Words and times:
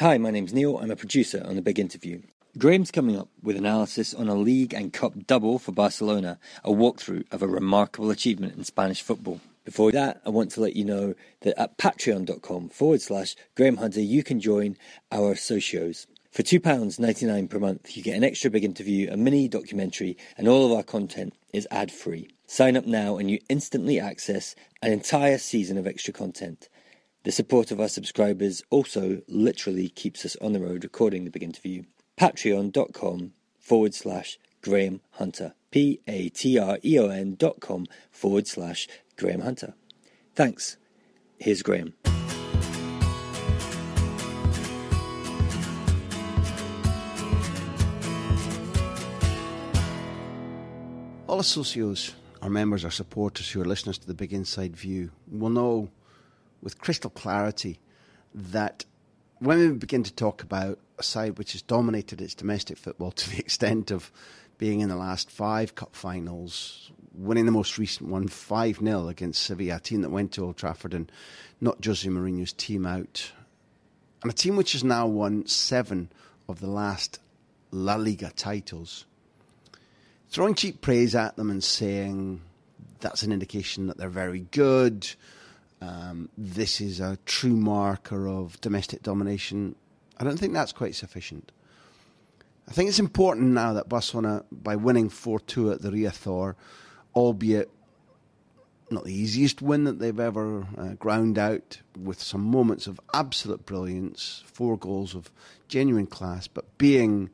Hi, 0.00 0.16
my 0.16 0.30
name's 0.30 0.54
Neil. 0.54 0.78
I'm 0.78 0.90
a 0.90 0.96
producer 0.96 1.44
on 1.46 1.54
The 1.54 1.62
Big 1.62 1.78
Interview. 1.78 2.22
Graham's 2.56 2.90
coming 2.90 3.16
up 3.16 3.28
with 3.42 3.56
analysis 3.56 4.14
on 4.14 4.26
a 4.26 4.34
league 4.34 4.72
and 4.72 4.90
cup 4.92 5.26
double 5.26 5.58
for 5.58 5.70
Barcelona, 5.70 6.38
a 6.64 6.70
walkthrough 6.70 7.30
of 7.30 7.42
a 7.42 7.46
remarkable 7.46 8.10
achievement 8.10 8.56
in 8.56 8.64
Spanish 8.64 9.02
football. 9.02 9.40
Before 9.66 9.92
that, 9.92 10.22
I 10.24 10.30
want 10.30 10.50
to 10.52 10.62
let 10.62 10.74
you 10.74 10.84
know 10.86 11.14
that 11.42 11.60
at 11.60 11.76
patreon.com 11.76 12.70
forward 12.70 13.02
slash 13.02 13.36
Graham 13.54 13.76
Hunter, 13.76 14.00
you 14.00 14.24
can 14.24 14.40
join 14.40 14.76
our 15.12 15.34
socios. 15.34 16.06
For 16.32 16.42
£2.99 16.42 17.50
per 17.50 17.58
month, 17.58 17.94
you 17.94 18.02
get 18.02 18.16
an 18.16 18.24
extra 18.24 18.50
big 18.50 18.64
interview, 18.64 19.10
a 19.12 19.16
mini 19.18 19.46
documentary, 19.46 20.16
and 20.38 20.48
all 20.48 20.64
of 20.64 20.72
our 20.72 20.82
content 20.82 21.34
is 21.52 21.68
ad 21.70 21.92
free. 21.92 22.30
Sign 22.46 22.78
up 22.78 22.86
now 22.86 23.18
and 23.18 23.30
you 23.30 23.38
instantly 23.50 24.00
access 24.00 24.56
an 24.80 24.90
entire 24.90 25.38
season 25.38 25.76
of 25.76 25.86
extra 25.86 26.14
content. 26.14 26.70
The 27.24 27.30
support 27.30 27.70
of 27.70 27.78
our 27.78 27.88
subscribers 27.88 28.64
also 28.68 29.22
literally 29.28 29.88
keeps 29.88 30.24
us 30.24 30.36
on 30.40 30.52
the 30.52 30.58
road 30.58 30.82
recording 30.82 31.24
the 31.24 31.30
big 31.30 31.44
interview. 31.44 31.84
Patreon.com 32.18 33.32
forward 33.60 33.94
slash 33.94 34.40
Graham 34.60 35.00
Hunter. 35.12 35.54
P 35.70 36.00
A 36.08 36.30
T 36.30 36.58
R 36.58 36.78
E 36.84 36.98
O 36.98 37.08
N 37.08 37.36
dot 37.36 37.60
com 37.60 37.86
forward 38.10 38.48
slash 38.48 38.88
Graham 39.16 39.42
Hunter. 39.42 39.74
Thanks. 40.34 40.76
Here's 41.38 41.62
Graham. 41.62 41.94
All 51.28 51.38
associos, 51.38 52.14
our 52.42 52.50
members, 52.50 52.84
our 52.84 52.90
supporters 52.90 53.48
who 53.48 53.62
are 53.62 53.64
listeners 53.64 53.96
to 53.98 54.08
the 54.08 54.12
Big 54.12 54.32
Inside 54.32 54.76
View 54.76 55.12
will 55.30 55.48
know 55.48 55.88
with 56.62 56.80
crystal 56.80 57.10
clarity 57.10 57.80
that 58.34 58.84
when 59.40 59.58
we 59.58 59.72
begin 59.72 60.04
to 60.04 60.14
talk 60.14 60.42
about 60.42 60.78
a 60.98 61.02
side 61.02 61.36
which 61.36 61.52
has 61.52 61.62
dominated 61.62 62.20
its 62.20 62.34
domestic 62.34 62.78
football 62.78 63.10
to 63.12 63.30
the 63.30 63.38
extent 63.38 63.90
of 63.90 64.10
being 64.58 64.80
in 64.80 64.88
the 64.88 64.96
last 64.96 65.30
five 65.30 65.74
cup 65.74 65.96
finals, 65.96 66.92
winning 67.14 67.46
the 67.46 67.52
most 67.52 67.78
recent 67.78 68.08
one 68.08 68.28
5 68.28 68.78
0 68.78 69.08
against 69.08 69.42
Sevilla, 69.42 69.76
a 69.76 69.80
team 69.80 70.02
that 70.02 70.10
went 70.10 70.32
to 70.32 70.44
Old 70.44 70.56
Trafford 70.56 70.94
and 70.94 71.10
not 71.60 71.84
Jose 71.84 72.08
Mourinho's 72.08 72.52
team 72.52 72.86
out, 72.86 73.32
and 74.22 74.30
a 74.30 74.34
team 74.34 74.56
which 74.56 74.72
has 74.72 74.84
now 74.84 75.06
won 75.06 75.46
seven 75.46 76.10
of 76.48 76.60
the 76.60 76.70
last 76.70 77.18
La 77.72 77.96
Liga 77.96 78.30
titles. 78.36 79.04
Throwing 80.28 80.54
cheap 80.54 80.80
praise 80.80 81.14
at 81.14 81.36
them 81.36 81.50
and 81.50 81.62
saying 81.62 82.40
that's 83.00 83.22
an 83.22 83.32
indication 83.32 83.88
that 83.88 83.98
they're 83.98 84.08
very 84.08 84.46
good, 84.50 85.08
um, 85.82 86.28
this 86.38 86.80
is 86.80 87.00
a 87.00 87.18
true 87.26 87.56
marker 87.56 88.28
of 88.28 88.60
domestic 88.60 89.02
domination. 89.02 89.74
I 90.18 90.24
don't 90.24 90.38
think 90.38 90.52
that's 90.52 90.72
quite 90.72 90.94
sufficient. 90.94 91.50
I 92.68 92.72
think 92.72 92.88
it's 92.88 93.00
important 93.00 93.48
now 93.48 93.72
that 93.72 93.88
Barcelona, 93.88 94.44
by 94.52 94.76
winning 94.76 95.08
4 95.08 95.40
2 95.40 95.72
at 95.72 95.82
the 95.82 95.90
Riazor, 95.90 96.54
albeit 97.16 97.68
not 98.90 99.04
the 99.04 99.12
easiest 99.12 99.60
win 99.60 99.82
that 99.84 99.98
they've 99.98 100.20
ever 100.20 100.66
uh, 100.78 100.92
ground 100.94 101.36
out, 101.36 101.80
with 101.98 102.22
some 102.22 102.42
moments 102.42 102.86
of 102.86 103.00
absolute 103.12 103.66
brilliance, 103.66 104.44
four 104.46 104.76
goals 104.76 105.16
of 105.16 105.32
genuine 105.66 106.06
class, 106.06 106.46
but 106.46 106.78
being 106.78 107.30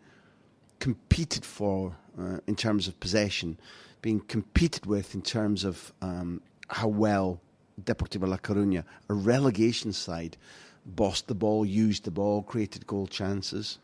competed 0.78 1.44
for 1.44 1.96
uh, 2.18 2.38
in 2.46 2.56
terms 2.56 2.88
of 2.88 2.98
possession, 2.98 3.58
being 4.00 4.20
competed 4.20 4.86
with 4.86 5.14
in 5.14 5.20
terms 5.20 5.64
of 5.64 5.92
um, 6.00 6.40
how 6.68 6.88
well 6.88 7.40
Deportivo 7.82 8.28
La 8.28 8.38
Coruña, 8.38 8.84
a 9.08 9.14
relegation 9.14 9.92
side, 9.92 10.36
bossed 10.84 11.28
the 11.28 11.34
ball, 11.34 11.64
used 11.64 12.04
the 12.04 12.10
ball, 12.10 12.42
created 12.42 12.86
goal 12.86 13.06
chances. 13.06 13.78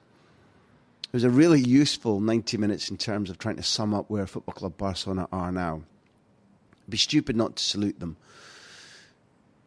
It 1.05 1.13
was 1.13 1.25
a 1.25 1.31
really 1.31 1.61
useful 1.61 2.21
90 2.21 2.57
minutes 2.57 2.91
in 2.91 2.97
terms 2.97 3.31
of 3.31 3.39
trying 3.39 3.57
to 3.57 3.63
sum 3.63 3.95
up 3.95 4.11
where 4.11 4.27
Football 4.27 4.55
Club 4.55 4.77
Barcelona 4.77 5.29
are 5.31 5.53
now. 5.53 5.83
It'd 6.83 6.91
be 6.91 6.97
stupid 6.97 7.37
not 7.37 7.57
to 7.57 7.63
salute 7.63 8.01
them. 8.01 8.17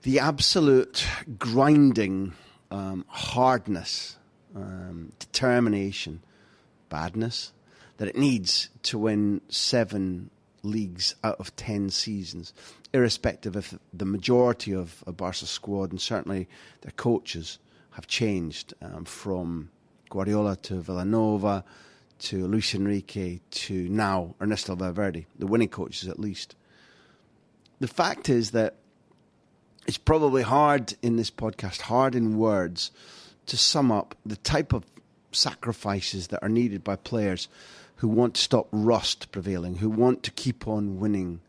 The 0.04 0.20
absolute 0.20 1.06
grinding 1.38 2.34
um, 2.70 3.06
hardness, 3.08 4.18
um, 4.56 5.12
determination, 5.20 6.22
badness 6.90 7.54
that 7.98 8.08
it 8.08 8.16
needs 8.16 8.70
to 8.84 8.98
win 8.98 9.42
seven 9.50 10.30
leagues 10.68 11.16
out 11.24 11.40
of 11.40 11.56
10 11.56 11.90
seasons, 11.90 12.54
irrespective 12.94 13.56
of 13.56 13.80
the 13.94 14.06
majority 14.06 14.74
of 14.74 15.04
a 15.08 15.12
Barca 15.12 15.46
squad 15.46 15.92
and 15.92 16.02
certainly 16.02 16.48
their 16.82 16.92
coaches 16.92 17.60
have 17.92 18.08
changed 18.08 18.74
um, 18.82 19.06
from 19.06 19.70
Guardiola 20.10 20.56
to 20.58 20.76
Vilanova 20.76 21.64
to 22.20 22.48
Luis 22.48 22.74
Enrique 22.74 23.40
to 23.52 23.90
now 23.90 24.36
Ernesto 24.42 24.76
Valverde, 24.76 25.26
the 25.38 25.48
winning 25.48 25.70
coaches 25.70 26.08
at 26.08 26.20
least. 26.20 26.56
The 27.80 27.88
fact 27.88 28.30
is 28.30 28.52
that 28.52 28.76
it's 29.86 29.98
probably 29.98 30.42
hard 30.42 30.96
in 31.02 31.16
this 31.16 31.32
podcast, 31.32 31.82
hard 31.82 32.16
in 32.16 32.38
words, 32.38 32.92
to 33.46 33.58
sum 33.58 33.92
up 33.92 34.16
the 34.26 34.36
type 34.36 34.74
of 34.74 34.84
sacrifices 35.32 36.28
that 36.28 36.44
are 36.44 36.50
needed 36.50 36.84
by 36.84 36.96
players 36.96 37.48
who 37.98 38.08
want 38.08 38.36
to 38.36 38.42
stop 38.42 38.68
rust 38.72 39.32
prevailing, 39.32 39.76
who 39.76 39.90
want 39.90 40.24
to 40.24 40.32
keep 40.32 40.68
on 40.68 41.00
winning. 41.00 41.42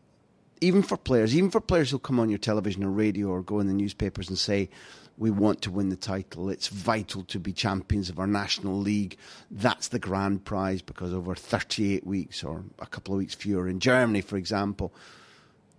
Even 0.61 0.81
for 0.83 0.97
players, 0.97 1.35
even 1.35 1.49
for 1.49 1.61
players 1.61 1.91
who 1.91 1.99
come 1.99 2.19
on 2.19 2.29
your 2.29 2.39
television 2.39 2.83
or 2.83 2.89
radio 2.89 3.27
or 3.27 3.41
go 3.41 3.59
in 3.59 3.67
the 3.67 3.73
newspapers 3.73 4.27
and 4.27 4.37
say, 4.37 4.69
we 5.17 5.29
want 5.29 5.61
to 5.61 5.71
win 5.71 5.89
the 5.89 5.95
title. 5.95 6.49
It's 6.49 6.69
vital 6.69 7.23
to 7.25 7.39
be 7.39 7.51
champions 7.51 8.09
of 8.09 8.19
our 8.19 8.27
national 8.27 8.79
league. 8.79 9.17
That's 9.51 9.89
the 9.89 9.99
grand 9.99 10.45
prize 10.45 10.81
because 10.81 11.13
over 11.13 11.35
38 11.35 12.07
weeks 12.07 12.43
or 12.43 12.63
a 12.79 12.85
couple 12.85 13.13
of 13.13 13.19
weeks 13.19 13.35
fewer 13.35 13.67
in 13.67 13.81
Germany, 13.81 14.21
for 14.21 14.37
example, 14.37 14.93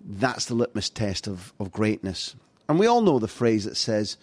that's 0.02 0.44
the 0.44 0.54
litmus 0.54 0.90
test 0.90 1.26
of, 1.26 1.52
of 1.58 1.72
greatness. 1.72 2.36
And 2.68 2.78
we 2.78 2.86
all 2.86 3.00
know 3.00 3.18
the 3.18 3.28
phrase 3.28 3.64
that 3.64 3.76
says 3.76 4.18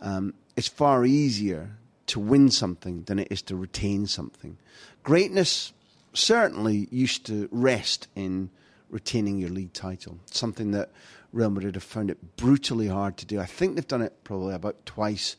um, 0.00 0.34
it's 0.56 0.68
far 0.68 1.04
easier 1.04 1.70
to 2.06 2.20
win 2.20 2.50
something 2.50 3.02
than 3.04 3.18
it 3.18 3.28
is 3.30 3.42
to 3.42 3.56
retain 3.56 4.06
something. 4.06 4.56
Greatness 5.02 5.72
certainly 6.12 6.88
used 6.90 7.26
to 7.26 7.48
rest 7.50 8.08
in 8.14 8.50
retaining 8.88 9.38
your 9.38 9.50
league 9.50 9.72
title, 9.72 10.18
something 10.26 10.72
that 10.72 10.90
Real 11.32 11.50
Madrid 11.50 11.76
have 11.76 11.84
found 11.84 12.10
it 12.10 12.36
brutally 12.36 12.88
hard 12.88 13.16
to 13.18 13.26
do. 13.26 13.40
I 13.40 13.46
think 13.46 13.74
they've 13.74 13.86
done 13.86 14.02
it 14.02 14.24
probably 14.24 14.54
about 14.54 14.84
twice 14.84 15.36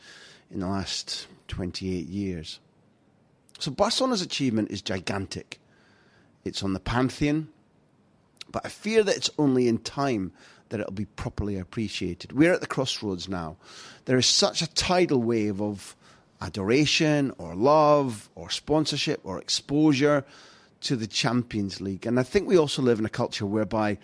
in 0.50 0.62
the 0.62 0.68
last 0.68 1.28
28 1.50 2.08
years. 2.08 2.59
So 3.59 3.72
Barcelona's 3.72 4.22
achievement 4.22 4.72
is 4.72 4.82
gigantic. 4.82 5.59
It's 6.44 6.64
on 6.64 6.74
the 6.74 6.80
pantheon, 6.80 7.50
but 8.50 8.66
I 8.66 8.70
fear 8.70 9.03
that 9.03 9.16
it's 9.16 9.30
only 9.38 9.68
in 9.68 9.78
time 9.80 10.32
that 10.70 10.80
it'll 10.80 10.94
be 10.94 11.06
properly 11.06 11.58
appreciated. 11.58 12.32
We're 12.32 12.53
at 12.53 12.62
the 12.62 12.68
crossroads 12.68 13.28
now. 13.28 13.58
There 14.06 14.18
is 14.18 14.26
such 14.26 14.62
a 14.62 14.74
tidal 14.74 15.22
wave 15.22 15.62
of 15.62 15.96
adoration 16.41 17.34
or 17.38 17.53
love 17.53 18.29
or 18.34 18.50
sponsorship 18.50 19.20
or 19.23 19.38
exposure 19.40 20.26
to 20.82 20.96
the 20.96 21.08
Champions 21.08 21.82
League. 21.82 22.06
And 22.06 22.20
I 22.20 22.24
think 22.24 22.48
we 22.48 22.58
also 22.58 22.82
live 22.82 23.00
in 23.00 23.06
a 23.06 23.10
culture 23.10 23.46
whereby 23.46 23.98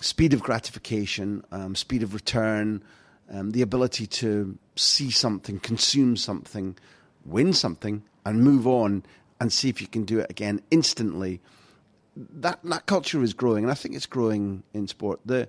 speed 0.00 0.32
of 0.32 0.42
gratification, 0.42 1.44
um, 1.52 1.74
speed 1.74 2.02
of 2.02 2.14
return, 2.14 2.82
um, 3.30 3.50
the 3.52 3.62
ability 3.62 4.06
to 4.06 4.58
see 4.76 5.10
something, 5.10 5.58
consume 5.60 6.16
something, 6.16 6.76
win 7.24 7.52
something, 7.52 8.02
and 8.24 8.42
move 8.42 8.66
on 8.66 9.02
and 9.40 9.52
see 9.52 9.68
if 9.68 9.80
you 9.80 9.86
can 9.86 10.04
do 10.04 10.18
it 10.18 10.30
again 10.30 10.60
instantly. 10.70 11.40
That 12.16 12.60
that 12.64 12.86
culture 12.86 13.22
is 13.22 13.32
growing, 13.32 13.64
and 13.64 13.70
I 13.70 13.74
think 13.74 13.94
it's 13.94 14.06
growing 14.06 14.62
in 14.74 14.88
sport. 14.88 15.20
The 15.24 15.48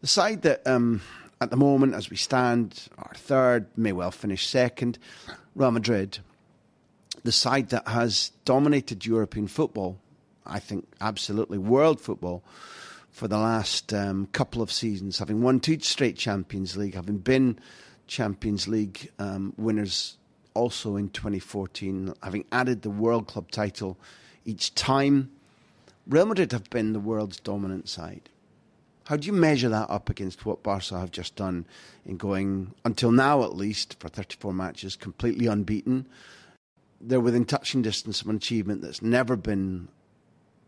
the 0.00 0.06
side 0.06 0.42
that 0.42 0.66
um, 0.66 1.00
at 1.40 1.50
the 1.50 1.56
moment, 1.56 1.94
as 1.94 2.10
we 2.10 2.16
stand, 2.16 2.88
are 2.98 3.14
third, 3.14 3.66
may 3.76 3.92
well 3.92 4.10
finish 4.10 4.46
second, 4.46 4.98
Real 5.54 5.70
Madrid 5.70 6.18
the 7.26 7.32
side 7.32 7.70
that 7.70 7.86
has 7.88 8.30
dominated 8.44 9.04
European 9.04 9.48
football, 9.48 9.98
I 10.46 10.60
think 10.60 10.86
absolutely 11.00 11.58
world 11.58 12.00
football, 12.00 12.44
for 13.10 13.26
the 13.26 13.36
last 13.36 13.92
um, 13.92 14.28
couple 14.32 14.62
of 14.62 14.70
seasons, 14.70 15.18
having 15.18 15.42
won 15.42 15.58
two 15.58 15.80
straight 15.80 16.16
Champions 16.16 16.76
League, 16.76 16.94
having 16.94 17.18
been 17.18 17.58
Champions 18.06 18.68
League 18.68 19.10
um, 19.18 19.52
winners 19.56 20.16
also 20.54 20.94
in 20.96 21.08
2014, 21.08 22.14
having 22.22 22.44
added 22.52 22.82
the 22.82 22.90
World 22.90 23.26
Club 23.26 23.50
title 23.50 23.98
each 24.44 24.74
time. 24.74 25.30
Real 26.06 26.26
Madrid 26.26 26.52
have 26.52 26.70
been 26.70 26.92
the 26.92 27.00
world's 27.00 27.40
dominant 27.40 27.88
side. 27.88 28.28
How 29.06 29.16
do 29.16 29.26
you 29.26 29.32
measure 29.32 29.68
that 29.68 29.90
up 29.90 30.08
against 30.08 30.46
what 30.46 30.62
Barca 30.62 30.98
have 30.98 31.10
just 31.10 31.34
done 31.34 31.66
in 32.04 32.16
going, 32.16 32.72
until 32.84 33.10
now 33.10 33.42
at 33.42 33.56
least, 33.56 33.96
for 33.98 34.08
34 34.08 34.52
matches, 34.52 34.94
completely 34.94 35.46
unbeaten? 35.46 36.06
They're 37.00 37.20
within 37.20 37.44
touching 37.44 37.82
distance 37.82 38.20
of 38.20 38.28
an 38.28 38.36
achievement 38.36 38.82
that's 38.82 39.02
never 39.02 39.36
been 39.36 39.88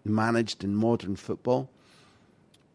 managed 0.05 0.65
in 0.65 0.75
modern 0.75 1.17
football. 1.17 1.71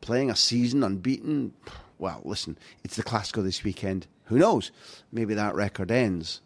Playing 0.02 0.30
a 0.30 0.36
season 0.36 0.84
unbeaten, 0.84 1.54
well, 1.98 2.22
listen, 2.26 2.58
it's 2.84 2.96
the 2.96 3.04
Clasico 3.04 3.44
this 3.44 3.64
weekend. 3.64 4.08
Who 4.26 4.38
knows? 4.38 4.72
Maybe 5.12 5.34
that 5.34 5.56
record 5.56 5.92
ends. 5.92 6.42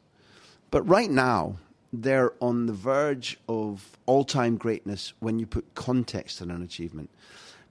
But 0.69 0.83
right 0.83 1.09
now, 1.09 1.57
they're 1.93 2.33
on 2.41 2.65
the 2.65 2.73
verge 2.73 3.39
of 3.47 3.97
all 4.05 4.23
time 4.23 4.57
greatness 4.57 5.13
when 5.19 5.39
you 5.39 5.45
put 5.45 5.75
context 5.75 6.41
on 6.41 6.51
an 6.51 6.61
achievement. 6.61 7.09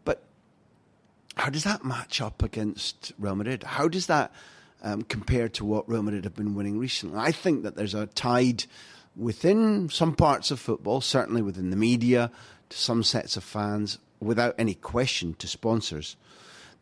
But 0.05 0.23
how 1.37 1.51
does 1.51 1.65
that 1.65 1.85
match 1.85 2.21
up 2.21 2.43
against 2.43 3.13
Real 3.19 3.37
Madrid? 3.37 3.63
How 3.63 3.89
does 3.89 4.07
that 4.07 4.33
um, 4.83 5.03
compare 5.03 5.49
to 5.51 5.65
what 5.65 5.89
Real 5.89 6.03
Madrid 6.03 6.25
have 6.25 6.35
been 6.35 6.55
winning 6.55 6.79
recently? 6.79 7.19
I 7.19 7.33
think 7.33 7.63
that 7.63 7.77
there's 7.77 7.95
a 7.95 8.07
tide 8.07 8.65
within 9.17 9.89
some 9.89 10.15
parts 10.15 10.51
of 10.51 10.61
football, 10.61 11.01
certainly 11.01 11.43
within 11.43 11.71
the 11.71 11.77
media, 11.77 12.31
to 12.69 12.77
some 12.77 13.03
sets 13.03 13.37
of 13.37 13.45
fans, 13.45 13.99
without 14.21 14.55
any 14.59 14.75
question 14.75 15.35
to 15.35 15.47
sponsors, 15.47 16.17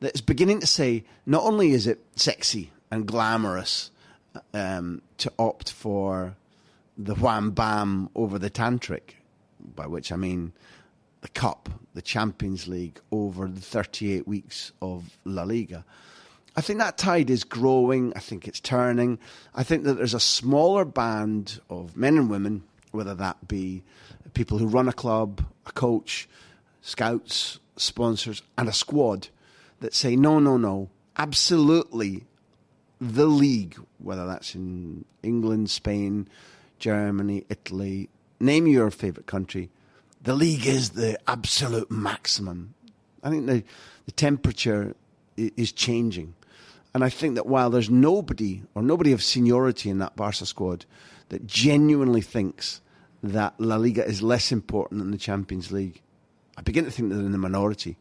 that 0.00 0.14
is 0.14 0.20
beginning 0.20 0.60
to 0.60 0.66
say 0.66 1.04
not 1.26 1.42
only 1.44 1.72
is 1.72 1.86
it 1.86 2.04
sexy 2.16 2.72
and 2.90 3.06
glamorous 3.06 3.90
um, 4.52 5.02
to 5.19 5.32
opt 5.38 5.70
for 5.72 6.36
the 6.96 7.14
wham 7.14 7.50
bam 7.50 8.08
over 8.14 8.38
the 8.38 8.50
tantric, 8.50 9.16
by 9.75 9.86
which 9.86 10.12
I 10.12 10.16
mean 10.16 10.52
the 11.20 11.28
Cup, 11.28 11.69
the 11.94 12.02
Champions 12.02 12.69
League 12.69 13.00
over 13.10 13.48
the 13.48 13.60
38 13.60 14.28
weeks 14.28 14.72
of 14.82 15.16
La 15.25 15.44
Liga. 15.44 15.84
I 16.56 16.61
think 16.61 16.79
that 16.79 16.97
tide 16.99 17.31
is 17.31 17.43
growing. 17.43 18.12
I 18.15 18.21
think 18.21 18.47
it's 18.47 18.61
turning. 18.61 19.19
I 19.55 19.65
think 19.65 19.85
that 19.85 19.95
there's 19.95 20.15
a 20.15 20.21
smaller 20.21 20.85
band 20.85 21.61
of 21.69 21.97
men 21.97 22.17
and 22.17 22.31
women, 22.31 22.62
whether 22.93 23.15
that 23.15 23.49
be 23.49 23.83
people 24.35 24.59
who 24.59 24.67
run 24.67 24.89
a 24.89 24.93
club, 24.93 25.45
a 25.67 25.73
coach, 25.73 26.29
scouts, 26.81 27.59
sponsors, 27.77 28.43
and 28.56 28.69
a 28.69 28.73
squad 28.73 29.29
that 29.81 29.95
say, 29.95 30.17
no, 30.17 30.39
no, 30.39 30.56
no, 30.56 30.91
absolutely 31.17 32.25
the 33.01 33.27
league, 33.27 33.77
whether 33.99 34.27
that's 34.27 34.55
in 34.55 35.05
England, 35.23 35.71
Spain, 35.71 36.29
Germany, 36.79 37.45
Italy, 37.49 38.09
name 38.41 38.67
your 38.67 38.91
favourite 38.91 39.27
country, 39.27 39.71
the 40.23 40.35
league 40.35 40.67
is 40.67 40.91
the 40.91 41.19
absolute 41.29 41.91
maximum. 41.91 42.75
I 43.23 43.31
think 43.31 43.47
the, 43.47 43.65
the 44.06 44.12
temperature 44.12 44.95
is 45.37 45.73
changing. 45.73 46.35
And 46.94 47.02
I 47.02 47.08
think 47.08 47.35
that 47.35 47.46
while 47.46 47.70
there's 47.70 47.91
nobody 47.91 48.62
or 48.75 48.82
nobody 48.82 49.12
of 49.12 49.23
seniority 49.23 49.91
in 49.91 49.99
that 49.99 50.14
Barca 50.14 50.46
squad 50.46 50.87
that 51.29 51.46
genuinely 51.46 52.20
thinks 52.20 52.81
that 53.23 53.55
La 53.58 53.76
Liga 53.76 54.06
is 54.06 54.23
less 54.23 54.52
important 54.52 55.00
than 55.00 55.11
the 55.11 55.19
Champions 55.19 55.73
League, 55.73 56.00
I 56.56 56.62
begin 56.62 56.85
to 56.85 56.91
think 56.91 57.11
they're 57.11 57.19
in 57.19 57.32
the 57.32 57.38
minority. 57.38 57.96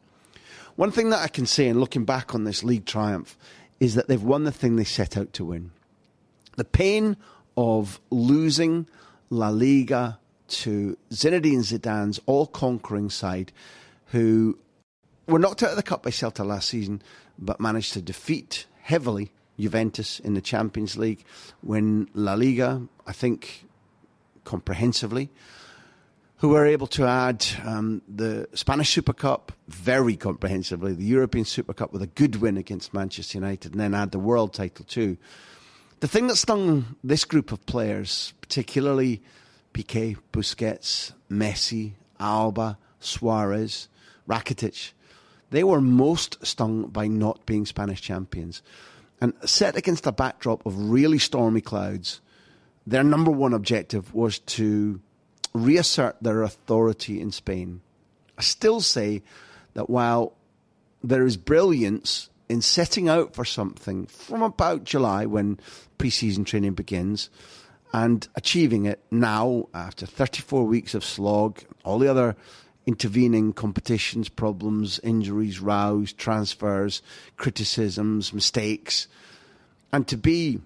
One 0.75 0.91
thing 0.91 1.09
that 1.09 1.21
I 1.21 1.27
can 1.27 1.47
say 1.47 1.67
in 1.67 1.79
looking 1.79 2.05
back 2.05 2.35
on 2.35 2.43
this 2.43 2.63
league 2.63 2.85
triumph 2.85 3.37
is 3.79 3.95
that 3.95 4.07
they've 4.07 4.21
won 4.21 4.43
the 4.43 4.51
thing 4.51 4.75
they 4.75 4.83
set 4.83 5.17
out 5.17 5.33
to 5.33 5.45
win. 5.45 5.71
The 6.55 6.63
pain 6.63 7.17
of 7.57 7.99
losing 8.11 8.87
La 9.31 9.49
Liga 9.49 10.19
to 10.47 10.97
Zinedine 11.11 11.63
Zidane's 11.63 12.19
all 12.27 12.45
conquering 12.45 13.09
side, 13.09 13.51
who 14.07 14.59
were 15.27 15.39
knocked 15.39 15.63
out 15.63 15.71
of 15.71 15.77
the 15.77 15.83
cup 15.83 16.03
by 16.03 16.11
Celta 16.11 16.45
last 16.45 16.69
season, 16.69 17.01
but 17.39 17.59
managed 17.59 17.93
to 17.93 18.01
defeat 18.01 18.67
heavily 18.83 19.31
Juventus 19.57 20.19
in 20.19 20.33
the 20.33 20.41
Champions 20.41 20.97
League, 20.97 21.23
win 21.61 22.09
La 22.13 22.33
Liga, 22.33 22.81
I 23.07 23.13
think, 23.13 23.65
comprehensively. 24.43 25.29
Who 26.37 26.49
were 26.49 26.65
able 26.65 26.87
to 26.87 27.05
add 27.05 27.45
um, 27.63 28.01
the 28.13 28.49
Spanish 28.53 28.89
Super 28.89 29.13
Cup 29.13 29.53
very 29.69 30.17
comprehensively, 30.17 30.91
the 30.91 31.05
European 31.05 31.45
Super 31.45 31.73
Cup 31.73 31.93
with 31.93 32.01
a 32.01 32.07
good 32.07 32.37
win 32.37 32.57
against 32.57 32.93
Manchester 32.93 33.37
United, 33.37 33.71
and 33.71 33.79
then 33.79 33.93
add 33.93 34.11
the 34.11 34.19
world 34.19 34.53
title 34.53 34.83
too. 34.83 35.17
The 36.01 36.07
thing 36.09 36.27
that 36.27 36.35
stung 36.35 36.97
this 37.01 37.23
group 37.23 37.53
of 37.53 37.65
players, 37.65 38.33
particularly 38.41 39.21
Piqué, 39.73 40.17
Busquets, 40.33 41.13
Messi, 41.31 41.93
Alba, 42.19 42.77
Suarez, 42.99 43.87
Rakitic, 44.27 44.91
they 45.53 45.63
were 45.63 45.81
most 45.81 46.43
stung 46.43 46.87
by 46.87 47.07
not 47.07 47.45
being 47.45 47.63
Spanish 47.67 48.01
champions. 48.01 48.63
And 49.21 49.33
set 49.45 49.77
against 49.77 50.07
a 50.07 50.11
backdrop 50.11 50.65
of 50.65 50.89
really 50.89 51.19
stormy 51.19 51.61
clouds, 51.61 52.21
their 52.87 53.03
number 53.03 53.29
one 53.29 53.53
objective 53.53 54.15
was 54.15 54.39
to 54.39 54.99
reassert 55.53 56.17
their 56.21 56.41
authority 56.41 57.21
in 57.21 57.31
Spain. 57.31 57.81
I 58.35 58.41
still 58.41 58.81
say 58.81 59.21
that 59.75 59.91
while 59.91 60.33
there 61.03 61.23
is 61.23 61.37
brilliance 61.37 62.31
in 62.49 62.63
setting 62.63 63.07
out 63.07 63.35
for 63.35 63.45
something 63.45 64.07
from 64.07 64.41
about 64.41 64.85
July 64.85 65.27
when 65.27 65.59
pre 65.99 66.09
season 66.09 66.45
training 66.45 66.73
begins, 66.73 67.29
and 67.93 68.27
achieving 68.33 68.87
it 68.87 69.03
now 69.11 69.67
after 69.71 70.07
34 70.07 70.63
weeks 70.63 70.95
of 70.95 71.05
slog, 71.05 71.59
all 71.85 71.99
the 71.99 72.09
other 72.09 72.35
intervening 72.85 73.53
competitions, 73.53 74.29
problems, 74.29 74.99
injuries, 74.99 75.59
rows, 75.59 76.13
transfers, 76.13 77.01
criticisms, 77.37 78.33
mistakes, 78.33 79.07
and 79.91 80.07
to 80.07 80.17
be 80.17 80.59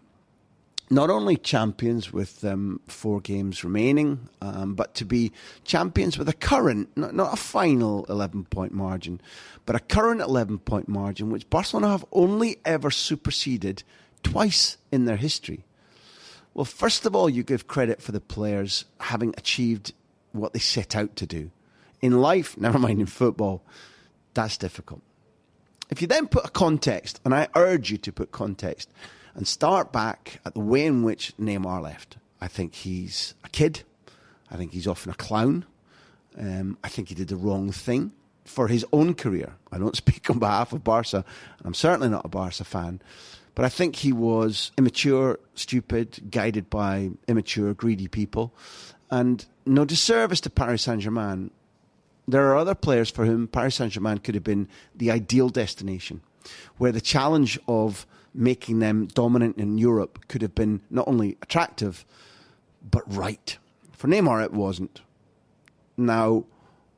not 0.90 1.10
only 1.10 1.36
champions 1.36 2.14
with 2.14 2.44
um, 2.46 2.80
four 2.88 3.20
games 3.20 3.64
remaining, 3.64 4.30
um, 4.42 4.74
but 4.74 4.96
to 4.96 5.06
be 5.06 5.32
champions 5.66 6.18
with 6.18 6.30
a 6.30 6.34
current, 6.34 6.90
not, 6.96 7.14
not 7.14 7.34
a 7.34 7.38
final 7.38 8.06
11 8.06 8.46
point 8.46 8.72
margin, 8.72 9.20
but 9.66 9.76
a 9.76 9.80
current 9.80 10.22
11 10.22 10.60
point 10.60 10.88
margin, 10.88 11.30
which 11.30 11.50
Barcelona 11.50 11.90
have 11.90 12.06
only 12.12 12.58
ever 12.64 12.90
superseded 12.90 13.84
twice 14.24 14.78
in 14.92 15.06
their 15.06 15.18
history. 15.18 15.66
Well, 16.54 16.66
first 16.66 17.06
of 17.06 17.16
all, 17.16 17.30
you 17.30 17.44
give 17.44 17.68
credit 17.68 18.02
for 18.02 18.14
the 18.14 18.22
players 18.22 18.86
having 19.00 19.34
achieved 19.38 19.94
what 20.32 20.54
they 20.54 20.60
set 20.60 20.96
out 20.96 21.16
to 21.18 21.26
do. 21.26 21.52
In 22.02 22.22
life, 22.22 22.58
never 22.60 22.80
mind 22.80 23.00
in 23.00 23.08
football, 23.08 23.64
that's 24.34 24.58
difficult. 24.58 25.02
If 25.90 26.02
you 26.02 26.08
then 26.08 26.28
put 26.28 26.46
a 26.46 26.50
context, 26.50 27.22
and 27.24 27.34
I 27.34 27.48
urge 27.56 27.92
you 27.92 27.98
to 27.98 28.12
put 28.12 28.32
context, 28.32 28.90
and 29.38 29.48
start 29.48 29.94
back 29.94 30.42
at 30.46 30.56
the 30.56 30.60
way 30.60 30.86
in 30.86 31.04
which 31.04 31.32
Neymar 31.38 31.82
left. 31.82 32.18
I 32.42 32.48
think 32.48 32.74
he's 32.74 33.36
a 33.44 33.50
kid. 33.50 33.84
I 34.52 34.58
think 34.58 34.74
he's 34.74 34.88
often 34.88 35.12
a 35.12 35.16
clown. 35.16 35.66
Um, 36.38 36.78
I 36.84 36.90
think 36.90 37.10
he 37.10 37.16
did 37.16 37.28
the 37.28 37.36
wrong 37.36 37.72
thing 37.72 38.12
for 38.46 38.68
his 38.68 38.86
own 38.92 39.14
career. 39.14 39.54
I 39.72 39.78
don't 39.78 39.96
speak 40.04 40.30
on 40.30 40.40
behalf 40.40 40.74
of 40.74 40.84
Barca. 40.84 41.24
I'm 41.64 41.76
certainly 41.76 42.10
not 42.10 42.26
a 42.26 42.30
Barca 42.30 42.64
fan. 42.64 43.00
But 43.54 43.66
I 43.66 43.70
think 43.70 43.96
he 43.96 44.12
was 44.12 44.72
immature, 44.78 45.40
stupid, 45.56 46.30
guided 46.30 46.70
by 46.70 47.12
immature, 47.28 47.74
greedy 47.74 48.08
people. 48.08 48.54
And 49.10 49.46
no 49.66 49.86
disservice 49.86 50.42
to 50.42 50.50
Paris 50.50 50.84
Saint 50.84 51.02
Germain. 51.02 51.52
There 52.28 52.46
are 52.52 52.58
other 52.58 52.76
players 52.76 53.10
for 53.10 53.26
whom 53.26 53.48
Paris 53.48 53.76
Saint 53.76 53.94
Germain 53.94 54.18
could 54.18 54.36
have 54.36 54.44
been 54.44 54.68
the 54.96 55.12
ideal 55.12 55.50
destination, 55.50 56.22
where 56.78 56.92
the 56.92 57.02
challenge 57.02 57.58
of 57.68 58.06
making 58.34 58.80
them 58.80 59.08
dominant 59.08 59.58
in 59.58 59.78
Europe 59.78 60.28
could 60.28 60.42
have 60.42 60.54
been 60.54 60.82
not 60.90 61.08
only 61.08 61.38
attractive, 61.42 62.06
but 62.90 63.04
right. 63.12 63.58
For 63.94 64.08
Neymar, 64.08 64.44
it 64.44 64.54
wasn't. 64.54 65.02
Now, 65.96 66.46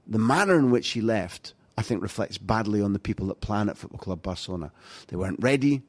the 0.05 0.19
manner 0.19 0.55
in 0.55 0.71
which 0.71 0.89
he 0.89 1.01
left, 1.01 1.53
I 1.77 1.83
think, 1.83 2.01
reflects 2.01 2.37
badly 2.37 2.81
on 2.81 2.93
the 2.93 2.99
people 2.99 3.27
that 3.27 3.39
plan 3.39 3.69
at 3.69 3.77
Football 3.77 3.99
Club 3.99 4.21
Barcelona. 4.21 4.71
They 5.07 5.15
weren't 5.15 5.41
ready 5.41 5.83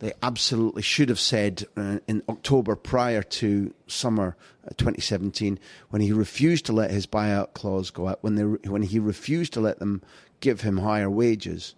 they 0.00 0.12
absolutely 0.22 0.82
should 0.82 1.08
have 1.10 1.20
said 1.20 1.64
uh, 1.76 1.98
in 2.08 2.22
October 2.28 2.74
prior 2.74 3.22
to 3.22 3.72
summer 3.86 4.36
uh, 4.64 4.70
2017 4.76 5.58
when 5.90 6.02
he 6.02 6.12
refused 6.12 6.66
to 6.66 6.72
let 6.72 6.90
his 6.90 7.06
buyout 7.06 7.52
clause 7.54 7.90
go 7.90 8.08
out, 8.08 8.18
when, 8.22 8.34
they, 8.34 8.42
when 8.42 8.82
he 8.82 8.98
refused 8.98 9.52
to 9.52 9.60
let 9.60 9.78
them 9.78 10.02
give 10.40 10.62
him 10.62 10.78
higher 10.78 11.10
wages. 11.10 11.74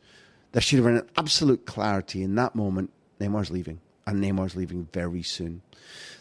There 0.52 0.62
should 0.62 0.78
have 0.78 0.86
been 0.86 0.98
an 0.98 1.10
absolute 1.16 1.66
clarity 1.66 2.22
in 2.22 2.36
that 2.36 2.54
moment. 2.54 2.90
Neymar's 3.20 3.50
leaving, 3.50 3.80
and 4.06 4.22
Neymar's 4.22 4.54
leaving 4.54 4.88
very 4.92 5.22
soon. 5.22 5.62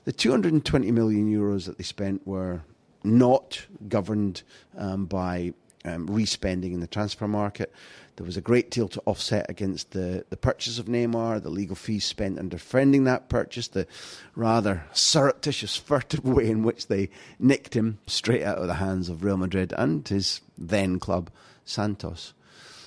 The 0.05 0.11
220 0.11 0.91
million 0.91 1.31
euros 1.31 1.65
that 1.65 1.77
they 1.77 1.83
spent 1.83 2.25
were 2.25 2.61
not 3.03 3.65
governed 3.87 4.41
um, 4.77 5.05
by 5.05 5.53
um, 5.85 6.07
respending 6.07 6.73
in 6.73 6.79
the 6.79 6.87
transfer 6.87 7.27
market. 7.27 7.71
There 8.15 8.25
was 8.25 8.37
a 8.37 8.41
great 8.41 8.69
deal 8.69 8.87
to 8.89 9.01
offset 9.05 9.49
against 9.49 9.91
the, 9.91 10.25
the 10.29 10.37
purchase 10.37 10.77
of 10.77 10.85
Neymar, 10.85 11.41
the 11.41 11.49
legal 11.49 11.75
fees 11.75 12.05
spent 12.05 12.37
in 12.37 12.49
defending 12.49 13.05
that 13.05 13.29
purchase, 13.29 13.67
the 13.67 13.87
rather 14.35 14.85
surreptitious, 14.93 15.75
furtive 15.77 16.23
way 16.23 16.49
in 16.49 16.63
which 16.63 16.87
they 16.87 17.09
nicked 17.39 17.75
him 17.75 17.99
straight 18.07 18.43
out 18.43 18.57
of 18.57 18.67
the 18.67 18.75
hands 18.75 19.09
of 19.09 19.23
Real 19.23 19.37
Madrid 19.37 19.73
and 19.77 20.07
his 20.07 20.41
then 20.57 20.99
club, 20.99 21.29
Santos. 21.65 22.33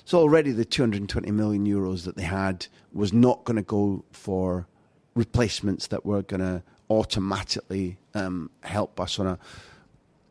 So 0.04 0.18
already 0.18 0.52
the 0.52 0.66
220 0.66 1.30
million 1.30 1.66
euros 1.66 2.04
that 2.04 2.16
they 2.16 2.24
had 2.24 2.66
was 2.92 3.12
not 3.12 3.44
going 3.44 3.56
to 3.56 3.62
go 3.62 4.04
for 4.12 4.66
replacements 5.14 5.86
that 5.88 6.04
were 6.04 6.22
going 6.22 6.40
to 6.40 6.62
automatically 6.90 7.96
um, 8.14 8.50
help 8.62 8.94
Barcelona 8.96 9.38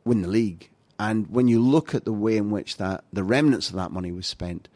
win 0.06 0.22
the 0.22 0.28
league. 0.28 0.70
And 1.10 1.28
when 1.30 1.50
you 1.50 1.60
look 1.60 1.94
at 1.94 2.06
the 2.06 2.14
way 2.14 2.38
in 2.38 2.50
which 2.50 2.78
that 2.78 3.04
the 3.12 3.26
remnants 3.26 3.70
of 3.70 3.76
that 3.76 3.92
money 3.92 4.14
was 4.14 4.26
spent 4.26 4.70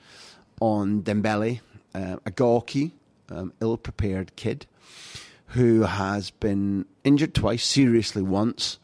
on 0.60 1.02
Dembele, 1.02 1.62
uh, 1.96 2.18
a 2.26 2.32
gawky, 2.32 2.92
um, 3.30 3.54
ill-prepared 3.62 4.36
kid 4.36 4.66
who 5.52 5.84
has 5.84 6.32
been 6.32 6.86
injured 7.06 7.34
twice, 7.34 7.64
seriously 7.64 8.22
once, 8.22 8.78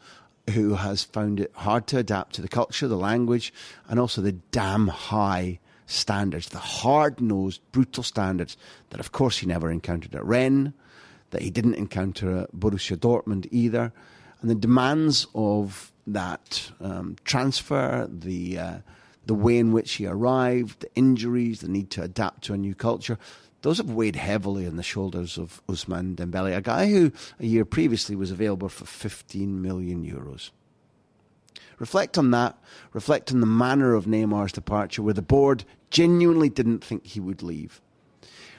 who 0.54 0.76
has 0.76 1.04
found 1.04 1.38
it 1.38 1.52
hard 1.54 1.86
to 1.88 1.98
adapt 1.98 2.34
to 2.36 2.40
the 2.40 2.48
culture, 2.48 2.88
the 2.88 2.96
language, 2.96 3.52
and 3.90 4.00
also 4.00 4.22
the 4.22 4.32
damn 4.32 4.88
high 4.88 5.58
standards, 5.84 6.48
the 6.48 6.58
hard-nosed, 6.58 7.60
brutal 7.72 8.02
standards 8.02 8.56
that, 8.88 9.00
of 9.00 9.12
course, 9.12 9.36
he 9.36 9.46
never 9.46 9.70
encountered 9.70 10.14
at 10.14 10.24
Rennes, 10.24 10.72
that 11.28 11.42
he 11.42 11.50
didn't 11.50 11.74
encounter 11.74 12.38
at 12.38 12.54
Borussia 12.54 12.96
Dortmund 12.96 13.48
either, 13.50 13.92
and 14.44 14.50
the 14.50 14.54
demands 14.54 15.26
of 15.34 15.90
that 16.06 16.70
um, 16.78 17.16
transfer, 17.24 18.06
the 18.12 18.58
uh, 18.58 18.78
the 19.24 19.32
way 19.32 19.56
in 19.56 19.72
which 19.72 19.92
he 19.92 20.06
arrived, 20.06 20.80
the 20.80 20.94
injuries, 20.94 21.62
the 21.62 21.68
need 21.68 21.88
to 21.92 22.02
adapt 22.02 22.44
to 22.44 22.52
a 22.52 22.58
new 22.58 22.74
culture, 22.74 23.16
those 23.62 23.78
have 23.78 23.88
weighed 23.88 24.16
heavily 24.16 24.66
on 24.66 24.76
the 24.76 24.82
shoulders 24.82 25.38
of 25.38 25.62
Ousmane 25.66 26.14
Dembele, 26.14 26.54
a 26.54 26.60
guy 26.60 26.90
who 26.90 27.10
a 27.40 27.46
year 27.46 27.64
previously 27.64 28.14
was 28.14 28.30
available 28.30 28.68
for 28.68 28.84
15 28.84 29.62
million 29.62 30.04
euros. 30.04 30.50
Reflect 31.78 32.18
on 32.18 32.30
that. 32.32 32.58
Reflect 32.92 33.32
on 33.32 33.40
the 33.40 33.46
manner 33.46 33.94
of 33.94 34.04
Neymar's 34.04 34.52
departure, 34.52 35.02
where 35.02 35.14
the 35.14 35.22
board 35.22 35.64
genuinely 35.88 36.50
didn't 36.50 36.84
think 36.84 37.06
he 37.06 37.18
would 37.18 37.42
leave. 37.42 37.80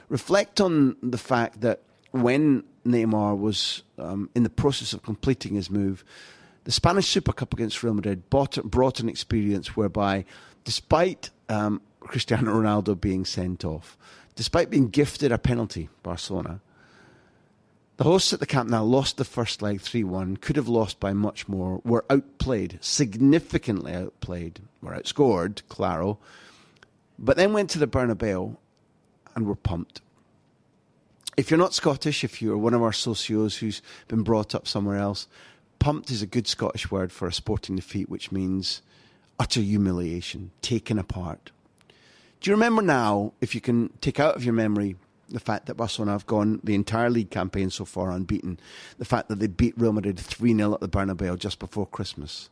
Reflect 0.08 0.60
on 0.60 0.96
the 1.00 1.16
fact 1.16 1.60
that 1.60 1.82
when 2.10 2.64
Neymar 2.86 3.38
was 3.38 3.82
um, 3.98 4.30
in 4.34 4.42
the 4.42 4.50
process 4.50 4.92
of 4.92 5.02
completing 5.02 5.54
his 5.54 5.70
move, 5.70 6.04
the 6.64 6.72
Spanish 6.72 7.06
Super 7.06 7.32
Cup 7.32 7.52
against 7.52 7.82
Real 7.82 7.94
Madrid 7.94 8.28
brought, 8.28 8.62
brought 8.64 9.00
an 9.00 9.08
experience 9.08 9.76
whereby, 9.76 10.24
despite 10.64 11.30
um, 11.48 11.80
Cristiano 12.00 12.52
Ronaldo 12.52 13.00
being 13.00 13.24
sent 13.24 13.64
off, 13.64 13.96
despite 14.34 14.70
being 14.70 14.88
gifted 14.88 15.30
a 15.30 15.38
penalty, 15.38 15.88
Barcelona, 16.02 16.60
the 17.98 18.04
hosts 18.04 18.32
at 18.32 18.40
the 18.40 18.46
Camp 18.46 18.68
Nou 18.68 18.82
lost 18.82 19.16
the 19.16 19.24
first 19.24 19.62
leg 19.62 19.80
3 19.80 20.04
1, 20.04 20.36
could 20.38 20.56
have 20.56 20.68
lost 20.68 21.00
by 21.00 21.12
much 21.12 21.48
more, 21.48 21.80
were 21.84 22.04
outplayed, 22.10 22.78
significantly 22.82 23.94
outplayed, 23.94 24.60
were 24.82 24.92
outscored, 24.92 25.62
claro, 25.68 26.18
but 27.18 27.36
then 27.36 27.52
went 27.52 27.70
to 27.70 27.78
the 27.78 27.86
Bernabeu 27.86 28.56
and 29.34 29.46
were 29.46 29.54
pumped. 29.54 30.00
If 31.36 31.50
you're 31.50 31.58
not 31.58 31.74
Scottish, 31.74 32.24
if 32.24 32.40
you're 32.40 32.56
one 32.56 32.72
of 32.72 32.82
our 32.82 32.92
socios 32.92 33.58
who's 33.58 33.82
been 34.08 34.22
brought 34.22 34.54
up 34.54 34.66
somewhere 34.66 34.96
else, 34.96 35.28
pumped 35.78 36.10
is 36.10 36.22
a 36.22 36.26
good 36.26 36.46
Scottish 36.46 36.90
word 36.90 37.12
for 37.12 37.28
a 37.28 37.32
sporting 37.32 37.76
defeat, 37.76 38.08
which 38.08 38.32
means 38.32 38.80
utter 39.38 39.60
humiliation, 39.60 40.50
taken 40.62 40.98
apart. 40.98 41.50
Do 42.40 42.50
you 42.50 42.54
remember 42.56 42.80
now, 42.80 43.32
if 43.42 43.54
you 43.54 43.60
can 43.60 43.90
take 44.00 44.18
out 44.18 44.36
of 44.36 44.44
your 44.44 44.54
memory 44.54 44.96
the 45.28 45.40
fact 45.40 45.66
that 45.66 45.76
Barcelona 45.76 46.12
have 46.12 46.26
gone 46.26 46.60
the 46.62 46.74
entire 46.74 47.10
league 47.10 47.30
campaign 47.30 47.68
so 47.68 47.84
far 47.84 48.10
unbeaten, 48.10 48.58
the 48.98 49.04
fact 49.04 49.28
that 49.28 49.38
they 49.38 49.46
beat 49.46 49.74
Real 49.76 49.92
Madrid 49.92 50.18
3 50.18 50.56
0 50.56 50.74
at 50.74 50.80
the 50.80 50.88
Bernabeu 50.88 51.38
just 51.38 51.58
before 51.58 51.86
Christmas, 51.86 52.48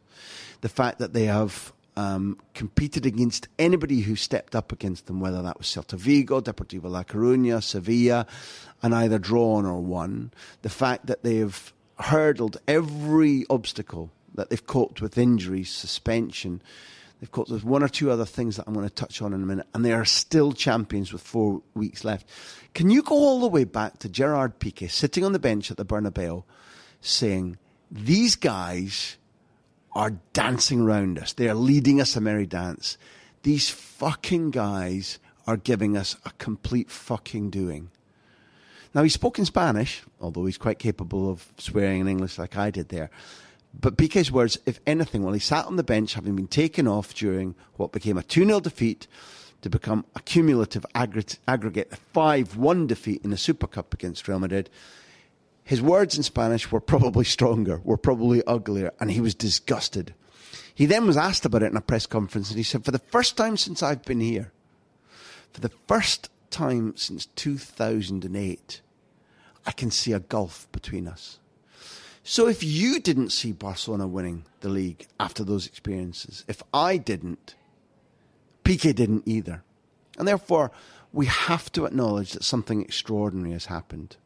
the 0.61 0.69
fact 0.69 0.99
that 0.99 1.13
they 1.13 1.25
have 1.25 1.73
um, 1.97 2.39
competed 2.55 3.07
against 3.07 3.49
anybody 3.59 4.01
who 4.01 4.17
stepped 4.17 4.57
up 4.57 4.73
against 4.73 5.07
them, 5.07 5.21
whether 5.21 5.43
that 5.43 5.59
was 5.59 5.69
Celta 5.69 5.97
Vigo, 5.97 6.41
Deportivo 6.41 6.91
La 6.91 7.05
Coruña, 7.05 7.63
Sevilla, 7.63 8.27
and 8.85 8.95
either 8.95 9.19
drawn 9.19 9.65
or 9.65 9.81
won, 9.81 10.31
the 10.61 10.69
fact 10.69 11.07
that 11.07 11.23
they've 11.23 11.73
hurdled 11.99 12.59
every 12.69 13.47
obstacle 13.49 14.11
that 14.35 14.51
they've 14.51 14.67
coped 14.67 15.01
with 15.01 15.17
injuries, 15.17 15.71
suspension. 15.71 16.61
They've 17.19 17.33
coped 17.33 17.49
with 17.49 17.65
one 17.65 17.83
or 17.83 17.89
two 17.89 18.11
other 18.11 18.27
things 18.27 18.57
that 18.57 18.65
I'm 18.67 18.75
going 18.75 18.87
to 18.87 18.95
touch 18.95 19.23
on 19.23 19.33
in 19.33 19.43
a 19.43 19.47
minute, 19.47 19.67
and 19.73 19.83
they 19.83 19.95
are 19.95 20.05
still 20.05 20.53
champions 20.53 21.15
with 21.15 21.23
four 21.23 21.63
weeks 21.73 22.05
left. 22.05 22.29
Can 22.75 22.91
you 22.91 23.03
go 23.03 23.15
all 23.15 23.41
the 23.41 23.49
way 23.49 23.65
back 23.65 24.01
to 24.01 24.09
Gerard 24.11 24.59
Piqué 24.59 24.91
sitting 24.91 25.25
on 25.25 25.33
the 25.33 25.39
bench 25.39 25.71
at 25.71 25.79
the 25.79 25.87
Bernabeu 25.87 26.45
saying, 27.01 27.57
These 27.91 28.37
guys 28.37 29.17
are 29.93 30.19
dancing 30.35 30.83
around 30.83 31.19
us. 31.19 31.33
They 31.33 31.49
are 31.49 31.55
leading 31.55 32.03
us 32.03 32.17
a 32.17 32.21
merry 32.21 32.47
dance. 32.47 32.99
These 33.45 33.71
fucking 33.71 34.51
guys 34.51 35.21
are 35.47 35.57
giving 35.57 35.97
us 35.97 36.17
a 36.27 36.33
complete 36.33 36.91
fucking 36.91 37.49
doing. 37.49 37.91
Now, 38.95 39.03
he 39.03 39.09
spoke 39.09 39.39
in 39.39 39.45
Spanish, 39.45 40.03
although 40.21 40.47
he's 40.47 40.59
quite 40.59 40.79
capable 40.79 41.29
of 41.29 41.53
swearing 41.59 42.01
in 42.01 42.09
English 42.09 42.39
like 42.39 42.57
I 42.57 42.71
did 42.71 42.91
there. 42.91 43.11
But 43.79 43.97
Piqué's 43.97 44.31
words, 44.31 44.57
if 44.67 44.79
anything, 44.87 45.25
while 45.25 45.33
he 45.33 45.41
sat 45.41 45.67
on 45.67 45.77
the 45.77 45.83
bench, 45.83 46.15
having 46.15 46.37
been 46.37 46.47
taken 46.47 46.87
off 46.87 47.13
during 47.13 47.57
what 47.77 47.91
became 47.91 48.17
a 48.17 48.23
2 48.23 48.47
0 48.47 48.61
defeat 48.61 49.09
to 49.63 49.69
become 49.69 50.05
a 50.15 50.21
cumulative 50.21 50.87
aggregate 50.95 51.97
5 52.13 52.57
1 52.57 52.87
defeat 52.87 53.25
in 53.25 53.31
the 53.31 53.37
Super 53.37 53.67
Cup 53.67 53.93
against 53.93 54.29
Real 54.29 54.39
Madrid, 54.39 54.71
his 55.65 55.83
words 55.83 56.17
in 56.17 56.23
Spanish 56.23 56.71
were 56.71 56.81
probably 56.81 57.25
stronger, 57.25 57.81
were 57.83 57.97
probably 57.97 58.45
uglier, 58.47 58.93
and 59.01 59.11
he 59.11 59.21
was 59.21 59.35
disgusted. 59.35 60.15
He 60.75 60.87
then 60.87 61.07
was 61.07 61.17
asked 61.17 61.45
about 61.45 61.63
it 61.63 61.71
in 61.71 61.77
a 61.77 61.81
press 61.81 62.07
conference, 62.07 62.51
and 62.51 62.59
he 62.59 62.63
said, 62.63 62.85
For 62.85 62.91
the 62.91 62.99
first 62.99 63.37
time 63.37 63.57
since 63.57 63.83
I've 63.83 64.05
been 64.05 64.21
here, 64.21 64.53
for 65.53 65.61
the 65.61 65.73
first 65.89 66.31
time 66.51 66.97
since 66.97 67.27
2008, 67.27 68.81
I 69.67 69.73
can 69.73 69.91
see 69.91 70.13
a 70.13 70.21
gulf 70.21 70.69
between 70.73 71.09
us. 71.09 71.39
So 72.23 72.49
if 72.49 72.63
you 72.65 73.01
didn't 73.01 73.31
see 73.31 73.53
Barcelona 73.53 74.07
winning 74.07 74.47
the 74.61 74.71
league 74.71 75.07
after 75.21 75.45
those 75.45 75.67
experiences, 75.67 76.45
if 76.49 76.63
I 76.73 76.97
didn't, 76.97 77.55
Piqué 78.65 78.95
didn't 78.95 79.25
either. 79.27 79.63
And 80.19 80.27
therefore, 80.27 80.71
we 81.13 81.27
have 81.27 81.71
to 81.73 81.85
acknowledge 81.85 82.33
that 82.33 82.43
something 82.43 82.81
extraordinary 82.81 83.53
has 83.53 83.67
happened. 83.67 84.17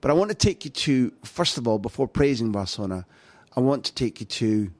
But 0.00 0.10
I 0.10 0.14
want 0.14 0.30
to 0.30 0.36
take 0.36 0.64
you 0.64 0.70
to, 0.72 1.12
first 1.24 1.58
of 1.58 1.68
all, 1.68 1.78
before 1.78 2.08
praising 2.08 2.50
Barcelona, 2.50 3.06
I 3.56 3.60
want 3.60 3.84
to 3.84 3.94
take 3.94 4.18
you 4.18 4.26
to 4.26 4.72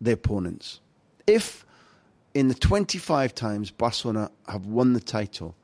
the 0.00 0.12
opponents. 0.12 0.80
If 1.26 1.64
in 2.34 2.48
the 2.48 2.54
25 2.54 3.34
times 3.34 3.70
Barcelona 3.70 4.30
have 4.46 4.66
won 4.66 4.92
the 4.92 5.00
title, 5.00 5.56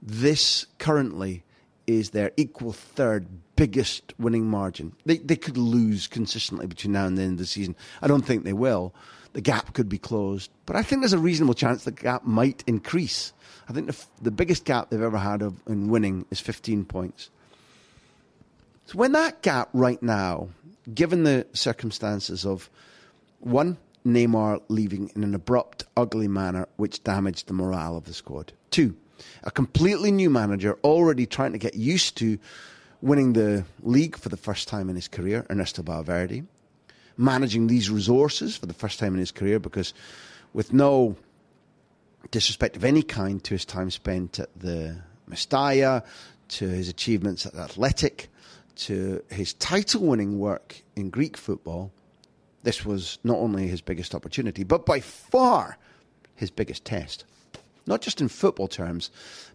this 0.00 0.66
currently 0.78 1.44
is 1.90 2.10
their 2.10 2.32
equal 2.36 2.72
third 2.72 3.26
biggest 3.56 4.14
winning 4.18 4.48
margin. 4.48 4.94
They, 5.04 5.18
they 5.18 5.36
could 5.36 5.58
lose 5.58 6.06
consistently 6.06 6.66
between 6.66 6.92
now 6.92 7.06
and 7.06 7.18
the 7.18 7.22
end 7.22 7.32
of 7.32 7.38
the 7.38 7.46
season. 7.46 7.76
I 8.00 8.08
don't 8.08 8.24
think 8.24 8.44
they 8.44 8.52
will. 8.52 8.94
The 9.32 9.40
gap 9.40 9.74
could 9.74 9.88
be 9.88 9.98
closed, 9.98 10.50
but 10.66 10.76
I 10.76 10.82
think 10.82 11.02
there's 11.02 11.12
a 11.12 11.18
reasonable 11.18 11.54
chance 11.54 11.84
the 11.84 11.92
gap 11.92 12.24
might 12.24 12.64
increase. 12.66 13.32
I 13.68 13.72
think 13.72 13.86
the, 13.86 14.04
the 14.22 14.30
biggest 14.30 14.64
gap 14.64 14.90
they've 14.90 15.00
ever 15.00 15.18
had 15.18 15.42
of, 15.42 15.60
in 15.68 15.88
winning 15.88 16.26
is 16.30 16.40
15 16.40 16.84
points. 16.86 17.30
So 18.86 18.98
when 18.98 19.12
that 19.12 19.42
gap 19.42 19.68
right 19.72 20.02
now, 20.02 20.48
given 20.92 21.22
the 21.22 21.46
circumstances 21.52 22.44
of 22.44 22.70
one, 23.38 23.78
Neymar 24.04 24.62
leaving 24.68 25.10
in 25.14 25.22
an 25.22 25.34
abrupt, 25.34 25.84
ugly 25.96 26.28
manner 26.28 26.66
which 26.76 27.04
damaged 27.04 27.46
the 27.46 27.52
morale 27.52 27.96
of 27.96 28.04
the 28.04 28.14
squad. 28.14 28.52
Two, 28.70 28.96
a 29.42 29.50
completely 29.50 30.10
new 30.10 30.30
manager 30.30 30.78
already 30.84 31.26
trying 31.26 31.52
to 31.52 31.58
get 31.58 31.74
used 31.74 32.16
to 32.18 32.38
winning 33.02 33.32
the 33.32 33.64
league 33.82 34.16
for 34.16 34.28
the 34.28 34.36
first 34.36 34.68
time 34.68 34.90
in 34.90 34.96
his 34.96 35.08
career, 35.08 35.46
Ernesto 35.50 35.82
Valverde, 35.82 36.44
managing 37.16 37.66
these 37.66 37.90
resources 37.90 38.56
for 38.56 38.66
the 38.66 38.74
first 38.74 38.98
time 38.98 39.14
in 39.14 39.20
his 39.20 39.32
career 39.32 39.58
because 39.58 39.94
with 40.52 40.72
no 40.72 41.16
disrespect 42.30 42.76
of 42.76 42.84
any 42.84 43.02
kind 43.02 43.42
to 43.44 43.54
his 43.54 43.64
time 43.64 43.90
spent 43.90 44.38
at 44.38 44.50
the 44.58 44.96
Mestalla, 45.28 46.04
to 46.48 46.68
his 46.68 46.88
achievements 46.88 47.46
at 47.46 47.54
Athletic, 47.54 48.28
to 48.74 49.22
his 49.30 49.54
title 49.54 50.02
winning 50.02 50.38
work 50.38 50.82
in 50.96 51.10
Greek 51.10 51.36
football, 51.36 51.92
this 52.62 52.84
was 52.84 53.18
not 53.24 53.38
only 53.38 53.68
his 53.68 53.80
biggest 53.80 54.14
opportunity, 54.14 54.64
but 54.64 54.84
by 54.84 55.00
far 55.00 55.78
his 56.34 56.50
biggest 56.50 56.84
test 56.84 57.24
not 57.90 58.00
just 58.00 58.20
in 58.20 58.28
football 58.28 58.68
terms, 58.68 59.10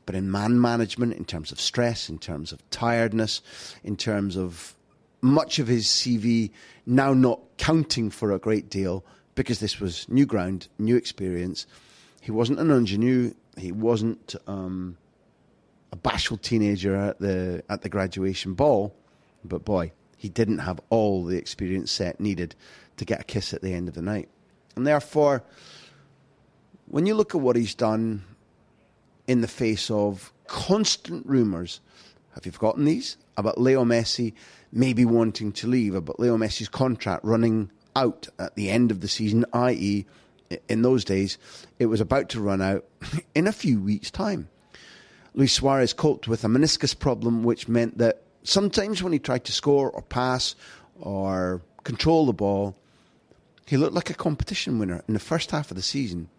but 0.05 0.13
in 0.13 0.29
man 0.29 0.61
management, 0.61 1.13
in 1.13 1.25
terms 1.25 1.51
of 1.51 1.59
stress, 1.59 2.09
in 2.09 2.19
terms 2.19 2.51
of 2.51 2.69
tiredness, 2.69 3.41
in 3.83 3.95
terms 3.95 4.35
of 4.35 4.75
much 5.21 5.57
of 5.57 5.67
his 5.67 5.87
CV 5.87 6.51
now 6.85 7.13
not 7.13 7.39
counting 7.57 8.11
for 8.11 8.31
a 8.31 8.37
great 8.37 8.69
deal 8.69 9.03
because 9.33 9.59
this 9.59 9.79
was 9.79 10.07
new 10.09 10.25
ground, 10.25 10.67
new 10.77 10.95
experience. 10.95 11.65
He 12.21 12.31
wasn't 12.31 12.59
an 12.59 12.69
ingenue. 12.69 13.33
He 13.57 13.71
wasn't 13.71 14.35
um, 14.47 14.97
a 15.91 15.95
bashful 15.95 16.37
teenager 16.37 16.95
at 16.95 17.19
the 17.19 17.63
at 17.69 17.81
the 17.81 17.89
graduation 17.89 18.53
ball, 18.53 18.93
but 19.43 19.63
boy, 19.63 19.93
he 20.17 20.29
didn't 20.29 20.59
have 20.59 20.81
all 20.89 21.23
the 21.23 21.37
experience 21.37 21.91
set 21.91 22.19
needed 22.19 22.53
to 22.97 23.05
get 23.05 23.21
a 23.21 23.23
kiss 23.23 23.53
at 23.53 23.61
the 23.61 23.73
end 23.73 23.87
of 23.87 23.95
the 23.95 24.01
night. 24.01 24.27
And 24.75 24.85
therefore, 24.85 25.43
when 26.87 27.05
you 27.05 27.15
look 27.15 27.35
at 27.35 27.41
what 27.41 27.55
he's 27.55 27.75
done 27.75 28.23
in 29.27 29.41
the 29.41 29.47
face 29.47 29.89
of 29.89 30.31
constant 30.47 31.25
rumours, 31.25 31.81
have 32.33 32.45
you 32.45 32.51
forgotten 32.51 32.85
these? 32.85 33.17
About 33.37 33.59
Leo 33.59 33.83
Messi 33.83 34.33
maybe 34.71 35.05
wanting 35.05 35.51
to 35.53 35.67
leave, 35.67 35.95
about 35.95 36.19
Leo 36.19 36.37
Messi's 36.37 36.69
contract 36.69 37.23
running 37.23 37.71
out 37.95 38.27
at 38.37 38.55
the 38.55 38.69
end 38.69 38.91
of 38.91 38.99
the 39.01 39.07
season, 39.07 39.45
i.e., 39.53 40.05
in 40.69 40.83
those 40.83 41.03
days, 41.03 41.37
it 41.79 41.87
was 41.87 42.01
about 42.01 42.29
to 42.29 42.41
run 42.41 42.61
out 42.61 42.85
in 43.35 43.47
a 43.47 43.51
few 43.51 43.79
weeks' 43.79 44.11
time. 44.11 44.47
Luis 45.33 45.53
Suarez 45.53 45.93
coped 45.93 46.27
with 46.27 46.43
a 46.43 46.47
meniscus 46.47 46.97
problem, 46.97 47.43
which 47.43 47.67
meant 47.67 47.97
that 47.97 48.21
sometimes 48.43 49.01
when 49.01 49.11
he 49.11 49.19
tried 49.19 49.43
to 49.45 49.51
score 49.51 49.89
or 49.89 50.01
pass 50.01 50.55
or 50.99 51.61
control 51.83 52.25
the 52.25 52.33
ball, 52.33 52.75
he 53.65 53.77
looked 53.77 53.95
like 53.95 54.09
a 54.09 54.13
competition 54.13 54.77
winner 54.77 55.03
in 55.07 55.13
the 55.13 55.19
first 55.19 55.51
half 55.51 55.71
of 55.71 55.77
the 55.77 55.83
season. 55.83 56.29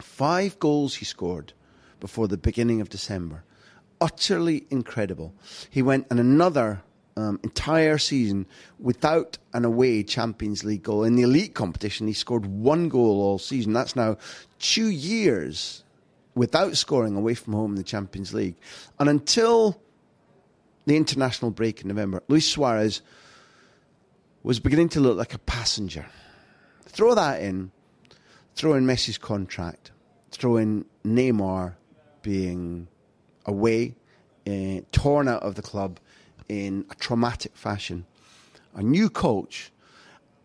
Five 0.00 0.58
goals 0.58 0.96
he 0.96 1.04
scored 1.04 1.52
before 2.00 2.28
the 2.28 2.36
beginning 2.36 2.80
of 2.80 2.88
December. 2.88 3.44
Utterly 4.00 4.66
incredible. 4.70 5.34
He 5.70 5.82
went 5.82 6.06
on 6.10 6.18
another 6.18 6.82
um, 7.16 7.38
entire 7.42 7.98
season 7.98 8.46
without 8.78 9.38
an 9.52 9.64
away 9.64 10.02
Champions 10.02 10.64
League 10.64 10.82
goal. 10.82 11.04
In 11.04 11.14
the 11.14 11.22
elite 11.22 11.54
competition, 11.54 12.06
he 12.06 12.12
scored 12.12 12.46
one 12.46 12.88
goal 12.88 13.20
all 13.20 13.38
season. 13.38 13.72
That's 13.72 13.94
now 13.96 14.16
two 14.58 14.88
years 14.88 15.84
without 16.34 16.76
scoring 16.76 17.16
away 17.16 17.34
from 17.34 17.52
home 17.52 17.72
in 17.72 17.76
the 17.76 17.82
Champions 17.82 18.32
League. 18.32 18.56
And 18.98 19.08
until 19.08 19.80
the 20.86 20.96
international 20.96 21.50
break 21.50 21.82
in 21.82 21.88
November, 21.88 22.22
Luis 22.28 22.48
Suarez 22.48 23.02
was 24.42 24.58
beginning 24.58 24.88
to 24.90 25.00
look 25.00 25.16
like 25.16 25.34
a 25.34 25.38
passenger. 25.38 26.06
Throw 26.86 27.14
that 27.14 27.42
in, 27.42 27.70
throw 28.54 28.74
in 28.74 28.86
Messi's 28.86 29.18
contract, 29.18 29.90
throw 30.30 30.56
in 30.56 30.84
Neymar 31.04 31.74
being 32.22 32.88
away, 33.46 33.94
uh, 34.46 34.80
torn 34.92 35.28
out 35.28 35.42
of 35.42 35.54
the 35.54 35.62
club 35.62 35.98
in 36.48 36.84
a 36.90 36.94
traumatic 36.94 37.56
fashion. 37.56 38.06
A 38.74 38.82
new 38.82 39.10
coach, 39.10 39.70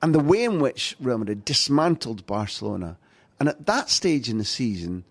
and 0.01 0.13
the 0.13 0.19
way 0.19 0.43
in 0.43 0.59
which 0.59 0.95
Real 0.99 1.17
Madrid 1.17 1.45
dismantled 1.45 2.25
Barcelona. 2.25 2.97
And 3.39 3.47
at 3.49 3.65
that 3.65 3.89
stage 3.89 4.29
in 4.29 4.37
the 4.37 4.45
season, 4.45 5.05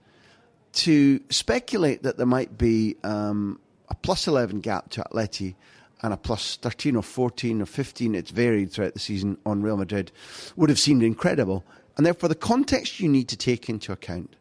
to 0.75 1.21
speculate 1.31 2.03
that 2.03 2.19
there 2.19 2.27
might 2.27 2.59
be 2.59 2.97
um, 3.03 3.61
a 3.89 3.95
plus 3.95 4.27
11 4.27 4.61
gap 4.61 4.91
to 4.91 5.03
Atleti 5.03 5.55
and 6.03 6.13
a 6.13 6.17
plus 6.17 6.57
13 6.57 6.97
or 6.97 7.03
14 7.03 7.63
or 7.63 7.67
15, 7.67 8.15
it's 8.15 8.31
varied 8.31 8.71
throughout 8.71 8.93
the 8.93 9.01
season 9.01 9.39
on 9.47 9.63
Real 9.63 9.79
Madrid, 9.79 10.13
would 10.55 10.69
have 10.69 10.79
seemed 10.79 11.03
incredible. 11.03 11.65
And 11.97 12.05
therefore, 12.05 12.29
the 12.29 12.35
context 12.35 13.01
you 13.01 13.09
need 13.09 13.29
to 13.29 13.37
take 13.37 13.69
into 13.69 13.93
account 13.93 14.37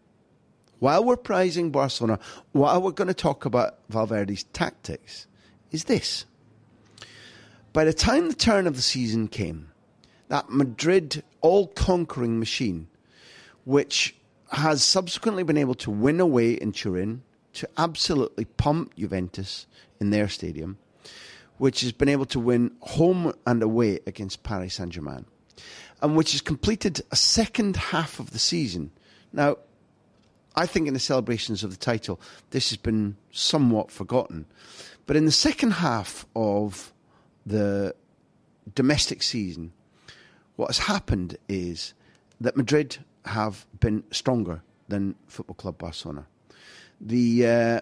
while 0.79 1.03
we're 1.03 1.17
praising 1.17 1.71
Barcelona, 1.71 2.19
while 2.51 2.81
we're 2.81 2.91
going 2.91 3.07
to 3.07 3.13
talk 3.13 3.45
about 3.45 3.79
Valverde's 3.89 4.43
tactics, 4.43 5.25
is 5.71 5.85
this. 5.85 6.25
By 7.73 7.85
the 7.85 7.93
time 7.93 8.27
the 8.27 8.35
turn 8.35 8.67
of 8.67 8.75
the 8.75 8.81
season 8.81 9.27
came, 9.27 9.71
that 10.27 10.49
Madrid 10.49 11.23
all 11.41 11.67
conquering 11.67 12.39
machine, 12.39 12.87
which 13.63 14.15
has 14.51 14.83
subsequently 14.83 15.43
been 15.43 15.57
able 15.57 15.75
to 15.75 15.91
win 15.91 16.19
away 16.19 16.53
in 16.53 16.71
Turin, 16.71 17.23
to 17.53 17.69
absolutely 17.77 18.45
pump 18.45 18.95
Juventus 18.95 19.65
in 19.99 20.09
their 20.09 20.27
stadium, 20.27 20.77
which 21.57 21.81
has 21.81 21.91
been 21.93 22.09
able 22.09 22.25
to 22.25 22.39
win 22.39 22.75
home 22.81 23.33
and 23.45 23.63
away 23.63 23.99
against 24.05 24.43
Paris 24.43 24.75
Saint 24.75 24.91
Germain, 24.91 25.25
and 26.01 26.15
which 26.15 26.33
has 26.33 26.41
completed 26.41 27.01
a 27.11 27.15
second 27.15 27.75
half 27.75 28.19
of 28.19 28.31
the 28.31 28.39
season. 28.39 28.91
Now, 29.31 29.57
I 30.55 30.65
think 30.65 30.87
in 30.87 30.93
the 30.93 30.99
celebrations 30.99 31.63
of 31.63 31.71
the 31.71 31.77
title, 31.77 32.19
this 32.51 32.69
has 32.69 32.77
been 32.77 33.17
somewhat 33.31 33.91
forgotten. 33.91 34.45
But 35.05 35.15
in 35.15 35.25
the 35.25 35.31
second 35.31 35.71
half 35.71 36.25
of 36.35 36.93
the 37.45 37.95
domestic 38.73 39.21
season, 39.21 39.73
what 40.55 40.67
has 40.67 40.79
happened 40.79 41.37
is 41.49 41.93
that 42.39 42.55
Madrid 42.55 42.97
have 43.25 43.65
been 43.79 44.03
stronger 44.11 44.61
than 44.87 45.15
Football 45.27 45.55
Club 45.55 45.77
Barcelona. 45.77 46.27
The 47.01 47.45
uh, 47.45 47.79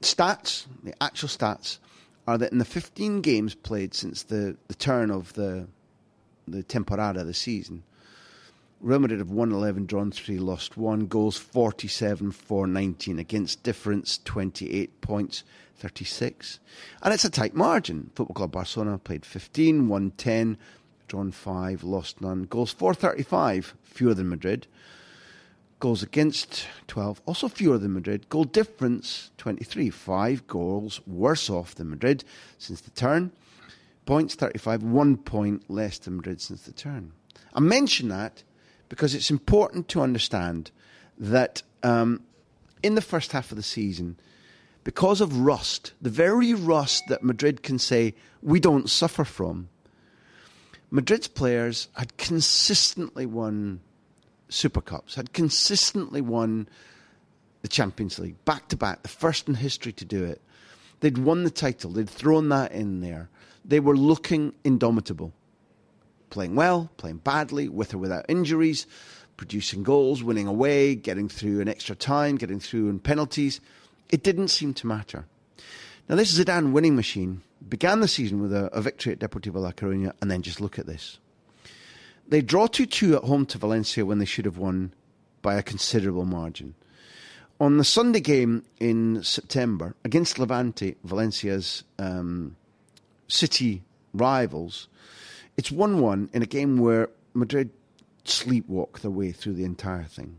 stats, 0.00 0.66
the 0.82 0.94
actual 1.02 1.28
stats, 1.28 1.78
are 2.26 2.38
that 2.38 2.52
in 2.52 2.58
the 2.58 2.64
15 2.64 3.20
games 3.20 3.54
played 3.54 3.94
since 3.94 4.24
the, 4.24 4.56
the 4.68 4.74
turn 4.74 5.10
of 5.10 5.34
the 5.34 5.68
the 6.46 6.62
temporada, 6.62 7.24
the 7.24 7.34
season, 7.34 7.82
Real 8.80 8.98
Madrid 8.98 9.20
have 9.20 9.30
won 9.30 9.52
11, 9.52 9.86
drawn 9.86 10.10
3, 10.10 10.38
lost 10.38 10.76
1. 10.76 11.06
Goals 11.06 11.38
47 11.38 12.30
for 12.30 12.66
19 12.66 13.18
against 13.18 13.62
difference 13.62 14.20
28 14.24 15.00
points 15.00 15.44
36. 15.76 16.60
And 17.02 17.14
it's 17.14 17.24
a 17.24 17.30
tight 17.30 17.54
margin. 17.54 18.10
Football 18.14 18.34
Club 18.34 18.52
Barcelona 18.52 18.98
played 18.98 19.24
15, 19.24 19.88
won 19.88 20.12
10, 20.18 20.58
drawn 21.08 21.32
5, 21.32 21.84
lost 21.84 22.20
none. 22.20 22.42
Goals 22.44 22.72
435, 22.72 23.74
fewer 23.82 24.12
than 24.12 24.28
Madrid. 24.28 24.66
Goals 25.80 26.02
against 26.02 26.66
12, 26.86 27.22
also 27.24 27.48
fewer 27.48 27.78
than 27.78 27.94
Madrid. 27.94 28.28
Goal 28.28 28.44
difference 28.44 29.30
23, 29.38 29.88
5 29.88 30.46
goals 30.46 31.00
worse 31.06 31.48
off 31.48 31.74
than 31.74 31.90
Madrid 31.90 32.24
since 32.58 32.82
the 32.82 32.90
turn. 32.90 33.32
Points 34.06 34.34
35, 34.34 34.82
1 34.82 35.16
point 35.18 35.68
less 35.68 35.98
than 35.98 36.16
Madrid 36.16 36.40
since 36.40 36.62
the 36.62 36.72
turn. 36.72 37.12
I 37.52 37.60
mention 37.60 38.08
that 38.08 38.42
because 38.88 39.14
it's 39.14 39.30
important 39.30 39.88
to 39.88 40.00
understand 40.00 40.70
that 41.18 41.62
um, 41.82 42.22
in 42.82 42.94
the 42.94 43.02
first 43.02 43.32
half 43.32 43.50
of 43.50 43.56
the 43.56 43.62
season, 43.62 44.16
because 44.84 45.20
of 45.20 45.40
rust, 45.40 45.92
the 46.00 46.10
very 46.10 46.54
rust 46.54 47.08
that 47.08 47.24
Madrid 47.24 47.62
can 47.64 47.78
say 47.78 48.14
we 48.42 48.60
don't 48.60 48.88
suffer 48.88 49.24
from, 49.24 49.68
Madrid's 50.90 51.26
players 51.26 51.88
had 51.96 52.16
consistently 52.16 53.26
won 53.26 53.80
Super 54.48 54.80
Cups, 54.80 55.16
had 55.16 55.32
consistently 55.32 56.20
won 56.20 56.68
the 57.62 57.68
Champions 57.68 58.18
League 58.20 58.42
back 58.44 58.68
to 58.68 58.76
back, 58.76 59.02
the 59.02 59.08
first 59.08 59.48
in 59.48 59.54
history 59.54 59.92
to 59.94 60.04
do 60.04 60.22
it. 60.24 60.40
They'd 61.00 61.18
won 61.18 61.42
the 61.42 61.50
title, 61.50 61.90
they'd 61.90 62.08
thrown 62.08 62.48
that 62.50 62.70
in 62.70 63.00
there. 63.00 63.28
They 63.66 63.80
were 63.80 63.96
looking 63.96 64.54
indomitable 64.64 65.32
playing 66.30 66.54
well, 66.54 66.90
playing 66.96 67.18
badly, 67.18 67.68
with 67.68 67.94
or 67.94 67.98
without 67.98 68.26
injuries, 68.28 68.86
producing 69.36 69.82
goals, 69.82 70.22
winning 70.22 70.46
away, 70.46 70.94
getting 70.94 71.28
through 71.28 71.60
in 71.60 71.68
extra 71.68 71.94
time, 71.94 72.36
getting 72.36 72.60
through 72.60 72.88
in 72.88 72.98
penalties. 72.98 73.60
It 74.10 74.22
didn't 74.22 74.48
seem 74.48 74.74
to 74.74 74.86
matter. 74.86 75.26
Now, 76.08 76.16
this 76.16 76.38
Zidane 76.38 76.72
winning 76.72 76.96
machine 76.96 77.42
began 77.68 78.00
the 78.00 78.08
season 78.08 78.40
with 78.40 78.52
a, 78.52 78.66
a 78.72 78.80
victory 78.80 79.12
at 79.12 79.18
Deportivo 79.18 79.56
La 79.56 79.72
Coruña, 79.72 80.12
and 80.20 80.30
then 80.30 80.42
just 80.42 80.60
look 80.60 80.78
at 80.78 80.86
this. 80.86 81.18
They 82.28 82.42
draw 82.42 82.66
2 82.66 82.86
2 82.86 83.16
at 83.16 83.24
home 83.24 83.46
to 83.46 83.58
Valencia 83.58 84.04
when 84.04 84.18
they 84.18 84.24
should 84.24 84.44
have 84.44 84.58
won 84.58 84.92
by 85.42 85.54
a 85.54 85.62
considerable 85.62 86.24
margin. 86.24 86.74
On 87.58 87.78
the 87.78 87.84
Sunday 87.84 88.20
game 88.20 88.64
in 88.78 89.22
September 89.22 89.94
against 90.04 90.38
Levante, 90.38 90.96
Valencia's 91.04 91.84
um, 91.98 92.56
city 93.28 93.82
rivals, 94.12 94.88
it's 95.56 95.70
1 95.70 96.00
1 96.00 96.30
in 96.32 96.42
a 96.42 96.46
game 96.46 96.78
where 96.78 97.10
Madrid 97.34 97.70
sleepwalk 98.24 99.00
their 99.00 99.10
way 99.10 99.32
through 99.32 99.54
the 99.54 99.64
entire 99.64 100.04
thing. 100.04 100.38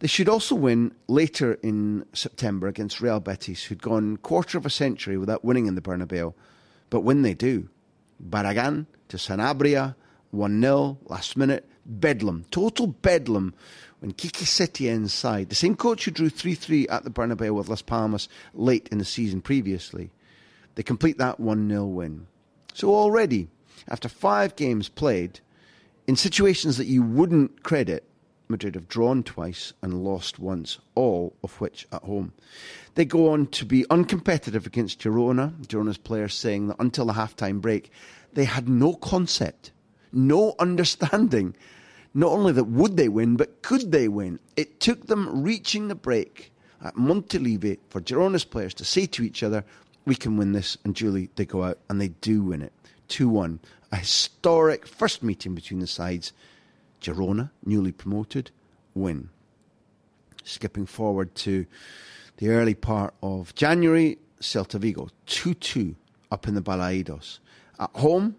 They 0.00 0.08
should 0.08 0.28
also 0.28 0.54
win 0.54 0.92
later 1.06 1.54
in 1.62 2.04
September 2.12 2.66
against 2.66 3.00
Real 3.00 3.20
Betis, 3.20 3.64
who'd 3.64 3.82
gone 3.82 4.16
quarter 4.18 4.58
of 4.58 4.66
a 4.66 4.70
century 4.70 5.16
without 5.16 5.44
winning 5.44 5.66
in 5.66 5.76
the 5.76 5.80
Bernabeu. 5.80 6.34
But 6.90 7.00
when 7.00 7.22
they 7.22 7.34
do, 7.34 7.68
Barragan 8.22 8.86
to 9.08 9.16
Sanabria, 9.16 9.94
1 10.30 10.60
0, 10.60 10.98
last 11.06 11.36
minute, 11.36 11.68
bedlam, 11.86 12.44
total 12.50 12.88
bedlam 12.88 13.54
when 14.00 14.12
Quique 14.12 14.44
Setien's 14.44 15.12
side, 15.12 15.48
the 15.48 15.54
same 15.54 15.76
coach 15.76 16.04
who 16.04 16.10
drew 16.10 16.28
3 16.28 16.54
3 16.54 16.88
at 16.88 17.04
the 17.04 17.10
Bernabeu 17.10 17.54
with 17.54 17.68
Las 17.68 17.82
Palmas 17.82 18.28
late 18.52 18.88
in 18.90 18.98
the 18.98 19.04
season 19.04 19.40
previously, 19.40 20.10
they 20.74 20.82
complete 20.82 21.18
that 21.18 21.40
1 21.40 21.68
0 21.68 21.84
win. 21.86 22.26
So 22.72 22.94
already, 22.94 23.48
after 23.88 24.08
five 24.08 24.56
games 24.56 24.88
played, 24.88 25.40
in 26.06 26.16
situations 26.16 26.76
that 26.76 26.86
you 26.86 27.02
wouldn't 27.02 27.62
credit, 27.62 28.04
Madrid 28.48 28.74
have 28.74 28.88
drawn 28.88 29.22
twice 29.22 29.72
and 29.80 30.04
lost 30.04 30.38
once, 30.38 30.78
all 30.94 31.34
of 31.42 31.60
which 31.60 31.86
at 31.92 32.02
home. 32.02 32.32
They 32.94 33.04
go 33.04 33.30
on 33.30 33.46
to 33.48 33.64
be 33.64 33.84
uncompetitive 33.84 34.66
against 34.66 35.00
Girona. 35.00 35.52
Girona's 35.66 35.98
players 35.98 36.34
saying 36.34 36.68
that 36.68 36.76
until 36.78 37.06
the 37.06 37.14
halftime 37.14 37.60
break, 37.60 37.90
they 38.34 38.44
had 38.44 38.68
no 38.68 38.94
concept, 38.94 39.72
no 40.12 40.54
understanding 40.58 41.54
not 42.14 42.30
only 42.30 42.52
that 42.52 42.64
would 42.64 42.96
they 42.96 43.08
win, 43.08 43.36
but 43.36 43.62
could 43.62 43.90
they 43.90 44.06
win. 44.06 44.38
It 44.56 44.78
took 44.78 45.08
them 45.08 45.42
reaching 45.42 45.88
the 45.88 45.96
break 45.96 46.52
at 46.82 46.94
Montilivi 46.94 47.78
for 47.88 48.00
Girona's 48.00 48.44
players 48.44 48.72
to 48.74 48.84
say 48.84 49.06
to 49.06 49.24
each 49.24 49.42
other, 49.42 49.64
we 50.04 50.14
can 50.14 50.36
win 50.36 50.52
this. 50.52 50.76
And 50.84 50.94
Julie, 50.94 51.30
they 51.36 51.46
go 51.46 51.64
out 51.64 51.78
and 51.88 52.00
they 52.00 52.08
do 52.08 52.42
win 52.42 52.62
it. 52.62 52.72
2 53.08 53.28
1. 53.28 53.60
A 53.92 53.96
historic 53.96 54.86
first 54.86 55.22
meeting 55.22 55.54
between 55.54 55.80
the 55.80 55.86
sides. 55.86 56.32
Girona, 57.00 57.50
newly 57.64 57.92
promoted, 57.92 58.50
win. 58.94 59.28
Skipping 60.42 60.86
forward 60.86 61.34
to 61.36 61.66
the 62.38 62.48
early 62.48 62.74
part 62.74 63.14
of 63.22 63.54
January, 63.54 64.18
Celta 64.40 64.78
Vigo, 64.78 65.08
2 65.26 65.54
2 65.54 65.94
up 66.30 66.48
in 66.48 66.54
the 66.54 66.62
Balaidos. 66.62 67.38
At 67.78 67.90
home, 67.94 68.36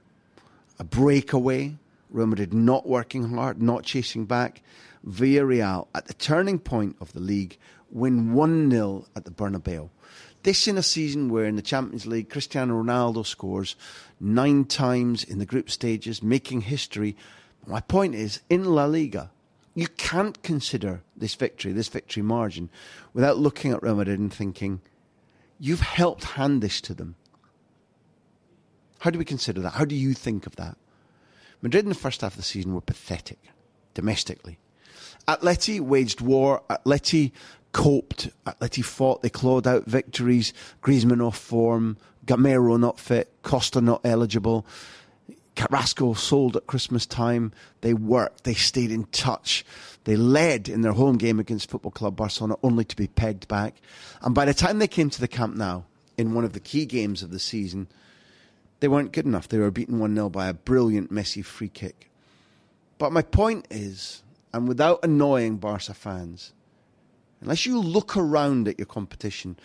a 0.79 0.83
breakaway. 0.83 1.77
Real 2.09 2.27
Madrid 2.27 2.53
not 2.53 2.87
working 2.87 3.33
hard, 3.33 3.61
not 3.61 3.83
chasing 3.83 4.25
back. 4.25 4.61
Villarreal, 5.07 5.87
at 5.93 6.07
the 6.07 6.13
turning 6.13 6.59
point 6.59 6.95
of 7.01 7.11
the 7.13 7.19
league, 7.19 7.57
win 7.91 8.33
1 8.33 8.71
0 8.71 9.05
at 9.15 9.25
the 9.25 9.31
Bernabeu. 9.31 9.89
This 10.45 10.67
in 10.67 10.77
a 10.77 10.83
season 10.83 11.29
where 11.29 11.45
in 11.45 11.55
the 11.55 11.63
Champions 11.63 12.05
League, 12.05 12.29
Cristiano 12.29 12.79
Ronaldo 12.79 13.25
scores 13.25 13.75
nine 14.19 14.65
times 14.65 15.23
in 15.23 15.39
the 15.39 15.45
group 15.45 15.71
stages, 15.71 16.21
making 16.21 16.61
history. 16.61 17.17
My 17.65 17.79
point 17.79 18.13
is, 18.13 18.41
in 18.47 18.63
La 18.63 18.85
Liga, 18.85 19.31
you 19.73 19.87
can't 19.87 20.43
consider 20.43 21.01
this 21.17 21.33
victory, 21.33 21.71
this 21.71 21.87
victory 21.87 22.21
margin, 22.21 22.69
without 23.11 23.39
looking 23.39 23.71
at 23.71 23.81
Real 23.81 23.95
Madrid 23.95 24.19
and 24.19 24.31
thinking, 24.31 24.81
you've 25.59 25.79
helped 25.79 26.25
hand 26.25 26.61
this 26.61 26.79
to 26.81 26.93
them. 26.93 27.15
How 28.99 29.09
do 29.09 29.17
we 29.17 29.25
consider 29.25 29.61
that? 29.61 29.73
How 29.73 29.85
do 29.85 29.95
you 29.95 30.13
think 30.13 30.45
of 30.45 30.57
that? 30.57 30.77
Madrid 31.63 31.85
in 31.85 31.89
the 31.89 31.95
first 31.95 32.21
half 32.21 32.33
of 32.33 32.37
the 32.37 32.43
season 32.43 32.75
were 32.75 32.81
pathetic 32.81 33.39
domestically. 33.95 34.59
Atleti 35.27 35.79
waged 35.79 36.21
war. 36.21 36.61
Atleti 36.69 37.31
coped. 37.75 38.29
Atleti 38.45 38.83
fought. 38.83 39.21
They 39.21 39.29
clawed 39.29 39.67
out 39.67 39.85
victories. 39.85 40.53
Griezmann 40.81 41.21
off 41.21 41.37
form. 41.37 41.97
Gameiro 42.25 42.79
not 42.79 43.01
fit. 43.01 43.29
Costa 43.43 43.81
not 43.81 43.99
eligible. 44.05 44.65
Carrasco 45.55 46.13
sold 46.13 46.55
at 46.55 46.67
Christmas 46.67 47.05
time. 47.05 47.51
They 47.81 47.93
worked. 47.93 48.45
They 48.45 48.53
stayed 48.53 48.91
in 48.91 49.03
touch. 49.07 49.65
They 50.05 50.15
led 50.15 50.69
in 50.69 50.81
their 50.81 50.93
home 50.93 51.17
game 51.17 51.37
against 51.37 51.69
Football 51.69 51.91
Club 51.91 52.15
Barcelona 52.15 52.55
only 52.63 52.85
to 52.85 52.95
be 52.95 53.07
pegged 53.07 53.49
back. 53.49 53.75
And 54.21 54.33
by 54.33 54.45
the 54.45 54.53
time 54.53 54.79
they 54.79 54.87
came 54.87 55.09
to 55.09 55.19
the 55.19 55.27
Camp 55.27 55.57
Nou, 55.57 55.81
in 56.17 56.33
one 56.33 56.45
of 56.45 56.53
the 56.53 56.61
key 56.61 56.85
games 56.85 57.23
of 57.23 57.31
the 57.31 57.39
season, 57.39 57.87
they 58.79 58.87
weren't 58.87 59.11
good 59.11 59.25
enough. 59.25 59.49
They 59.49 59.57
were 59.57 59.69
beaten 59.69 59.99
1 59.99 60.15
0 60.15 60.29
by 60.29 60.47
a 60.47 60.53
brilliant 60.53 61.11
Messi 61.11 61.43
free 61.43 61.69
kick. 61.69 62.09
But 62.97 63.11
my 63.11 63.21
point 63.21 63.67
is, 63.69 64.23
and 64.53 64.65
without 64.65 65.03
annoying 65.03 65.57
Barca 65.57 65.93
fans, 65.93 66.53
unless 67.45 67.65
you 67.67 67.79
look 67.79 68.17
around 68.17 68.67
at 68.67 68.79
your 68.79 68.87
competition, 68.87 69.55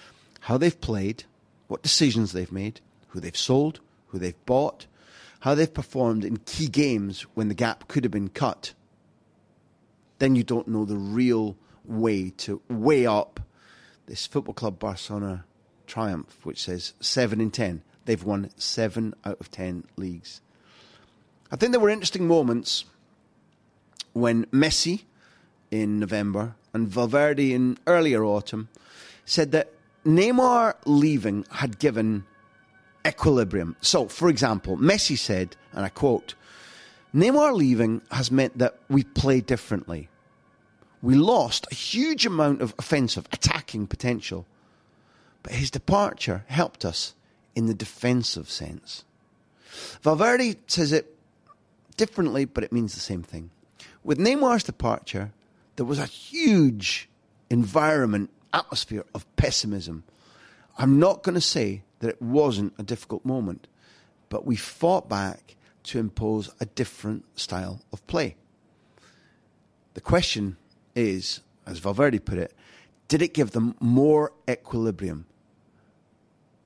how 0.40 0.58
they've 0.58 0.80
played, 0.82 1.24
what 1.66 1.82
decisions 1.82 2.32
they've 2.32 2.52
made, 2.52 2.78
who 3.08 3.20
they've 3.20 3.36
sold, 3.36 3.80
who 4.08 4.18
they've 4.18 4.44
bought, 4.44 4.86
how 5.40 5.54
they've 5.54 5.72
performed 5.72 6.22
in 6.22 6.36
key 6.36 6.68
games 6.68 7.22
when 7.32 7.48
the 7.48 7.54
gap 7.54 7.88
could 7.88 8.04
have 8.04 8.10
been 8.10 8.28
cut, 8.28 8.74
then 10.18 10.36
you 10.36 10.44
don't 10.44 10.68
know 10.68 10.84
the 10.84 10.98
real 10.98 11.56
way 11.86 12.28
to 12.28 12.60
weigh 12.68 13.06
up 13.06 13.40
this 14.04 14.26
Football 14.26 14.54
Club 14.54 14.78
Barcelona 14.78 15.46
triumph, 15.86 16.44
which 16.44 16.62
says 16.62 16.92
7 17.00 17.40
in 17.40 17.50
10. 17.50 17.82
They've 18.04 18.22
won 18.22 18.50
7 18.56 19.14
out 19.24 19.40
of 19.40 19.50
10 19.50 19.84
leagues. 19.96 20.42
I 21.50 21.56
think 21.56 21.72
there 21.72 21.80
were 21.80 21.88
interesting 21.88 22.28
moments 22.28 22.84
when 24.12 24.44
Messi 24.46 25.04
in 25.70 25.98
November 25.98 26.54
and 26.72 26.88
Valverde 26.88 27.52
in 27.52 27.78
earlier 27.86 28.24
autumn 28.24 28.68
said 29.24 29.52
that 29.52 29.72
Neymar 30.04 30.74
leaving 30.86 31.44
had 31.50 31.78
given 31.78 32.24
equilibrium. 33.06 33.76
So, 33.80 34.08
for 34.08 34.28
example, 34.28 34.76
Messi 34.76 35.16
said, 35.18 35.56
and 35.72 35.84
I 35.84 35.88
quote, 35.88 36.34
Neymar 37.14 37.54
leaving 37.54 38.02
has 38.10 38.30
meant 38.30 38.58
that 38.58 38.78
we 38.88 39.04
play 39.04 39.40
differently. 39.40 40.08
We 41.02 41.14
lost 41.14 41.66
a 41.70 41.74
huge 41.74 42.26
amount 42.26 42.60
of 42.60 42.74
offensive, 42.78 43.26
attacking 43.32 43.86
potential, 43.86 44.46
but 45.42 45.52
his 45.52 45.70
departure 45.70 46.44
helped 46.46 46.84
us 46.84 47.14
in 47.54 47.66
the 47.66 47.74
defensive 47.74 48.50
sense. 48.50 49.04
Valverde 50.02 50.56
says 50.66 50.92
it 50.92 51.16
differently, 51.96 52.44
but 52.44 52.64
it 52.64 52.72
means 52.72 52.94
the 52.94 53.00
same 53.00 53.22
thing. 53.22 53.50
With 54.04 54.18
Neymar's 54.18 54.62
departure, 54.62 55.32
there 55.80 55.86
was 55.86 55.98
a 55.98 56.04
huge 56.04 57.08
environment, 57.48 58.28
atmosphere 58.52 59.06
of 59.14 59.24
pessimism. 59.36 60.04
I'm 60.76 60.98
not 60.98 61.22
going 61.22 61.36
to 61.36 61.40
say 61.40 61.84
that 62.00 62.10
it 62.10 62.20
wasn't 62.20 62.74
a 62.78 62.82
difficult 62.82 63.24
moment, 63.24 63.66
but 64.28 64.44
we 64.44 64.56
fought 64.56 65.08
back 65.08 65.56
to 65.84 65.98
impose 65.98 66.50
a 66.60 66.66
different 66.66 67.24
style 67.40 67.80
of 67.94 68.06
play. 68.06 68.36
The 69.94 70.02
question 70.02 70.58
is, 70.94 71.40
as 71.64 71.78
Valverde 71.78 72.18
put 72.18 72.36
it, 72.36 72.52
did 73.08 73.22
it 73.22 73.32
give 73.32 73.52
them 73.52 73.74
more 73.80 74.34
equilibrium? 74.46 75.24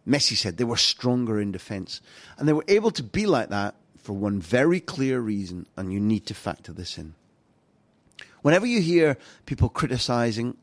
Messi 0.05 0.37
said 0.37 0.57
they 0.57 0.65
were 0.65 0.77
stronger 0.77 1.41
in 1.41 1.53
defence. 1.53 2.01
And 2.37 2.49
they 2.49 2.53
were 2.53 2.65
able 2.67 2.91
to 2.91 3.05
be 3.05 3.27
like 3.27 3.51
that 3.51 3.77
for 3.97 4.13
one 4.13 4.41
very 4.41 4.81
clear 4.81 5.21
reason, 5.21 5.69
and 5.77 5.93
you 5.93 6.01
need 6.01 6.27
to 6.27 6.35
factor 6.35 6.73
this 6.73 6.99
in. 6.99 7.15
Whenever 8.45 8.67
you 8.67 8.83
hear 8.83 9.17
people 9.47 9.71
criticising, 9.71 10.55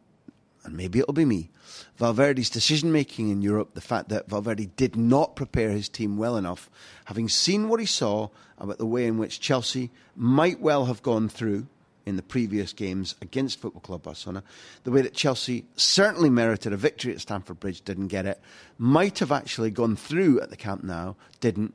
and 0.63 0.77
maybe 0.77 0.99
it'll 0.99 1.13
be 1.13 1.25
me, 1.25 1.49
Valverde's 1.97 2.51
decision 2.51 2.91
making 2.91 3.29
in 3.31 3.41
Europe, 3.41 3.73
the 3.73 3.81
fact 3.81 4.09
that 4.09 4.29
Valverde 4.29 4.69
did 4.75 4.95
not 4.95 5.35
prepare 5.35 5.71
his 5.71 5.89
team 5.89 6.15
well 6.15 6.37
enough, 6.37 6.69
having 7.05 7.27
seen 7.27 7.69
what 7.69 7.79
he 7.79 7.87
saw 7.87 8.29
about 8.59 8.77
the 8.77 8.85
way 8.85 9.07
in 9.07 9.17
which 9.17 9.39
Chelsea 9.39 9.89
might 10.15 10.61
well 10.61 10.85
have 10.85 11.01
gone 11.01 11.27
through 11.27 11.65
in 12.05 12.17
the 12.17 12.21
previous 12.21 12.71
games 12.71 13.15
against 13.19 13.59
Football 13.59 13.81
Club 13.81 14.03
Barcelona. 14.03 14.43
The 14.83 14.91
way 14.91 15.01
that 15.01 15.15
Chelsea 15.15 15.65
certainly 15.75 16.29
merited 16.29 16.73
a 16.73 16.77
victory 16.77 17.13
at 17.13 17.21
Stamford 17.21 17.59
Bridge, 17.59 17.81
didn't 17.81 18.09
get 18.09 18.27
it. 18.27 18.39
Might 18.77 19.17
have 19.17 19.31
actually 19.31 19.71
gone 19.71 19.95
through 19.95 20.39
at 20.39 20.51
the 20.51 20.55
Camp 20.55 20.83
Nou, 20.83 21.15
didn't. 21.39 21.73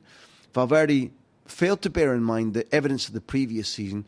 Valverde 0.53 1.11
failed 1.47 1.81
to 1.81 1.89
bear 1.89 2.13
in 2.13 2.23
mind 2.23 2.53
the 2.53 2.73
evidence 2.73 3.09
of 3.09 3.13
the 3.13 3.19
previous 3.19 3.67
season, 3.67 4.05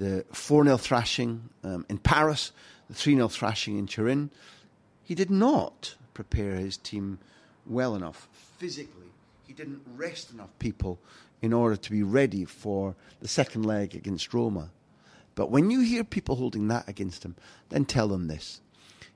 the 0.00 0.24
4 0.32 0.64
0 0.64 0.76
thrashing 0.78 1.50
um, 1.62 1.84
in 1.88 1.98
Paris, 1.98 2.52
the 2.88 2.94
3 2.94 3.14
0 3.14 3.28
thrashing 3.28 3.78
in 3.78 3.86
Turin. 3.86 4.30
He 5.04 5.14
did 5.14 5.30
not 5.30 5.94
prepare 6.14 6.54
his 6.54 6.76
team 6.76 7.18
well 7.66 7.94
enough 7.94 8.28
physically. 8.58 9.12
He 9.46 9.52
didn't 9.52 9.82
rest 9.96 10.32
enough 10.32 10.50
people 10.58 10.98
in 11.42 11.52
order 11.52 11.76
to 11.76 11.90
be 11.90 12.02
ready 12.02 12.44
for 12.44 12.94
the 13.20 13.28
second 13.28 13.64
leg 13.64 13.94
against 13.94 14.32
Roma. 14.32 14.70
But 15.34 15.50
when 15.50 15.70
you 15.70 15.80
hear 15.80 16.02
people 16.02 16.36
holding 16.36 16.68
that 16.68 16.88
against 16.88 17.24
him, 17.24 17.36
then 17.68 17.84
tell 17.84 18.08
them 18.08 18.26
this. 18.26 18.60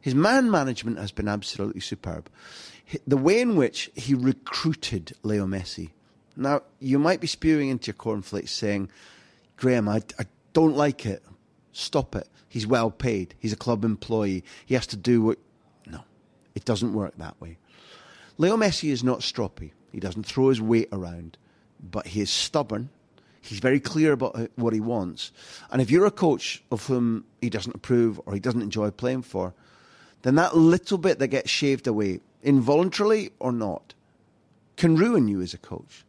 His 0.00 0.14
man 0.14 0.50
management 0.50 0.98
has 0.98 1.12
been 1.12 1.28
absolutely 1.28 1.80
superb. 1.80 2.28
The 3.06 3.16
way 3.16 3.40
in 3.40 3.56
which 3.56 3.90
he 3.94 4.12
recruited 4.12 5.16
Leo 5.22 5.46
Messi. 5.46 5.90
Now, 6.36 6.62
you 6.78 6.98
might 6.98 7.20
be 7.20 7.26
spewing 7.26 7.70
into 7.70 7.88
your 7.88 7.94
cornflakes 7.94 8.52
saying, 8.52 8.90
Graham, 9.56 9.88
I, 9.88 10.02
I 10.18 10.26
don't 10.54 10.76
like 10.76 11.04
it. 11.04 11.22
Stop 11.72 12.16
it. 12.16 12.26
He's 12.48 12.66
well 12.66 12.90
paid. 12.90 13.34
He's 13.38 13.52
a 13.52 13.56
club 13.56 13.84
employee. 13.84 14.44
He 14.64 14.74
has 14.74 14.86
to 14.88 14.96
do 14.96 15.22
what. 15.22 15.38
No, 15.86 16.00
it 16.54 16.64
doesn't 16.64 16.94
work 16.94 17.12
that 17.18 17.38
way. 17.40 17.58
Leo 18.38 18.56
Messi 18.56 18.90
is 18.90 19.04
not 19.04 19.20
stroppy. 19.20 19.72
He 19.92 20.00
doesn't 20.00 20.24
throw 20.24 20.48
his 20.48 20.60
weight 20.60 20.88
around, 20.90 21.36
but 21.78 22.06
he 22.06 22.22
is 22.22 22.30
stubborn 22.30 22.88
He's 23.44 23.58
very 23.58 23.80
clear 23.80 24.12
about 24.12 24.50
what 24.56 24.72
he 24.72 24.80
wants. 24.80 25.30
And 25.70 25.82
if 25.82 25.90
you're 25.90 26.06
a 26.06 26.10
coach 26.10 26.62
of 26.70 26.86
whom 26.86 27.24
he 27.42 27.50
doesn't 27.50 27.74
approve 27.74 28.18
or 28.24 28.32
he 28.32 28.40
doesn't 28.40 28.62
enjoy 28.62 28.90
playing 28.90 29.22
for, 29.22 29.52
then 30.22 30.36
that 30.36 30.56
little 30.56 30.96
bit 30.96 31.18
that 31.18 31.28
gets 31.28 31.50
shaved 31.50 31.86
away, 31.86 32.20
involuntarily 32.42 33.32
or 33.38 33.52
not, 33.52 33.93
can 34.76 34.96
ruin 34.96 35.28
you 35.28 35.40
as 35.40 35.54
a 35.54 35.58
coach. 35.58 36.04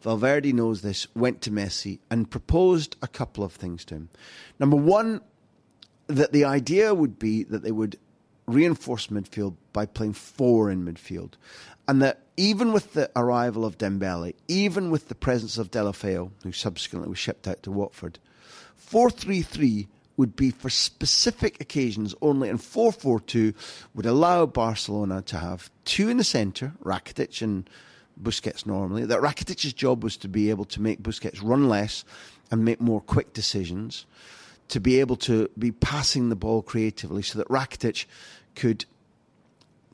Valverde 0.00 0.52
knows 0.52 0.82
this, 0.82 1.06
went 1.14 1.42
to 1.42 1.50
Messi 1.50 1.98
and 2.10 2.30
proposed 2.30 2.96
a 3.02 3.08
couple 3.08 3.42
of 3.42 3.52
things 3.52 3.84
to 3.86 3.94
him. 3.94 4.08
Number 4.58 4.76
one, 4.76 5.20
that 6.06 6.32
the 6.32 6.44
idea 6.44 6.94
would 6.94 7.18
be 7.18 7.42
that 7.44 7.62
they 7.62 7.72
would 7.72 7.98
reinforce 8.46 9.08
midfield 9.08 9.54
by 9.72 9.86
playing 9.86 10.14
four 10.14 10.70
in 10.70 10.84
midfield. 10.84 11.32
And 11.86 12.00
that 12.02 12.22
even 12.36 12.72
with 12.72 12.94
the 12.94 13.10
arrival 13.16 13.64
of 13.64 13.78
Dembele, 13.78 14.34
even 14.46 14.90
with 14.90 15.08
the 15.08 15.14
presence 15.14 15.58
of 15.58 15.70
Deulofeu, 15.70 16.30
who 16.42 16.52
subsequently 16.52 17.08
was 17.08 17.18
shipped 17.18 17.48
out 17.48 17.62
to 17.62 17.70
Watford, 17.70 18.18
4-3-3 18.90 19.88
would 20.16 20.34
be 20.34 20.50
for 20.50 20.68
specific 20.68 21.60
occasions 21.60 22.14
only, 22.20 22.48
and 22.48 22.58
4-4-2 22.58 23.54
would 23.94 24.06
allow 24.06 24.46
Barcelona 24.46 25.22
to 25.22 25.38
have 25.38 25.70
two 25.84 26.08
in 26.08 26.16
the 26.16 26.24
centre, 26.24 26.72
Rakitic 26.82 27.40
and 27.42 27.68
Busquets 28.22 28.66
normally. 28.66 29.04
That 29.04 29.20
Rakitic's 29.20 29.72
job 29.72 30.02
was 30.02 30.16
to 30.18 30.28
be 30.28 30.50
able 30.50 30.64
to 30.66 30.82
make 30.82 31.02
Busquets 31.02 31.42
run 31.42 31.68
less 31.68 32.04
and 32.50 32.64
make 32.64 32.80
more 32.80 33.00
quick 33.00 33.32
decisions, 33.32 34.06
to 34.68 34.80
be 34.80 35.00
able 35.00 35.16
to 35.16 35.50
be 35.58 35.72
passing 35.72 36.28
the 36.28 36.36
ball 36.36 36.62
creatively 36.62 37.22
so 37.22 37.38
that 37.38 37.48
Rakitic 37.48 38.06
could 38.54 38.84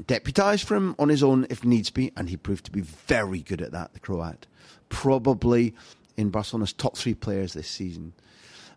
deputise 0.03 0.65
for 0.65 0.77
him 0.77 0.95
on 0.99 1.09
his 1.09 1.23
own 1.23 1.47
if 1.51 1.65
needs 1.65 1.91
be, 1.91 2.13
and 2.17 2.29
he 2.29 2.37
proved 2.37 2.65
to 2.65 2.73
be 2.73 2.81
very 2.81 3.41
good 3.41 3.63
at 3.63 3.73
that, 3.73 3.93
the 3.93 4.01
Croat. 4.01 4.47
Probably 4.89 5.75
in 6.17 6.31
Barcelona's 6.31 6.73
top 6.73 6.97
three 6.97 7.15
players 7.15 7.53
this 7.53 7.69
season. 7.69 8.13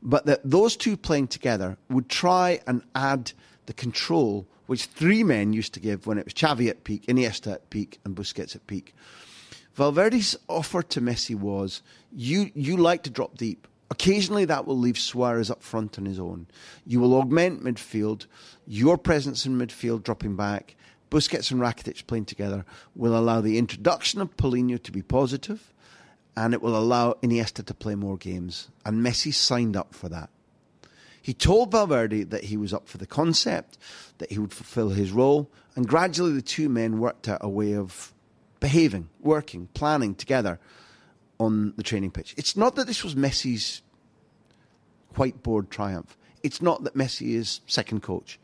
But 0.01 0.25
that 0.25 0.41
those 0.43 0.75
two 0.75 0.95
playing 0.95 1.27
together 1.27 1.77
would 1.89 2.09
try 2.09 2.59
and 2.67 2.83
add 2.93 3.31
the 3.65 3.73
control 3.73 4.47
which 4.67 4.85
three 4.85 5.23
men 5.23 5.53
used 5.53 5.73
to 5.73 5.79
give 5.79 6.05
when 6.05 6.17
it 6.17 6.25
was 6.25 6.33
Xavi 6.33 6.69
at 6.69 6.83
peak, 6.83 7.05
Iniesta 7.07 7.53
at 7.53 7.69
peak, 7.69 7.99
and 8.05 8.15
Busquets 8.15 8.55
at 8.55 8.67
peak. 8.67 8.93
Valverde's 9.77 10.35
offer 10.47 10.81
to 10.81 11.01
Messi 11.01 11.35
was 11.35 11.83
you, 12.11 12.49
you 12.55 12.77
like 12.77 13.03
to 13.03 13.11
drop 13.11 13.37
deep. 13.37 13.67
Occasionally, 13.91 14.43
that 14.45 14.65
will 14.65 14.77
leave 14.77 14.97
Suarez 14.97 15.51
up 15.51 15.61
front 15.61 15.99
on 15.99 16.05
his 16.05 16.19
own. 16.19 16.47
You 16.87 16.99
will 16.99 17.13
augment 17.13 17.63
midfield. 17.63 18.25
Your 18.65 18.97
presence 18.97 19.45
in 19.45 19.55
midfield, 19.55 20.01
dropping 20.01 20.35
back, 20.35 20.75
Busquets 21.11 21.51
and 21.51 21.61
Rakitic 21.61 22.07
playing 22.07 22.25
together, 22.25 22.65
will 22.95 23.15
allow 23.15 23.39
the 23.39 23.59
introduction 23.59 24.19
of 24.19 24.35
Paulinho 24.35 24.81
to 24.81 24.91
be 24.91 25.03
positive, 25.03 25.71
and 26.35 26.55
it 26.55 26.63
will 26.63 26.75
allow 26.75 27.13
Iniesta 27.21 27.63
to 27.63 27.73
play 27.75 27.93
more 27.93 28.17
games. 28.17 28.69
And 28.83 29.05
Messi 29.05 29.31
signed 29.31 29.77
up 29.77 29.93
for 29.93 30.09
that. 30.09 30.31
He 31.21 31.35
told 31.35 31.71
Valverde 31.71 32.23
that 32.23 32.45
he 32.45 32.57
was 32.57 32.73
up 32.73 32.89
for 32.89 32.97
the 32.97 33.05
concept, 33.05 33.77
that 34.17 34.31
he 34.31 34.39
would 34.39 34.53
fulfill 34.53 34.89
his 34.89 35.11
role, 35.11 35.51
and 35.75 35.87
gradually 35.87 36.31
the 36.31 36.41
two 36.41 36.67
men 36.67 36.97
worked 36.97 37.29
out 37.29 37.41
a 37.41 37.49
way 37.49 37.75
of 37.75 38.11
behaving, 38.59 39.09
working, 39.19 39.67
planning 39.73 40.15
together 40.15 40.59
on 41.39 41.73
the 41.77 41.83
training 41.83 42.11
pitch. 42.11 42.33
It's 42.37 42.57
not 42.57 42.75
that 42.75 42.87
this 42.87 43.03
was 43.03 43.15
Messi's 43.15 43.81
whiteboard 45.15 45.69
triumph. 45.69 46.17
It's 46.43 46.61
not 46.61 46.83
that 46.83 46.95
Messi 46.95 47.35
is 47.35 47.61
second 47.67 48.03
coach. 48.03 48.39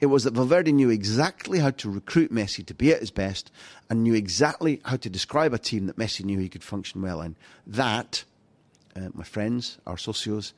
It 0.00 0.06
was 0.06 0.24
that 0.24 0.34
Valverde 0.34 0.72
knew 0.72 0.90
exactly 0.90 1.58
how 1.58 1.70
to 1.70 1.90
recruit 1.90 2.32
Messi 2.32 2.64
to 2.66 2.74
be 2.74 2.92
at 2.92 3.00
his 3.00 3.10
best 3.10 3.50
and 3.88 4.02
knew 4.02 4.14
exactly 4.14 4.80
how 4.84 4.96
to 4.96 5.08
describe 5.08 5.54
a 5.54 5.58
team 5.58 5.86
that 5.86 5.96
Messi 5.96 6.24
knew 6.24 6.38
he 6.38 6.50
could 6.50 6.64
function 6.64 7.00
well 7.00 7.22
in. 7.22 7.36
That, 7.66 8.24
uh, 8.94 9.08
my 9.14 9.24
friends, 9.24 9.78
our 9.86 9.96
socios, 9.96 10.52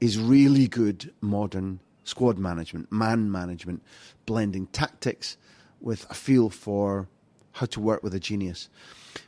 is 0.00 0.18
really 0.18 0.66
good 0.66 1.12
modern 1.20 1.78
squad 2.02 2.38
management, 2.38 2.90
man 2.90 3.30
management, 3.30 3.82
blending 4.26 4.66
tactics 4.66 5.36
with 5.80 6.10
a 6.10 6.14
feel 6.14 6.50
for 6.50 7.08
how 7.54 7.66
to 7.66 7.80
work 7.80 8.02
with 8.02 8.14
a 8.14 8.20
genius. 8.20 8.68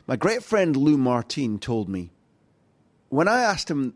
My 0.06 0.16
great 0.16 0.42
friend 0.42 0.76
Lu 0.76 0.96
Martin 0.96 1.58
told 1.58 1.88
me 1.88 2.10
when 3.08 3.28
I 3.28 3.40
asked 3.40 3.70
him 3.70 3.94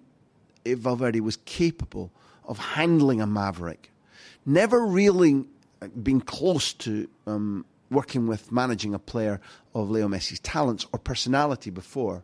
if 0.65 0.79
Valverde 0.79 1.21
was 1.21 1.37
capable 1.45 2.13
of 2.45 2.59
handling 2.59 3.21
a 3.21 3.27
maverick, 3.27 3.91
never 4.47 4.85
really 4.87 5.45
being 6.03 6.21
close 6.21 6.73
to 6.75 7.09
um, 7.27 7.65
working 7.91 8.27
with 8.27 8.53
managing 8.53 8.95
a 8.95 8.99
player 8.99 9.41
of 9.75 9.91
Leo 9.91 10.09
Messi's 10.09 10.41
talents 10.41 10.87
or 10.93 10.99
personality 10.99 11.71
before. 11.71 12.23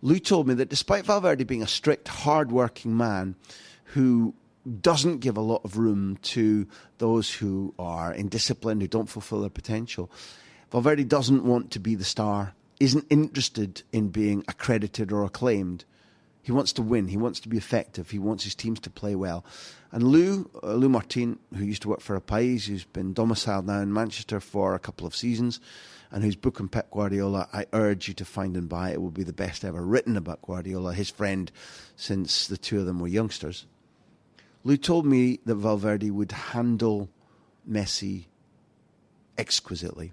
Lu 0.00 0.18
told 0.18 0.48
me 0.48 0.54
that 0.54 0.68
despite 0.68 1.04
Valverde 1.04 1.44
being 1.44 1.62
a 1.62 1.68
strict, 1.68 2.08
hard-working 2.08 2.96
man 2.96 3.36
who 3.84 4.34
doesn't 4.80 5.18
give 5.18 5.36
a 5.36 5.40
lot 5.40 5.60
of 5.64 5.76
room 5.76 6.18
to 6.22 6.66
those 6.98 7.32
who 7.32 7.74
are 7.78 8.12
indisciplined, 8.12 8.80
who 8.80 8.88
don't 8.88 9.08
fulfill 9.08 9.40
their 9.40 9.50
potential, 9.50 10.10
Valverde 10.72 11.04
doesn't 11.04 11.44
want 11.44 11.70
to 11.72 11.78
be 11.78 11.94
the 11.94 12.02
star, 12.02 12.54
isn't 12.80 13.04
interested 13.10 13.82
in 13.92 14.08
being 14.08 14.42
accredited 14.48 15.12
or 15.12 15.22
acclaimed. 15.22 15.84
He 16.40 16.50
wants 16.50 16.72
to 16.72 16.82
win. 16.82 17.08
He 17.08 17.18
wants 17.18 17.40
to 17.40 17.48
be 17.50 17.58
effective. 17.58 18.10
He 18.10 18.18
wants 18.18 18.44
his 18.44 18.54
teams 18.54 18.80
to 18.80 18.90
play 18.90 19.14
well. 19.14 19.44
And 19.92 20.02
Lu, 20.02 20.50
uh, 20.62 20.72
Lu 20.72 20.88
Martin, 20.88 21.38
who 21.54 21.62
used 21.62 21.82
to 21.82 21.90
work 21.90 22.00
for 22.00 22.18
Pais, 22.20 22.66
who's 22.66 22.84
been 22.84 23.12
domiciled 23.12 23.66
now 23.66 23.80
in 23.80 23.92
Manchester 23.92 24.40
for 24.40 24.74
a 24.74 24.78
couple 24.78 25.06
of 25.06 25.14
seasons, 25.14 25.60
and 26.10 26.24
whose 26.24 26.36
book 26.36 26.58
on 26.58 26.68
Pep 26.68 26.90
Guardiola 26.90 27.50
I 27.52 27.66
urge 27.74 28.08
you 28.08 28.14
to 28.14 28.24
find 28.24 28.56
and 28.56 28.66
buy. 28.66 28.92
It 28.92 29.02
will 29.02 29.10
be 29.10 29.24
the 29.24 29.32
best 29.34 29.66
ever 29.66 29.84
written 29.84 30.16
about 30.16 30.40
Guardiola, 30.40 30.94
his 30.94 31.10
friend, 31.10 31.52
since 31.96 32.46
the 32.46 32.56
two 32.56 32.80
of 32.80 32.86
them 32.86 32.98
were 32.98 33.08
youngsters. 33.08 33.66
Lu 34.64 34.78
told 34.78 35.04
me 35.04 35.38
that 35.44 35.56
Valverde 35.56 36.10
would 36.10 36.32
handle 36.32 37.10
Messi 37.70 38.24
exquisitely, 39.36 40.12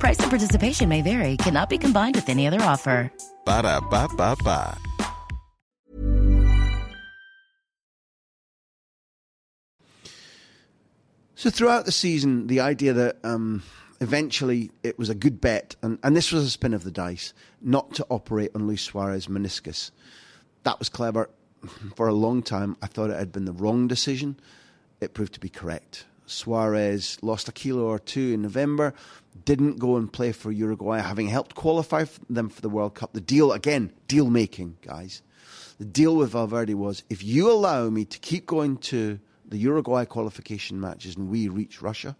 Price 0.00 0.18
and 0.18 0.30
participation 0.30 0.88
may 0.88 1.02
vary, 1.02 1.36
cannot 1.36 1.68
be 1.68 1.78
combined 1.78 2.16
with 2.16 2.28
any 2.28 2.46
other 2.46 2.60
offer. 2.62 3.12
Ba 3.44 3.62
da 3.62 3.80
ba 3.80 4.08
ba 4.16 4.34
ba. 4.42 4.76
So 11.34 11.48
throughout 11.48 11.86
the 11.86 11.92
season, 11.92 12.48
the 12.48 12.60
idea 12.60 12.92
that 12.92 13.16
um, 13.24 13.62
eventually 14.00 14.70
it 14.82 14.98
was 14.98 15.08
a 15.08 15.14
good 15.14 15.40
bet, 15.40 15.74
and, 15.82 15.98
and 16.02 16.14
this 16.14 16.32
was 16.32 16.44
a 16.44 16.50
spin 16.50 16.74
of 16.74 16.84
the 16.84 16.90
dice, 16.90 17.32
not 17.62 17.94
to 17.94 18.06
operate 18.10 18.50
on 18.54 18.66
Luis 18.66 18.82
Suarez 18.82 19.26
meniscus. 19.26 19.90
That 20.64 20.78
was 20.78 20.90
clever. 20.90 21.30
For 21.96 22.08
a 22.08 22.12
long 22.12 22.42
time, 22.42 22.76
I 22.82 22.88
thought 22.88 23.08
it 23.08 23.18
had 23.18 23.32
been 23.32 23.46
the 23.46 23.52
wrong 23.52 23.88
decision. 23.88 24.38
It 25.00 25.14
proved 25.14 25.32
to 25.34 25.40
be 25.40 25.48
correct. 25.48 26.04
Suarez 26.30 27.18
lost 27.22 27.48
a 27.48 27.52
kilo 27.52 27.84
or 27.84 27.98
two 27.98 28.32
in 28.32 28.42
November, 28.42 28.94
didn't 29.44 29.78
go 29.78 29.96
and 29.96 30.12
play 30.12 30.32
for 30.32 30.52
Uruguay, 30.52 31.00
having 31.00 31.28
helped 31.28 31.54
qualify 31.54 32.04
them 32.28 32.48
for 32.48 32.60
the 32.60 32.68
World 32.68 32.94
Cup. 32.94 33.12
The 33.12 33.20
deal, 33.20 33.52
again, 33.52 33.92
deal 34.08 34.30
making, 34.30 34.76
guys. 34.82 35.22
The 35.78 35.84
deal 35.84 36.14
with 36.16 36.32
Valverde 36.32 36.74
was 36.74 37.02
if 37.08 37.24
you 37.24 37.50
allow 37.50 37.88
me 37.90 38.04
to 38.04 38.18
keep 38.18 38.46
going 38.46 38.76
to 38.78 39.18
the 39.48 39.58
Uruguay 39.58 40.04
qualification 40.04 40.80
matches 40.80 41.16
and 41.16 41.28
we 41.28 41.48
reach 41.48 41.82
Russia, 41.82 42.16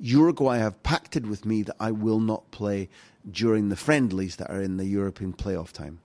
Uruguay 0.00 0.58
have 0.58 0.82
pacted 0.82 1.26
with 1.26 1.44
me 1.46 1.62
that 1.62 1.76
I 1.78 1.92
will 1.92 2.20
not 2.20 2.50
play 2.50 2.88
during 3.30 3.68
the 3.68 3.76
friendlies 3.76 4.36
that 4.36 4.50
are 4.50 4.60
in 4.60 4.76
the 4.76 4.86
European 4.86 5.32
playoff 5.32 5.70
time. 5.70 6.00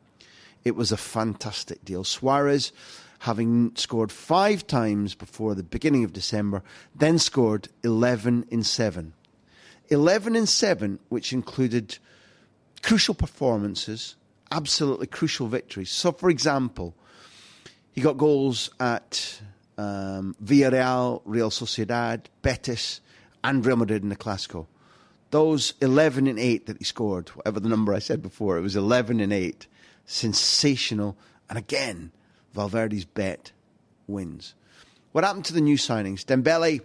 It 0.63 0.75
was 0.75 0.91
a 0.91 0.97
fantastic 0.97 1.83
deal. 1.83 2.03
Suarez, 2.03 2.71
having 3.19 3.75
scored 3.75 4.11
five 4.11 4.65
times 4.65 5.13
before 5.13 5.53
the 5.53 5.63
beginning 5.63 6.03
of 6.03 6.13
December, 6.13 6.63
then 6.95 7.19
scored 7.19 7.67
11 7.83 8.45
in 8.49 8.63
7. 8.63 9.13
11 9.89 10.35
in 10.35 10.45
7, 10.45 10.99
which 11.09 11.33
included 11.33 11.97
crucial 12.81 13.13
performances, 13.13 14.15
absolutely 14.51 15.07
crucial 15.07 15.47
victories. 15.47 15.89
So, 15.89 16.11
for 16.11 16.29
example, 16.29 16.95
he 17.91 18.01
got 18.01 18.17
goals 18.17 18.69
at 18.79 19.41
um, 19.77 20.35
Villarreal, 20.43 21.21
Real 21.25 21.49
Sociedad, 21.49 22.25
Betis, 22.41 23.01
and 23.43 23.65
Real 23.65 23.77
Madrid 23.77 24.03
in 24.03 24.09
the 24.09 24.15
Clasico. 24.15 24.67
Those 25.31 25.73
11 25.81 26.27
and 26.27 26.39
8 26.39 26.67
that 26.67 26.77
he 26.77 26.83
scored, 26.83 27.29
whatever 27.29 27.59
the 27.59 27.69
number 27.69 27.93
I 27.93 27.99
said 27.99 28.21
before, 28.21 28.57
it 28.57 28.61
was 28.61 28.75
11 28.75 29.19
and 29.19 29.33
8. 29.33 29.67
Sensational. 30.05 31.17
And 31.49 31.57
again, 31.57 32.11
Valverde's 32.53 33.05
bet 33.05 33.51
wins. 34.07 34.55
What 35.11 35.23
happened 35.23 35.45
to 35.45 35.53
the 35.53 35.61
new 35.61 35.77
signings? 35.77 36.23
Dembele, 36.23 36.81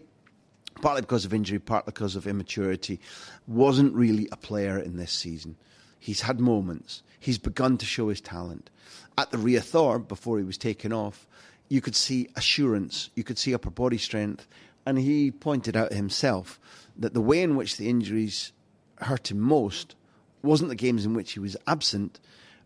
partly 0.81 1.03
because 1.03 1.25
of 1.25 1.35
injury, 1.35 1.59
partly 1.59 1.93
because 1.93 2.17
of 2.17 2.27
immaturity, 2.27 3.01
wasn't 3.47 3.95
really 3.95 4.29
a 4.33 4.37
player 4.37 4.79
in 4.79 4.97
this 4.97 5.13
season. 5.13 5.57
He's 5.99 6.23
had 6.23 6.41
moments. 6.41 7.03
He's 7.19 7.39
begun 7.39 7.79
to 7.79 7.87
show 7.87 8.09
his 8.09 8.21
talent. 8.21 8.71
At 9.17 9.31
the 9.31 9.39
Riazor, 9.39 10.07
before 10.07 10.39
he 10.39 10.45
was 10.45 10.59
taken 10.59 10.93
off, 10.93 11.27
you 11.69 11.81
could 11.81 11.97
see 11.97 12.29
assurance, 12.37 13.11
you 13.15 13.25
could 13.25 13.39
see 13.39 13.55
upper 13.55 13.71
body 13.71 13.99
strength, 13.99 14.47
and 14.85 14.99
he 14.99 15.31
pointed 15.31 15.77
out 15.77 15.93
himself 15.93 16.61
that 16.97 17.15
the 17.15 17.21
way 17.21 17.43
in 17.43 17.57
which 17.57 17.77
the 17.77 17.89
injuries 17.89 18.53
hurt 19.01 19.31
him 19.31 19.41
most 19.41 19.97
wasn't 20.43 20.69
the 20.69 20.77
games 20.77 21.07
in 21.07 21.15
which 21.15 21.33
he 21.33 21.41
was 21.41 21.57
absent, 21.67 22.21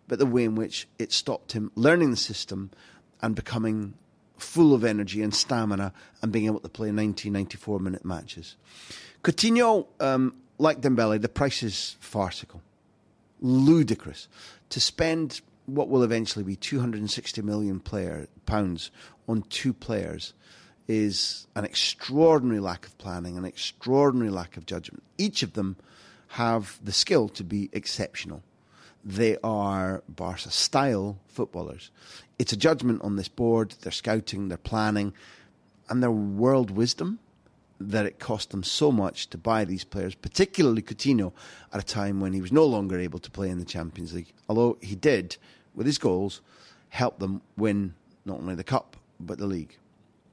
but 0.08 0.18
the 0.18 0.26
way 0.26 0.44
in 0.44 0.54
which 0.54 0.88
it 0.98 1.12
stopped 1.12 1.52
him 1.52 1.70
learning 1.74 2.10
the 2.10 2.16
system 2.16 2.70
and 3.20 3.34
becoming 3.34 3.94
full 4.38 4.72
of 4.72 4.84
energy 4.84 5.22
and 5.22 5.34
stamina 5.34 5.92
and 6.22 6.32
being 6.32 6.46
able 6.46 6.60
to 6.60 6.68
play 6.68 6.90
90, 6.90 7.30
94 7.30 7.78
minute 7.80 8.04
matches. 8.04 8.56
Coutinho, 9.22 9.86
um, 10.00 10.34
like 10.58 10.80
Dembele, 10.80 11.20
the 11.20 11.28
price 11.28 11.62
is 11.62 11.96
farcical. 12.00 12.62
ludicrous 13.40 14.28
to 14.70 14.80
spend 14.80 15.40
what 15.66 15.88
will 15.88 16.02
eventually 16.02 16.44
be 16.44 16.56
260 16.56 17.42
million 17.42 17.78
player 17.78 18.26
pounds 18.46 18.90
on 19.28 19.42
two 19.42 19.72
players 19.72 20.32
is 20.88 21.46
an 21.54 21.64
extraordinary 21.64 22.60
lack 22.60 22.86
of 22.86 22.96
planning, 22.96 23.36
an 23.36 23.44
extraordinary 23.44 24.30
lack 24.30 24.56
of 24.56 24.64
judgment. 24.64 25.02
Each 25.18 25.42
of 25.42 25.52
them 25.52 25.76
have 26.28 26.78
the 26.82 26.92
skill 26.92 27.28
to 27.30 27.44
be 27.44 27.68
exceptional. 27.72 28.42
They 29.08 29.38
are 29.42 30.02
Barca 30.06 30.50
style 30.50 31.18
footballers. 31.28 31.90
It's 32.38 32.52
a 32.52 32.58
judgment 32.58 33.00
on 33.00 33.16
this 33.16 33.28
board, 33.28 33.74
their 33.80 33.90
scouting, 33.90 34.48
their 34.48 34.58
planning, 34.58 35.14
and 35.88 36.02
their 36.02 36.10
world 36.10 36.70
wisdom 36.70 37.18
that 37.80 38.04
it 38.04 38.18
cost 38.18 38.50
them 38.50 38.62
so 38.62 38.92
much 38.92 39.30
to 39.30 39.38
buy 39.38 39.64
these 39.64 39.82
players, 39.82 40.14
particularly 40.14 40.82
Coutinho, 40.82 41.32
at 41.72 41.80
a 41.80 41.86
time 41.86 42.20
when 42.20 42.34
he 42.34 42.42
was 42.42 42.52
no 42.52 42.66
longer 42.66 42.98
able 42.98 43.18
to 43.20 43.30
play 43.30 43.48
in 43.48 43.58
the 43.58 43.64
Champions 43.64 44.12
League. 44.12 44.34
Although 44.46 44.76
he 44.82 44.94
did, 44.94 45.38
with 45.74 45.86
his 45.86 45.96
goals, 45.96 46.42
help 46.90 47.18
them 47.18 47.40
win 47.56 47.94
not 48.26 48.40
only 48.40 48.56
the 48.56 48.62
Cup, 48.62 48.94
but 49.18 49.38
the 49.38 49.46
league. 49.46 49.78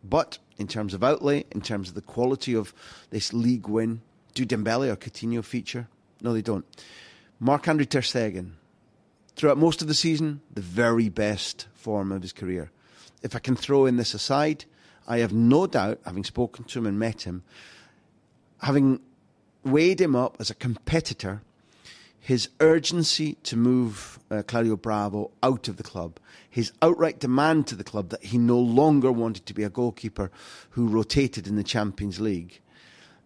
But 0.03 0.37
in 0.57 0.67
terms 0.67 0.93
of 0.93 1.01
outlay, 1.01 1.45
in 1.51 1.61
terms 1.61 1.87
of 1.87 1.95
the 1.95 2.01
quality 2.01 2.53
of 2.53 2.73
this 3.09 3.31
league 3.31 3.69
win, 3.69 4.01
do 4.33 4.45
Dembele 4.45 4.91
or 4.91 4.97
Coutinho 4.97 5.45
feature? 5.45 5.87
No, 6.21 6.33
they 6.33 6.41
don't. 6.41 6.65
Marc-André 7.39 7.87
ter 7.87 8.01
Stegen, 8.01 8.51
throughout 9.35 9.57
most 9.57 9.81
of 9.81 9.87
the 9.87 9.93
season, 9.93 10.41
the 10.53 10.61
very 10.61 11.09
best 11.09 11.67
form 11.73 12.11
of 12.11 12.21
his 12.21 12.33
career. 12.33 12.71
If 13.21 13.35
I 13.35 13.39
can 13.39 13.55
throw 13.55 13.85
in 13.85 13.97
this 13.97 14.13
aside, 14.13 14.65
I 15.07 15.19
have 15.19 15.33
no 15.33 15.67
doubt, 15.67 15.99
having 16.05 16.23
spoken 16.23 16.63
to 16.65 16.79
him 16.79 16.85
and 16.85 16.99
met 16.99 17.23
him, 17.23 17.43
having 18.61 18.99
weighed 19.63 19.99
him 19.99 20.15
up 20.15 20.37
as 20.39 20.49
a 20.49 20.55
competitor, 20.55 21.41
his 22.19 22.49
urgency 22.59 23.33
to 23.43 23.55
move 23.55 24.19
uh, 24.31 24.41
Claudio 24.47 24.75
Bravo 24.75 25.31
out 25.43 25.67
of 25.67 25.77
the 25.77 25.83
club, 25.83 26.19
his 26.49 26.71
outright 26.81 27.19
demand 27.19 27.67
to 27.67 27.75
the 27.75 27.83
club 27.83 28.09
that 28.09 28.23
he 28.23 28.37
no 28.37 28.57
longer 28.57 29.11
wanted 29.11 29.45
to 29.45 29.53
be 29.53 29.63
a 29.63 29.69
goalkeeper 29.69 30.31
who 30.71 30.87
rotated 30.87 31.47
in 31.47 31.55
the 31.55 31.63
Champions 31.63 32.19
League, 32.19 32.61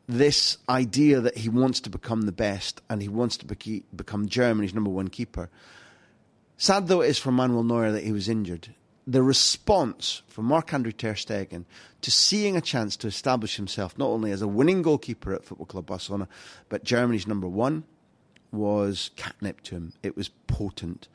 this 0.08 0.58
idea 0.68 1.22
that 1.22 1.38
he 1.38 1.48
wants 1.48 1.80
to 1.82 1.90
become 1.90 2.24
the 2.24 2.32
best 2.32 2.82
and 2.90 3.02
he 3.02 3.08
wants 3.08 3.38
to 3.38 3.46
be- 3.46 3.84
become 3.96 4.28
Germany's 4.28 4.74
number 4.74 4.90
one 4.90 5.08
keeper. 5.08 5.50
Sad 6.62 6.90
though 6.90 7.00
it 7.00 7.08
is 7.08 7.18
for 7.18 7.32
Manuel 7.32 7.64
Neuer 7.64 7.90
that 7.94 8.04
he 8.04 8.12
was 8.12 8.28
injured, 8.28 8.76
the 9.08 9.24
response 9.24 10.24
from 10.28 10.44
Marc-André 10.44 10.96
ter 10.96 11.14
Stegen 11.14 11.64
to 12.02 12.12
seeing 12.12 12.58
a 12.58 12.62
chance 12.62 12.98
to 12.98 13.08
establish 13.08 13.56
himself 13.56 13.98
not 13.98 14.10
only 14.10 14.34
as 14.34 14.42
a 14.42 14.48
winning 14.48 14.82
goalkeeper 14.82 15.34
at 15.34 15.46
Football 15.46 15.68
Club 15.68 15.86
Barcelona, 15.86 16.28
but 16.68 16.84
Germany's 16.84 17.26
number 17.26 17.48
one, 17.48 17.86
was 18.52 19.12
catnip 19.16 19.62
to 19.62 19.76
him. 19.76 19.94
It 20.04 20.18
was 20.18 20.32
potent. 20.48 21.08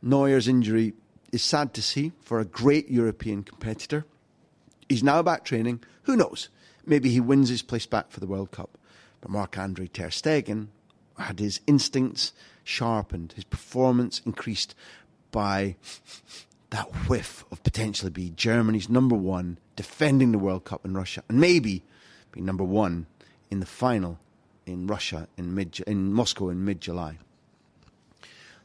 Neuer's 0.00 0.48
injury 0.48 0.94
is 1.30 1.42
sad 1.42 1.74
to 1.74 1.82
see 1.82 2.12
for 2.22 2.40
a 2.40 2.46
great 2.46 2.88
European 2.88 3.42
competitor. 3.42 4.06
He's 4.88 5.02
now 5.02 5.22
back 5.22 5.44
training. 5.44 5.84
Who 6.04 6.16
knows? 6.16 6.48
Maybe 6.86 7.10
he 7.10 7.20
wins 7.20 7.50
his 7.50 7.60
place 7.60 7.84
back 7.84 8.10
for 8.10 8.20
the 8.20 8.26
World 8.26 8.50
Cup. 8.50 8.78
But 9.20 9.30
Marc-André 9.30 9.92
ter 9.92 10.08
Stegen 10.08 10.68
had 11.18 11.38
his 11.38 11.60
instincts 11.66 12.32
sharpened, 12.64 13.32
his 13.36 13.44
performance 13.44 14.20
increased 14.24 14.74
by 15.30 15.76
that 16.70 16.86
whiff 17.08 17.44
of 17.50 17.62
potentially 17.62 18.10
be 18.10 18.30
Germany's 18.30 18.88
number 18.88 19.14
one, 19.14 19.58
defending 19.76 20.32
the 20.32 20.38
World 20.38 20.64
Cup 20.64 20.84
in 20.84 20.94
Russia, 20.94 21.22
and 21.28 21.38
maybe 21.40 21.82
be 22.32 22.40
number 22.40 22.64
one 22.64 23.06
in 23.50 23.60
the 23.60 23.66
final 23.66 24.18
in 24.66 24.86
Russia 24.86 25.28
in 25.36 25.54
mid 25.54 25.78
in 25.86 26.12
Moscow 26.12 26.48
in 26.48 26.64
mid 26.64 26.80
July. 26.80 27.18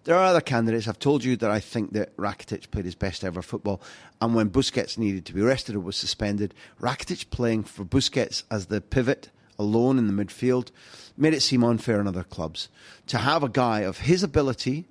There 0.06 0.16
are 0.16 0.26
other 0.26 0.42
candidates. 0.42 0.88
I've 0.88 0.98
told 0.98 1.24
you 1.24 1.36
that 1.38 1.52
I 1.52 1.60
think 1.60 1.92
that 1.94 2.16
Rakitic 2.18 2.72
played 2.72 2.86
his 2.86 2.96
best 2.96 3.24
ever 3.24 3.42
football, 3.42 3.82
and 4.22 4.34
when 4.34 4.50
Busquets 4.50 4.98
needed 4.98 5.26
to 5.26 5.34
be 5.34 5.42
rested 5.42 5.76
or 5.76 5.82
was 5.82 5.98
suspended, 5.98 6.54
Rakitic 6.82 7.30
playing 7.30 7.66
for 7.66 7.84
Busquets 7.84 8.44
as 8.50 8.68
the 8.68 8.82
pivot 8.82 9.30
alone 9.60 10.00
in 10.00 10.08
the 10.08 10.26
midfield 10.26 10.72
made 11.18 11.34
it 11.34 11.42
seem 11.42 11.64
unfair 11.64 12.00
in 12.00 12.08
other 12.08 12.24
clubs. 12.24 12.70
To 13.08 13.20
have 13.20 13.44
a 13.44 13.50
guy 13.50 13.82
of 13.82 14.00
his 14.00 14.24
ability 14.24 14.88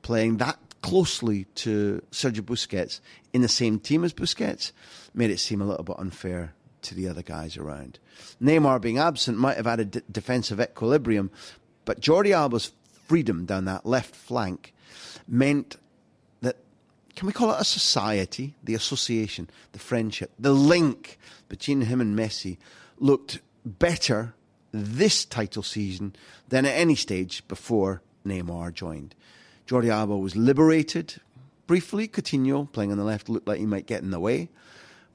playing 0.00 0.38
that 0.38 0.58
closely 0.80 1.44
to 1.54 2.02
Sergio 2.10 2.40
Busquets 2.40 3.00
in 3.32 3.42
the 3.42 3.48
same 3.48 3.78
team 3.78 4.04
as 4.04 4.12
Busquets 4.12 4.72
made 5.14 5.30
it 5.30 5.38
seem 5.38 5.60
a 5.60 5.66
little 5.66 5.84
bit 5.84 5.98
unfair 5.98 6.54
to 6.82 6.94
the 6.94 7.08
other 7.08 7.22
guys 7.22 7.56
around. 7.56 7.98
Neymar 8.42 8.80
being 8.80 8.98
absent 8.98 9.38
might 9.38 9.56
have 9.56 9.66
added 9.66 9.92
d- 9.92 10.00
defensive 10.10 10.60
equilibrium, 10.60 11.30
but 11.84 12.00
Jordi 12.00 12.32
Alba's 12.32 12.72
freedom 13.06 13.44
down 13.44 13.64
that 13.66 13.86
left 13.86 14.14
flank 14.14 14.74
meant 15.28 15.76
that, 16.40 16.56
can 17.14 17.26
we 17.26 17.32
call 17.32 17.52
it 17.52 17.60
a 17.60 17.64
society? 17.64 18.54
The 18.64 18.74
association, 18.74 19.48
the 19.72 19.78
friendship, 19.78 20.32
the 20.38 20.52
link 20.52 21.18
between 21.48 21.82
him 21.82 22.00
and 22.00 22.18
Messi 22.18 22.58
looked 22.98 23.40
better 23.64 24.34
this 24.72 25.24
title 25.24 25.62
season 25.62 26.14
than 26.48 26.64
at 26.64 26.74
any 26.74 26.94
stage 26.94 27.46
before 27.48 28.02
Neymar 28.26 28.72
joined. 28.72 29.14
Jordi 29.66 29.88
Alba 29.88 30.16
was 30.16 30.36
liberated 30.36 31.20
briefly. 31.66 32.08
Coutinho 32.08 32.70
playing 32.70 32.90
on 32.90 32.98
the 32.98 33.04
left 33.04 33.28
looked 33.28 33.46
like 33.46 33.58
he 33.58 33.66
might 33.66 33.86
get 33.86 34.02
in 34.02 34.10
the 34.10 34.20
way. 34.20 34.48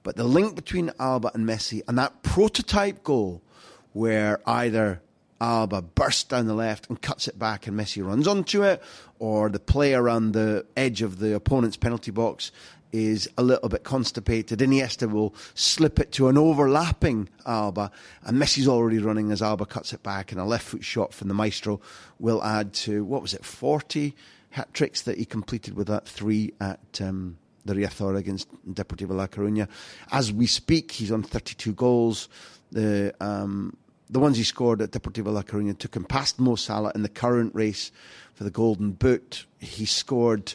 But 0.03 0.15
the 0.15 0.23
link 0.23 0.55
between 0.55 0.91
Alba 0.99 1.31
and 1.33 1.47
Messi 1.47 1.81
and 1.87 1.97
that 1.97 2.23
prototype 2.23 3.03
goal 3.03 3.41
where 3.93 4.39
either 4.47 5.01
Alba 5.41 5.81
bursts 5.81 6.23
down 6.23 6.47
the 6.47 6.53
left 6.53 6.89
and 6.89 7.01
cuts 7.01 7.27
it 7.27 7.37
back 7.37 7.67
and 7.67 7.77
Messi 7.77 8.05
runs 8.05 8.27
onto 8.27 8.63
it, 8.63 8.81
or 9.19 9.49
the 9.49 9.59
play 9.59 9.93
around 9.93 10.31
the 10.31 10.65
edge 10.75 11.01
of 11.01 11.19
the 11.19 11.35
opponent's 11.35 11.77
penalty 11.77 12.11
box 12.11 12.51
is 12.91 13.29
a 13.37 13.43
little 13.43 13.69
bit 13.69 13.83
constipated. 13.83 14.59
Iniesta 14.59 15.11
will 15.11 15.33
slip 15.53 15.99
it 15.99 16.11
to 16.13 16.27
an 16.27 16.37
overlapping 16.37 17.29
Alba, 17.45 17.91
and 18.23 18.37
Messi's 18.37 18.67
already 18.67 18.99
running 18.99 19.31
as 19.31 19.41
Alba 19.41 19.65
cuts 19.65 19.93
it 19.93 20.03
back, 20.03 20.31
and 20.31 20.39
a 20.39 20.45
left 20.45 20.65
foot 20.65 20.83
shot 20.83 21.13
from 21.13 21.27
the 21.27 21.33
maestro 21.33 21.79
will 22.19 22.43
add 22.43 22.73
to, 22.73 23.03
what 23.03 23.21
was 23.21 23.33
it, 23.33 23.45
40 23.45 24.15
hat 24.51 24.73
tricks 24.73 25.01
that 25.03 25.17
he 25.17 25.25
completed 25.25 25.75
with 25.75 25.87
that 25.87 26.07
three 26.07 26.53
at. 26.59 27.01
Um, 27.01 27.37
the 27.65 27.73
Riazor 27.73 28.15
against 28.15 28.47
Deportivo 28.65 29.11
La 29.11 29.27
Coruña. 29.27 29.67
As 30.09 30.31
we 30.31 30.47
speak, 30.47 30.89
he's 30.89 31.11
on 31.11 31.21
32 31.21 31.73
goals. 31.73 32.29
The 32.71 33.13
um, 33.19 33.75
the 34.09 34.19
ones 34.19 34.37
he 34.37 34.43
scored 34.43 34.81
at 34.81 34.91
Deportivo 34.91 35.33
La 35.33 35.43
Coruña 35.43 35.77
took 35.77 35.95
him 35.95 36.05
past 36.05 36.39
Mo 36.39 36.55
Salah 36.55 36.91
in 36.95 37.03
the 37.03 37.09
current 37.09 37.53
race 37.53 37.91
for 38.33 38.45
the 38.45 38.51
Golden 38.51 38.91
Boot. 38.91 39.45
He 39.59 39.85
scored 39.85 40.53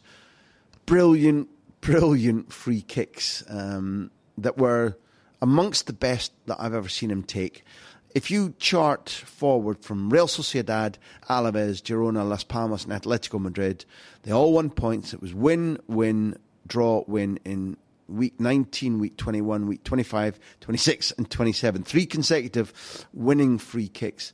brilliant, 0.86 1.48
brilliant 1.82 2.50
free 2.52 2.80
kicks 2.80 3.44
um, 3.48 4.10
that 4.38 4.56
were 4.56 4.96
amongst 5.42 5.86
the 5.86 5.92
best 5.92 6.32
that 6.46 6.56
I've 6.58 6.72
ever 6.72 6.88
seen 6.88 7.10
him 7.10 7.22
take. 7.22 7.64
If 8.14 8.30
you 8.30 8.54
chart 8.58 9.10
forward 9.10 9.82
from 9.82 10.10
Real 10.10 10.26
Sociedad, 10.26 10.94
Alaves, 11.28 11.82
Girona, 11.82 12.26
Las 12.26 12.44
Palmas, 12.44 12.84
and 12.84 12.92
Atletico 12.92 13.40
Madrid, 13.40 13.84
they 14.22 14.32
all 14.32 14.52
won 14.52 14.70
points. 14.70 15.12
It 15.12 15.20
was 15.20 15.34
win, 15.34 15.78
win, 15.88 16.36
draw, 16.66 17.04
win 17.06 17.38
in 17.44 17.76
week 18.08 18.38
19, 18.38 18.98
week 18.98 19.16
21, 19.16 19.66
week 19.66 19.82
25, 19.84 20.38
26, 20.60 21.10
and 21.12 21.30
27. 21.30 21.82
Three 21.82 22.06
consecutive 22.06 23.06
winning 23.12 23.58
free 23.58 23.88
kicks. 23.88 24.32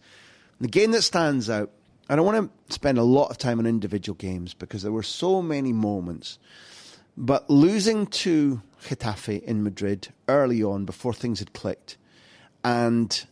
The 0.61 0.68
game 0.68 0.90
that 0.90 1.02
stands 1.02 1.48
out, 1.48 1.70
I 2.08 2.16
don't 2.16 2.26
want 2.26 2.50
to 2.68 2.72
spend 2.72 2.98
a 2.98 3.04
lot 3.04 3.30
of 3.30 3.38
time 3.38 3.58
on 3.58 3.66
individual 3.66 4.16
games 4.16 4.54
because 4.54 4.82
there 4.82 4.92
were 4.92 5.02
so 5.02 5.40
many 5.40 5.72
moments, 5.72 6.38
but 7.18 7.50
losing 7.50 8.07
to 8.07 8.62
Getafe 8.85 9.42
in 9.42 9.64
Madrid 9.64 10.09
early 10.28 10.62
on 10.62 10.85
before 10.85 11.12
things 11.12 11.40
had 11.40 11.52
clicked, 11.52 11.98
and 12.62 13.26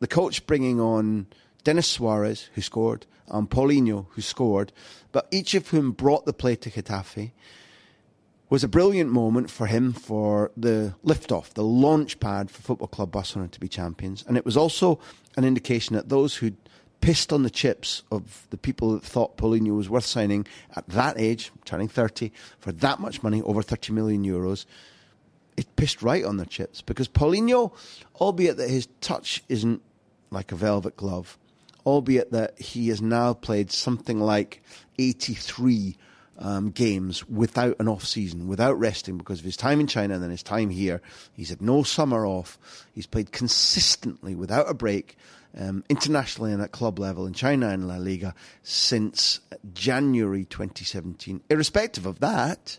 the 0.00 0.08
coach 0.08 0.44
bringing 0.44 0.80
on 0.80 1.28
Denis 1.62 1.86
Suarez, 1.86 2.50
who 2.54 2.60
scored, 2.60 3.06
and 3.28 3.48
Paulinho, 3.48 4.06
who 4.10 4.22
scored, 4.22 4.72
but 5.12 5.28
each 5.30 5.54
of 5.54 5.68
whom 5.68 5.92
brought 5.92 6.26
the 6.26 6.32
play 6.32 6.56
to 6.56 6.68
Getafe 6.68 7.30
was 8.50 8.64
a 8.64 8.68
brilliant 8.68 9.10
moment 9.10 9.50
for 9.50 9.66
him 9.66 9.92
for 9.92 10.50
the 10.56 10.94
liftoff, 11.04 11.50
the 11.50 11.62
launch 11.62 12.18
pad 12.18 12.50
for 12.50 12.62
Football 12.62 12.88
Club 12.88 13.12
Barcelona 13.12 13.50
to 13.50 13.60
be 13.60 13.68
champions. 13.68 14.24
And 14.26 14.36
it 14.36 14.44
was 14.44 14.56
also 14.56 14.98
an 15.36 15.44
indication 15.44 15.94
that 15.94 16.08
those 16.08 16.36
who'd 16.36 16.56
pissed 17.00 17.32
on 17.32 17.42
the 17.42 17.50
chips 17.50 18.02
of 18.10 18.46
the 18.50 18.56
people 18.56 18.92
that 18.92 19.02
thought 19.02 19.36
Paulinho 19.36 19.76
was 19.76 19.88
worth 19.88 20.04
signing 20.04 20.46
at 20.76 20.88
that 20.88 21.18
age, 21.18 21.50
turning 21.64 21.88
30, 21.88 22.32
for 22.58 22.72
that 22.72 23.00
much 23.00 23.22
money, 23.22 23.42
over 23.42 23.62
30 23.62 23.92
million 23.92 24.24
euros, 24.24 24.66
it 25.56 25.74
pissed 25.76 26.02
right 26.02 26.24
on 26.24 26.36
their 26.36 26.46
chips. 26.46 26.82
Because 26.82 27.08
Paulinho, 27.08 27.72
albeit 28.20 28.56
that 28.58 28.70
his 28.70 28.88
touch 29.00 29.42
isn't 29.48 29.82
like 30.30 30.52
a 30.52 30.56
velvet 30.56 30.96
glove, 30.96 31.38
albeit 31.86 32.32
that 32.32 32.58
he 32.60 32.88
has 32.88 33.00
now 33.00 33.32
played 33.32 33.70
something 33.70 34.20
like 34.20 34.62
83 34.98 35.96
um, 36.38 36.70
games 36.70 37.28
without 37.28 37.76
an 37.80 37.88
off 37.88 38.04
season, 38.04 38.46
without 38.46 38.78
resting 38.78 39.18
because 39.18 39.40
of 39.40 39.44
his 39.44 39.56
time 39.56 39.80
in 39.80 39.86
China 39.86 40.14
and 40.14 40.22
then 40.22 40.30
his 40.30 40.42
time 40.42 40.70
here. 40.70 41.02
He's 41.32 41.50
had 41.50 41.60
no 41.60 41.82
summer 41.82 42.26
off. 42.26 42.58
He's 42.94 43.06
played 43.06 43.32
consistently 43.32 44.34
without 44.34 44.70
a 44.70 44.74
break. 44.74 45.16
Um, 45.56 45.82
internationally 45.88 46.52
and 46.52 46.62
at 46.62 46.72
club 46.72 46.98
level 46.98 47.26
in 47.26 47.32
China 47.32 47.70
and 47.70 47.88
La 47.88 47.96
Liga 47.96 48.34
since 48.62 49.40
January 49.72 50.44
2017. 50.44 51.40
Irrespective 51.48 52.04
of 52.04 52.20
that, 52.20 52.78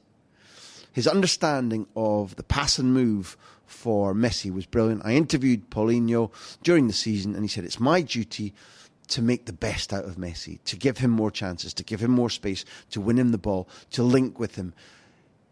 his 0.94 1.08
understanding 1.08 1.88
of 1.96 2.36
the 2.36 2.44
pass 2.44 2.78
and 2.78 2.94
move 2.94 3.36
for 3.66 4.14
Messi 4.14 4.52
was 4.52 4.66
brilliant. 4.66 5.02
I 5.06 5.14
interviewed 5.14 5.70
Paulinho 5.70 6.32
during 6.64 6.88
the 6.88 6.94
season 6.94 7.36
and 7.36 7.44
he 7.44 7.48
said, 7.48 7.64
It's 7.64 7.80
my 7.80 8.02
duty 8.02 8.54
to 9.10 9.22
make 9.22 9.46
the 9.46 9.54
best 9.54 9.92
out 9.92 10.06
of 10.06 10.16
Messi, 10.16 10.60
to 10.66 10.76
give 10.76 11.00
him 11.00 11.12
more 11.12 11.32
chances, 11.32 11.74
to 11.76 11.84
give 11.84 12.00
him 12.00 12.12
more 12.12 12.30
space, 12.30 12.64
to 12.92 13.02
win 13.02 13.18
him 13.18 13.32
the 13.32 13.38
ball, 13.38 13.68
to 13.92 14.04
link 14.04 14.40
with 14.40 14.56
him. 14.56 14.74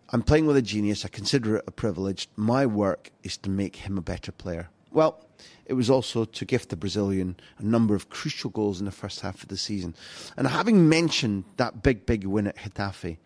I'm 0.09 0.21
playing 0.21 0.45
with 0.45 0.57
a 0.57 0.61
genius. 0.61 1.03
I 1.03 1.09
consider 1.09 1.57
it 1.57 1.65
a 1.67 1.71
privilege. 1.71 2.29
My 2.35 2.65
work 2.65 3.11
is 3.23 3.37
to 3.37 3.49
make 3.49 3.77
him 3.77 3.97
a 3.97 4.01
better 4.01 4.31
player. 4.31 4.69
Well, 4.91 5.19
it 5.65 5.73
was 5.73 5.89
also 5.89 6.25
to 6.25 6.45
gift 6.45 6.69
the 6.69 6.75
Brazilian 6.75 7.35
a 7.57 7.63
number 7.63 7.95
of 7.95 8.09
crucial 8.09 8.49
goals 8.49 8.79
in 8.79 8.85
the 8.85 8.91
first 8.91 9.21
half 9.21 9.43
of 9.43 9.49
the 9.49 9.57
season. 9.57 9.95
And 10.35 10.47
having 10.47 10.87
mentioned 10.87 11.43
that 11.57 11.83
big, 11.83 12.05
big 12.05 12.25
win 12.25 12.47
at 12.47 12.55
Getafe, 12.57 13.17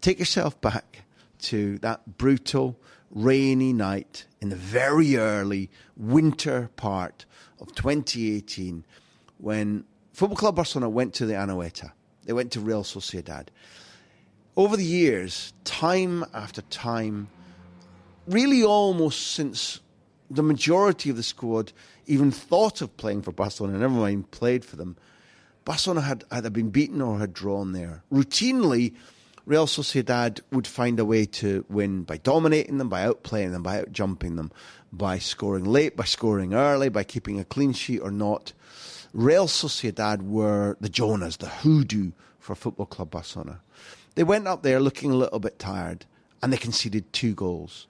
take 0.00 0.18
yourself 0.18 0.60
back 0.60 1.02
to 1.38 1.78
that 1.78 2.18
brutal, 2.18 2.78
rainy 3.10 3.72
night 3.72 4.26
in 4.40 4.48
the 4.48 4.56
very 4.56 5.16
early 5.16 5.70
winter 5.96 6.70
part 6.76 7.24
of 7.60 7.74
2018 7.74 8.84
when 9.38 9.84
Football 10.12 10.36
Club 10.36 10.56
Barcelona 10.56 10.88
went 10.88 11.14
to 11.14 11.26
the 11.26 11.34
Anoeta. 11.34 11.92
They 12.24 12.32
went 12.32 12.52
to 12.52 12.60
Real 12.60 12.82
Sociedad. 12.82 13.48
Over 14.56 14.76
the 14.76 14.84
years, 14.84 15.52
time 15.64 16.24
after 16.32 16.62
time, 16.62 17.28
really 18.26 18.64
almost 18.64 19.32
since 19.32 19.80
the 20.30 20.42
majority 20.42 21.10
of 21.10 21.16
the 21.16 21.22
squad 21.22 21.72
even 22.06 22.30
thought 22.30 22.80
of 22.80 22.96
playing 22.96 23.22
for 23.22 23.32
Barcelona, 23.32 23.78
never 23.78 23.94
mind 23.94 24.30
played 24.30 24.64
for 24.64 24.76
them, 24.76 24.96
Barcelona 25.64 26.02
had 26.02 26.24
either 26.30 26.50
been 26.50 26.70
beaten 26.70 27.02
or 27.02 27.18
had 27.18 27.34
drawn 27.34 27.72
there. 27.72 28.02
Routinely, 28.12 28.94
Real 29.46 29.66
Sociedad 29.66 30.40
would 30.50 30.66
find 30.66 30.98
a 30.98 31.04
way 31.04 31.24
to 31.26 31.64
win 31.68 32.02
by 32.02 32.16
dominating 32.18 32.78
them, 32.78 32.88
by 32.88 33.06
outplaying 33.06 33.52
them, 33.52 33.62
by 33.62 33.82
outjumping 33.82 34.36
them, 34.36 34.50
by 34.92 35.18
scoring 35.18 35.64
late, 35.64 35.96
by 35.96 36.04
scoring 36.04 36.54
early, 36.54 36.88
by 36.88 37.04
keeping 37.04 37.38
a 37.38 37.44
clean 37.44 37.72
sheet 37.72 38.00
or 38.00 38.10
not. 38.10 38.52
Real 39.12 39.46
Sociedad 39.46 40.22
were 40.22 40.76
the 40.80 40.88
Jonas, 40.88 41.36
the 41.36 41.48
hoodoo 41.48 42.12
for 42.38 42.54
Football 42.54 42.86
Club 42.86 43.10
Barcelona. 43.10 43.60
They 44.14 44.24
went 44.24 44.46
up 44.46 44.62
there 44.62 44.80
looking 44.80 45.10
a 45.10 45.16
little 45.16 45.38
bit 45.40 45.58
tired 45.58 46.06
and 46.42 46.52
they 46.52 46.56
conceded 46.56 47.12
two 47.12 47.34
goals. 47.34 47.86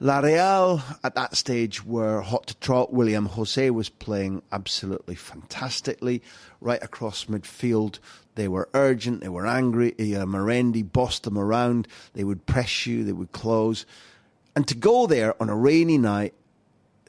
La 0.00 0.20
Real 0.20 0.80
at 1.02 1.16
that 1.16 1.36
stage 1.36 1.84
were 1.84 2.20
hot 2.20 2.46
to 2.46 2.56
trot. 2.58 2.92
Willian 2.92 3.28
José 3.28 3.70
was 3.70 3.88
playing 3.88 4.42
absolutely 4.52 5.16
fantastically 5.16 6.22
right 6.60 6.80
across 6.84 7.24
midfield. 7.24 7.98
They 8.36 8.46
were 8.46 8.68
urgent, 8.74 9.22
they 9.22 9.28
were 9.28 9.46
angry. 9.46 9.94
Uh, 9.98 10.24
Merendi 10.24 10.84
bossed 10.84 11.24
them 11.24 11.36
around. 11.36 11.88
They 12.14 12.22
would 12.22 12.46
press 12.46 12.86
you, 12.86 13.02
they 13.02 13.12
would 13.12 13.32
close. 13.32 13.86
And 14.54 14.68
to 14.68 14.76
go 14.76 15.08
there 15.08 15.34
on 15.42 15.48
a 15.48 15.56
rainy 15.56 15.98
night 15.98 16.32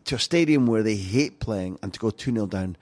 to 0.06 0.16
a 0.16 0.20
stadium 0.20 0.66
where 0.66 0.82
they 0.82 0.96
hate 0.96 1.40
playing 1.40 1.78
and 1.84 1.94
to 1.94 2.00
go 2.00 2.10
2 2.10 2.34
0 2.34 2.48
down 2.48 2.76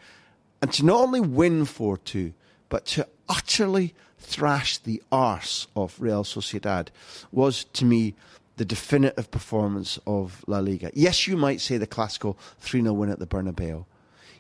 and 0.62 0.72
to 0.72 0.86
not 0.86 1.02
only 1.02 1.20
win 1.20 1.66
4 1.66 1.98
2, 1.98 2.34
but 2.70 2.86
to 2.86 3.06
utterly 3.28 3.94
thrash 4.20 4.78
the 4.78 5.04
arse 5.12 5.68
of 5.76 6.00
Real 6.00 6.24
Sociedad 6.24 6.88
was 7.32 7.66
to 7.66 7.84
me 7.84 8.16
the 8.58 8.66
definitive 8.66 9.32
performance 9.32 9.98
of 10.06 10.44
La 10.48 10.60
Liga. 10.60 10.92
Yes, 10.94 11.28
you 11.28 11.38
might 11.38 11.62
say 11.62 11.78
the 11.78 11.88
classical 11.88 12.38
3 12.60 12.82
0 12.82 12.94
win 12.94 13.10
at 13.10 13.20
the 13.20 13.28
Bernabeu. 13.28 13.86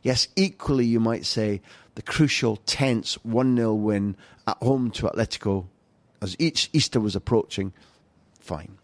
Yes, 0.03 0.28
equally, 0.36 0.86
you 0.86 0.99
might 0.99 1.26
say 1.26 1.61
the 1.95 2.01
crucial, 2.01 2.57
tense 2.57 3.15
1 3.24 3.55
0 3.55 3.74
win 3.76 4.18
at 4.45 4.57
home 4.57 4.91
to 4.91 5.07
Atletico 5.07 5.68
as 6.22 6.36
each 6.39 6.70
Easter 6.74 6.99
was 6.99 7.15
approaching. 7.15 7.74
Fine. 8.39 8.78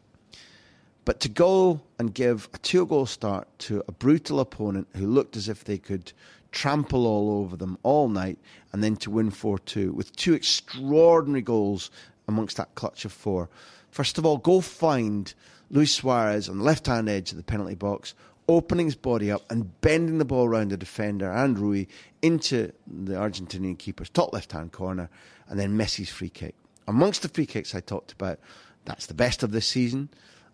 But 1.05 1.19
to 1.21 1.29
go 1.29 1.81
and 1.99 2.13
give 2.13 2.47
a 2.53 2.57
two 2.59 2.85
goal 2.85 3.05
start 3.05 3.47
to 3.59 3.83
a 3.87 3.91
brutal 3.91 4.39
opponent 4.39 4.87
who 4.95 5.07
looked 5.07 5.35
as 5.35 5.49
if 5.49 5.63
they 5.63 5.77
could 5.77 6.13
trample 6.51 7.07
all 7.07 7.41
over 7.41 7.57
them 7.57 7.77
all 7.81 8.07
night 8.07 8.37
and 8.71 8.83
then 8.83 8.95
to 8.97 9.09
win 9.09 9.31
4 9.31 9.57
2 9.57 9.91
with 9.91 10.15
two 10.15 10.33
extraordinary 10.33 11.41
goals 11.41 11.89
amongst 12.27 12.57
that 12.57 12.75
clutch 12.75 13.03
of 13.05 13.11
four 13.11 13.49
First 13.93 14.17
of 14.17 14.25
all, 14.25 14.39
go 14.39 14.59
find 14.59 15.31
Luis 15.69 15.93
Suarez 15.93 16.49
on 16.49 16.57
the 16.57 16.63
left 16.63 16.87
hand 16.87 17.07
edge 17.07 17.29
of 17.29 17.37
the 17.37 17.43
penalty 17.43 17.75
box, 17.75 18.15
opening 18.47 18.87
his 18.87 18.95
body 18.95 19.31
up 19.31 19.43
and 19.51 19.79
bending 19.81 20.17
the 20.17 20.25
ball 20.25 20.47
around 20.47 20.71
the 20.71 20.77
defender 20.77 21.31
and 21.31 21.55
Rulli 21.57 21.87
into 22.23 22.71
the 22.87 23.13
Argentinian 23.13 23.77
keeper's 23.77 24.09
top 24.09 24.33
left 24.33 24.51
hand 24.51 24.71
corner, 24.71 25.11
and 25.47 25.59
then 25.59 25.77
Messi's 25.77 26.09
free 26.09 26.29
kick. 26.29 26.55
Amongst 26.87 27.21
the 27.21 27.29
free 27.29 27.45
kicks 27.45 27.75
I 27.75 27.81
talked 27.81 28.11
about, 28.11 28.39
that's 28.83 29.05
the 29.05 29.13
best 29.13 29.43
of 29.43 29.51
this 29.51 29.67
season. 29.67 30.09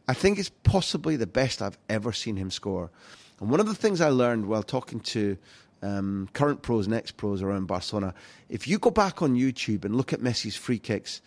I 0.09 0.13
think 0.15 0.37
it's 0.37 0.51
possibly 0.63 1.15
the 1.15 1.25
best 1.25 1.61
I've 1.61 1.77
ever 1.87 2.11
seen 2.11 2.35
him 2.35 2.51
score. 2.51 2.91
And 3.39 3.49
one 3.49 3.61
of 3.61 3.67
the 3.67 3.73
things 3.73 4.01
I 4.01 4.09
learned 4.09 4.47
while 4.47 4.63
talking 4.63 4.99
to 4.99 5.37
um, 5.81 6.27
current 6.33 6.61
pros 6.61 6.87
and 6.87 6.93
ex 6.93 7.11
pros 7.11 7.41
around 7.41 7.67
Barcelona, 7.67 8.13
if 8.49 8.67
you 8.67 8.79
go 8.79 8.91
back 8.91 9.21
on 9.21 9.35
YouTube 9.35 9.85
and 9.85 9.95
look 9.95 10.11
at 10.11 10.19
Messi's 10.19 10.57
free 10.57 10.77
kicks, 10.77 11.21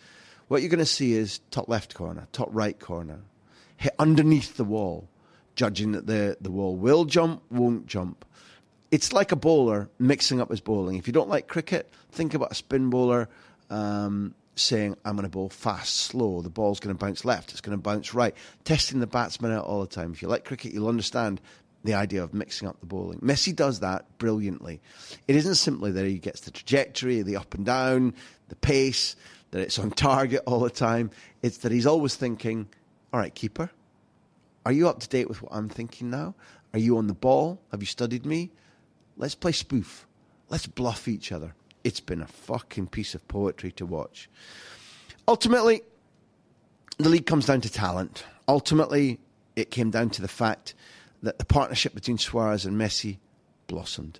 what 0.47 0.61
you're 0.61 0.69
going 0.69 0.79
to 0.79 0.85
see 0.85 1.13
is 1.13 1.39
top 1.51 1.69
left 1.69 1.93
corner, 1.93 2.27
top 2.31 2.49
right 2.51 2.79
corner, 2.79 3.19
hit 3.77 3.93
underneath 3.99 4.57
the 4.57 4.63
wall, 4.63 5.07
judging 5.55 5.93
that 5.93 6.07
the, 6.07 6.37
the 6.41 6.51
wall 6.51 6.75
will 6.75 7.05
jump, 7.05 7.41
won't 7.51 7.87
jump. 7.87 8.25
It's 8.91 9.11
like 9.11 9.31
a 9.31 9.35
bowler 9.35 9.89
mixing 9.97 10.39
up 10.39 10.49
his 10.51 10.61
bowling. 10.61 10.97
If 10.97 11.07
you 11.07 11.13
don't 11.13 11.29
like 11.29 11.47
cricket, 11.47 11.91
think 12.11 12.33
about 12.33 12.51
a 12.51 12.55
spin 12.55 12.89
bowler 12.89 13.27
um, 13.69 14.35
saying, 14.55 14.95
I'm 15.03 15.15
going 15.15 15.23
to 15.23 15.29
bowl 15.29 15.49
fast, 15.49 15.95
slow. 15.95 16.41
The 16.41 16.49
ball's 16.49 16.79
going 16.79 16.95
to 16.95 16.99
bounce 16.99 17.25
left, 17.25 17.51
it's 17.51 17.61
going 17.61 17.77
to 17.77 17.81
bounce 17.81 18.13
right. 18.13 18.35
Testing 18.65 18.99
the 18.99 19.07
batsman 19.07 19.51
out 19.51 19.65
all 19.65 19.81
the 19.81 19.87
time. 19.87 20.13
If 20.13 20.21
you 20.21 20.27
like 20.27 20.45
cricket, 20.45 20.73
you'll 20.73 20.87
understand 20.87 21.41
the 21.83 21.95
idea 21.95 22.23
of 22.23 22.33
mixing 22.33 22.67
up 22.67 22.79
the 22.79 22.85
bowling. 22.85 23.19
Messi 23.19 23.53
does 23.53 23.81
that 23.81 24.17
brilliantly. 24.17 24.79
It 25.27 25.35
isn't 25.35 25.55
simply 25.55 25.91
that 25.91 26.05
he 26.05 26.17
gets 26.17 26.41
the 26.41 26.51
trajectory, 26.51 27.21
the 27.21 27.35
up 27.35 27.53
and 27.53 27.65
down, 27.65 28.13
the 28.47 28.55
pace 28.55 29.15
that 29.53 29.61
it's 29.61 29.77
on 29.77 29.91
target 29.91 30.41
all 30.47 30.59
the 30.59 30.69
time. 30.69 31.11
It's 31.43 31.57
that 31.59 31.71
he's 31.71 31.85
always 31.85 32.15
thinking, 32.15 32.67
all 33.13 33.19
right, 33.19 33.33
keeper, 33.33 33.69
are 34.65 34.71
you 34.71 34.89
up 34.89 34.99
to 35.01 35.07
date 35.07 35.29
with 35.29 35.43
what 35.43 35.53
I'm 35.53 35.69
thinking 35.69 36.09
now? 36.09 36.33
Are 36.73 36.79
you 36.79 36.97
on 36.97 37.05
the 37.05 37.13
ball? 37.13 37.61
Have 37.69 37.79
you 37.79 37.85
studied 37.85 38.25
me? 38.25 38.49
Let's 39.15 39.35
play 39.35 39.51
spoof. 39.51 40.07
Let's 40.49 40.65
bluff 40.65 41.07
each 41.07 41.31
other. 41.31 41.53
It's 41.83 41.99
been 41.99 42.23
a 42.23 42.27
fucking 42.27 42.87
piece 42.87 43.13
of 43.13 43.27
poetry 43.27 43.71
to 43.73 43.85
watch. 43.85 44.27
Ultimately, 45.27 45.83
the 46.97 47.09
league 47.09 47.27
comes 47.27 47.45
down 47.45 47.61
to 47.61 47.71
talent. 47.71 48.25
Ultimately, 48.47 49.19
it 49.55 49.69
came 49.69 49.91
down 49.91 50.09
to 50.11 50.23
the 50.23 50.27
fact 50.27 50.73
that 51.21 51.37
the 51.37 51.45
partnership 51.45 51.93
between 51.93 52.17
Suarez 52.17 52.65
and 52.65 52.75
Messi 52.75 53.17
blossomed. 53.67 54.19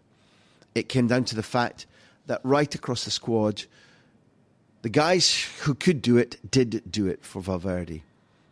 It 0.75 0.89
came 0.89 1.07
down 1.07 1.23
to 1.25 1.35
the 1.35 1.41
fact 1.41 1.87
that 2.27 2.39
right 2.43 2.73
across 2.75 3.05
the 3.05 3.11
squad, 3.11 3.63
the 4.83 4.89
guys 4.89 5.47
who 5.61 5.73
could 5.73 6.01
do 6.01 6.17
it 6.17 6.51
did 6.51 6.83
do 6.91 7.07
it 7.07 7.23
for 7.25 7.41
Valverde. 7.41 8.03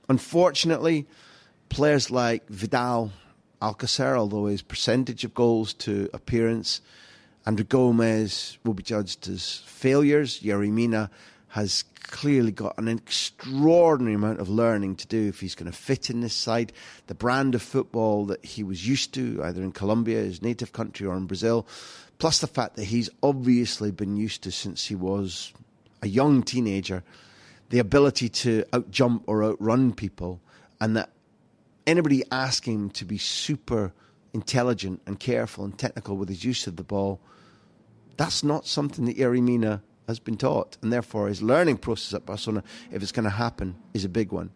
Unfortunately, 0.07 1.05
players 1.67 2.09
like 2.09 2.47
Vidal, 2.47 3.11
Alcacer, 3.61 4.17
although 4.17 4.45
his 4.45 4.61
percentage 4.61 5.25
of 5.25 5.33
goals 5.33 5.73
to 5.73 6.09
appearance, 6.13 6.81
André 7.45 7.67
Gomes 7.67 8.57
will 8.63 8.73
be 8.73 8.81
judged 8.81 9.27
as 9.27 9.61
failures. 9.65 10.39
Yerry 10.39 10.71
Mina 10.71 11.11
has 11.49 11.83
clearly 12.03 12.51
got 12.51 12.77
an 12.77 12.87
extraordinary 12.87 14.15
amount 14.15 14.39
of 14.39 14.47
learning 14.47 14.95
to 14.95 15.07
do 15.07 15.27
if 15.27 15.41
he's 15.41 15.55
going 15.55 15.69
to 15.69 15.77
fit 15.77 16.09
in 16.09 16.21
this 16.21 16.33
side. 16.33 16.71
The 17.07 17.13
brand 17.13 17.55
of 17.55 17.61
football 17.61 18.25
that 18.27 18.45
he 18.45 18.63
was 18.63 18.87
used 18.87 19.13
to, 19.15 19.41
either 19.43 19.61
in 19.61 19.73
Colombia, 19.73 20.21
his 20.21 20.41
native 20.41 20.71
country, 20.71 21.05
or 21.05 21.17
in 21.17 21.25
Brazil, 21.25 21.67
plus 22.19 22.39
the 22.39 22.47
fact 22.47 22.77
that 22.77 22.85
he's 22.85 23.09
obviously 23.21 23.91
been 23.91 24.15
used 24.15 24.43
to 24.43 24.51
since 24.51 24.87
he 24.87 24.95
was 24.95 25.51
a 26.01 26.07
young 26.07 26.43
teenager, 26.43 27.03
the 27.69 27.79
ability 27.79 28.29
to 28.29 28.63
outjump 28.71 29.23
or 29.27 29.43
outrun 29.43 29.93
people, 29.93 30.41
and 30.79 30.95
that 30.97 31.11
anybody 31.85 32.23
asking 32.31 32.73
him 32.75 32.89
to 32.91 33.05
be 33.05 33.17
super 33.17 33.93
intelligent 34.33 35.01
and 35.05 35.19
careful 35.19 35.63
and 35.63 35.77
technical 35.77 36.17
with 36.17 36.29
his 36.29 36.43
use 36.43 36.67
of 36.67 36.75
the 36.75 36.83
ball, 36.83 37.19
that's 38.17 38.43
not 38.43 38.65
something 38.65 39.05
that 39.05 39.17
Yerry 39.17 39.41
Mina 39.41 39.81
has 40.07 40.19
been 40.19 40.37
taught, 40.37 40.77
and 40.81 40.91
therefore 40.91 41.27
his 41.27 41.41
learning 41.41 41.77
process 41.77 42.13
at 42.13 42.25
Barcelona, 42.25 42.63
if 42.91 43.01
it's 43.01 43.11
going 43.11 43.23
to 43.23 43.29
happen, 43.29 43.75
is 43.93 44.03
a 44.03 44.09
big 44.09 44.31
one. 44.31 44.51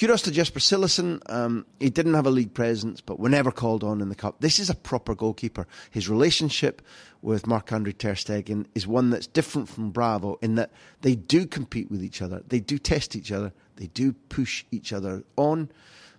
Kudos 0.00 0.22
to 0.22 0.30
Jesper 0.30 0.60
Cillessen. 0.60 1.20
Um, 1.30 1.66
he 1.78 1.90
didn't 1.90 2.14
have 2.14 2.26
a 2.26 2.30
league 2.30 2.54
presence, 2.54 3.02
but 3.02 3.20
whenever 3.20 3.50
called 3.50 3.84
on 3.84 4.00
in 4.00 4.08
the 4.08 4.14
cup, 4.14 4.40
this 4.40 4.58
is 4.58 4.70
a 4.70 4.74
proper 4.74 5.14
goalkeeper. 5.14 5.66
His 5.90 6.08
relationship 6.08 6.80
with 7.20 7.46
Marc-André 7.46 7.98
ter 7.98 8.14
Stegen 8.14 8.64
is 8.74 8.86
one 8.86 9.10
that's 9.10 9.26
different 9.26 9.68
from 9.68 9.90
Bravo 9.90 10.38
in 10.40 10.54
that 10.54 10.70
they 11.02 11.16
do 11.16 11.46
compete 11.46 11.90
with 11.90 12.02
each 12.02 12.22
other, 12.22 12.42
they 12.48 12.60
do 12.60 12.78
test 12.78 13.14
each 13.14 13.30
other, 13.30 13.52
they 13.76 13.88
do 13.88 14.14
push 14.30 14.64
each 14.70 14.90
other 14.94 15.22
on, 15.36 15.70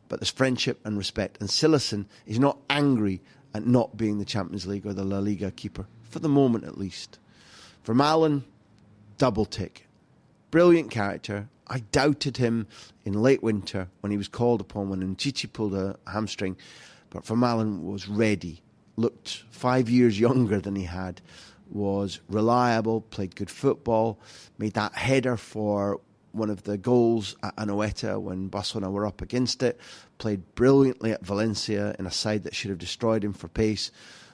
but 0.09 0.19
there's 0.19 0.29
friendship 0.29 0.79
and 0.85 0.95
respect. 0.95 1.39
And 1.39 1.49
Cillessen 1.49 2.05
is 2.27 2.37
not 2.37 2.59
angry 2.69 3.19
at 3.55 3.65
not 3.65 3.97
being 3.97 4.19
the 4.19 4.25
Champions 4.25 4.67
League 4.67 4.85
or 4.85 4.93
the 4.93 5.03
La 5.03 5.17
Liga 5.17 5.49
keeper, 5.49 5.87
for 6.03 6.19
the 6.19 6.29
moment 6.29 6.65
at 6.65 6.77
least. 6.77 7.17
Vermaelen, 7.83 8.43
double 9.17 9.45
tick. 9.45 9.87
Brilliant 10.51 10.91
character, 10.91 11.49
I 11.71 11.79
doubted 11.93 12.35
him 12.35 12.67
in 13.05 13.13
late 13.13 13.41
winter 13.41 13.87
when 14.01 14.11
he 14.11 14.17
was 14.17 14.27
called 14.27 14.59
upon 14.59 14.89
when 14.89 15.01
Umtiti 15.01 15.51
pulled 15.51 15.73
a 15.73 15.97
hamstring, 16.05 16.57
but 17.09 17.23
Vermaelen 17.23 17.83
was 17.83 18.09
ready, 18.09 18.61
looked 18.97 19.45
five 19.51 19.89
years 19.89 20.19
younger 20.19 20.59
than 20.59 20.75
he 20.75 20.83
had, 20.83 21.21
was 21.69 22.19
reliable, 22.27 22.99
played 22.99 23.37
good 23.37 23.49
football, 23.49 24.19
made 24.57 24.73
that 24.73 24.93
header 24.95 25.37
for 25.37 26.01
one 26.33 26.49
of 26.49 26.63
the 26.63 26.77
goals 26.77 27.37
at 27.41 27.55
Anoeta 27.55 28.19
when 28.19 28.49
Barcelona 28.49 28.91
were 28.91 29.07
up 29.07 29.21
against 29.21 29.63
it, 29.63 29.79
played 30.17 30.43
brilliantly 30.55 31.13
at 31.13 31.25
Valencia 31.25 31.95
in 31.97 32.05
a 32.05 32.11
side 32.11 32.43
that 32.43 32.53
should 32.53 32.69
have 32.69 32.79
destroyed 32.79 33.23
him 33.23 33.31
for 33.31 33.47
pace, 33.47 33.91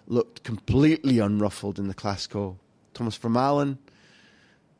looked 0.07 0.41
completely 0.41 1.19
unruffled 1.19 1.77
in 1.77 1.87
the 1.87 1.93
Clásico. 1.93 2.57
Thomas 2.95 3.15
Vermaelen, 3.15 3.77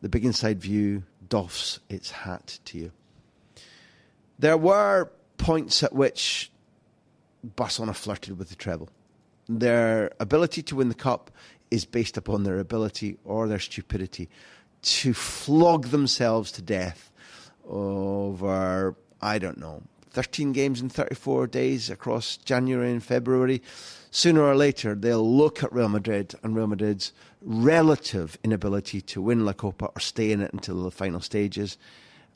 the 0.01 0.10
big 0.10 0.26
inside 0.26 0.60
view, 0.60 1.03
doffs 1.30 1.80
its 1.89 2.11
hat 2.11 2.59
to 2.65 2.78
you. 2.78 2.91
There 4.39 4.57
were 4.57 5.11
points 5.38 5.84
at 5.84 5.93
which 5.93 6.51
Barcelona 7.43 7.93
flirted 7.93 8.38
with 8.38 8.49
the 8.49 8.55
treble. 8.55 8.89
Their 9.47 10.11
ability 10.19 10.63
to 10.63 10.75
win 10.75 10.89
the 10.89 10.95
cup 10.95 11.32
is 11.71 11.86
based 11.86 12.17
upon 12.17 12.43
their 12.43 12.59
ability 12.59 13.17
or 13.23 13.47
their 13.47 13.59
stupidity 13.59 14.30
to 14.82 15.13
flog 15.13 15.88
themselves 15.88 16.51
to 16.53 16.61
death 16.61 17.11
over, 17.67 18.95
I 19.21 19.39
don't 19.39 19.57
know, 19.57 19.84
13 20.11 20.51
games 20.51 20.82
in 20.82 20.89
34 20.89 21.47
days 21.47 21.89
across 21.89 22.38
January 22.38 22.91
and 22.91 23.03
February. 23.03 23.61
Sooner 24.12 24.41
or 24.41 24.55
later, 24.55 24.95
they'll 24.95 25.36
look 25.36 25.64
at 25.64 25.72
Real 25.74 25.89
Madrid 25.89 26.34
and 26.41 26.55
Real 26.55 26.68
Madrid's 26.68 27.12
relative 27.41 28.38
inability 28.43 29.01
to 29.01 29.22
win 29.22 29.45
La 29.45 29.53
Copa 29.53 29.86
or 29.88 29.99
stay 29.99 30.32
in 30.32 30.41
it 30.41 30.53
until 30.53 30.84
the 30.84 30.91
final 30.91 31.20
stages, 31.20 31.78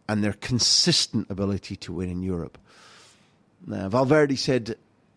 and 0.08 0.24
their 0.24 0.34
consistent 0.34 1.30
ability 1.30 1.76
to 1.78 1.94
win 1.94 2.10
in 2.10 2.22
Europe. 2.22 2.58
Now, 3.66 3.88
Valverde 3.90 4.36
said 4.36 4.76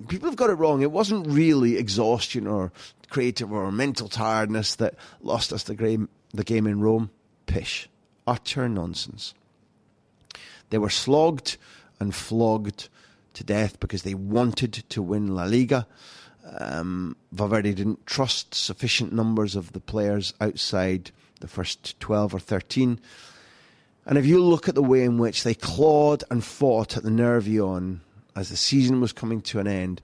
people 0.08 0.28
have 0.28 0.36
got 0.36 0.50
it 0.50 0.54
wrong. 0.54 0.82
It 0.82 0.92
wasn't 0.92 1.26
really 1.26 1.76
exhaustion 1.76 2.46
or 2.46 2.72
creative 3.10 3.52
or 3.52 3.70
mental 3.72 4.08
tiredness 4.08 4.76
that 4.76 4.94
lost 5.20 5.52
us 5.52 5.64
the 5.64 5.74
game, 5.74 6.08
the 6.32 6.44
game 6.44 6.66
in 6.66 6.80
Rome. 6.80 7.10
Pish. 7.46 7.88
Utter 8.26 8.68
nonsense. 8.68 9.34
They 10.70 10.78
were 10.78 10.90
slogged 10.90 11.56
and 12.00 12.14
flogged 12.14 12.88
to 13.34 13.44
death 13.44 13.78
because 13.80 14.02
they 14.02 14.14
wanted 14.14 14.72
to 14.88 15.02
win 15.02 15.34
La 15.34 15.44
Liga. 15.44 15.86
Um, 16.44 17.16
Valverde 17.32 17.74
didn't 17.74 18.06
trust 18.06 18.54
sufficient 18.54 19.12
numbers 19.12 19.56
of 19.56 19.72
the 19.72 19.80
players 19.80 20.34
outside 20.40 21.10
the 21.40 21.48
first 21.48 21.98
12 22.00 22.34
or 22.34 22.38
13. 22.38 23.00
And 24.06 24.18
if 24.18 24.26
you 24.26 24.42
look 24.42 24.68
at 24.68 24.74
the 24.74 24.82
way 24.82 25.02
in 25.02 25.18
which 25.18 25.44
they 25.44 25.54
clawed 25.54 26.24
and 26.30 26.44
fought 26.44 26.96
at 26.96 27.02
the 27.02 27.10
Nervion 27.10 28.00
as 28.36 28.50
the 28.50 28.56
season 28.56 29.00
was 29.00 29.12
coming 29.12 29.40
to 29.42 29.58
an 29.58 29.66
end, 29.66 30.02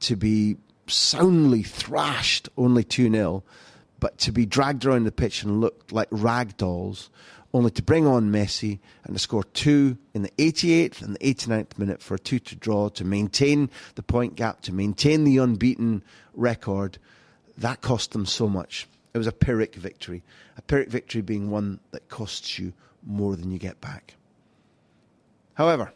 to 0.00 0.16
be 0.16 0.56
soundly 0.86 1.62
thrashed 1.62 2.48
only 2.56 2.84
2 2.84 3.10
0, 3.10 3.42
but 3.98 4.18
to 4.18 4.32
be 4.32 4.46
dragged 4.46 4.84
around 4.84 5.04
the 5.04 5.12
pitch 5.12 5.42
and 5.42 5.60
looked 5.60 5.92
like 5.92 6.08
rag 6.10 6.56
dolls, 6.56 7.10
only 7.56 7.70
to 7.70 7.82
bring 7.82 8.06
on 8.06 8.30
Messi 8.30 8.80
and 9.04 9.16
to 9.16 9.18
score 9.18 9.42
two 9.42 9.96
in 10.12 10.20
the 10.20 10.30
88th 10.36 11.00
and 11.00 11.14
the 11.16 11.34
89th 11.34 11.78
minute 11.78 12.02
for 12.02 12.14
a 12.14 12.18
2 12.18 12.38
to 12.38 12.54
draw 12.54 12.90
to 12.90 13.02
maintain 13.02 13.70
the 13.94 14.02
point 14.02 14.36
gap, 14.36 14.60
to 14.62 14.74
maintain 14.74 15.24
the 15.24 15.38
unbeaten 15.38 16.02
record. 16.34 16.98
That 17.56 17.80
cost 17.80 18.12
them 18.12 18.26
so 18.26 18.46
much. 18.46 18.86
It 19.14 19.18
was 19.18 19.26
a 19.26 19.32
Pyrrhic 19.32 19.74
victory. 19.74 20.22
A 20.58 20.62
Pyrrhic 20.62 20.90
victory 20.90 21.22
being 21.22 21.50
one 21.50 21.80
that 21.92 22.10
costs 22.10 22.58
you 22.58 22.74
more 23.02 23.36
than 23.36 23.50
you 23.50 23.58
get 23.58 23.80
back. 23.80 24.16
However, 25.54 25.94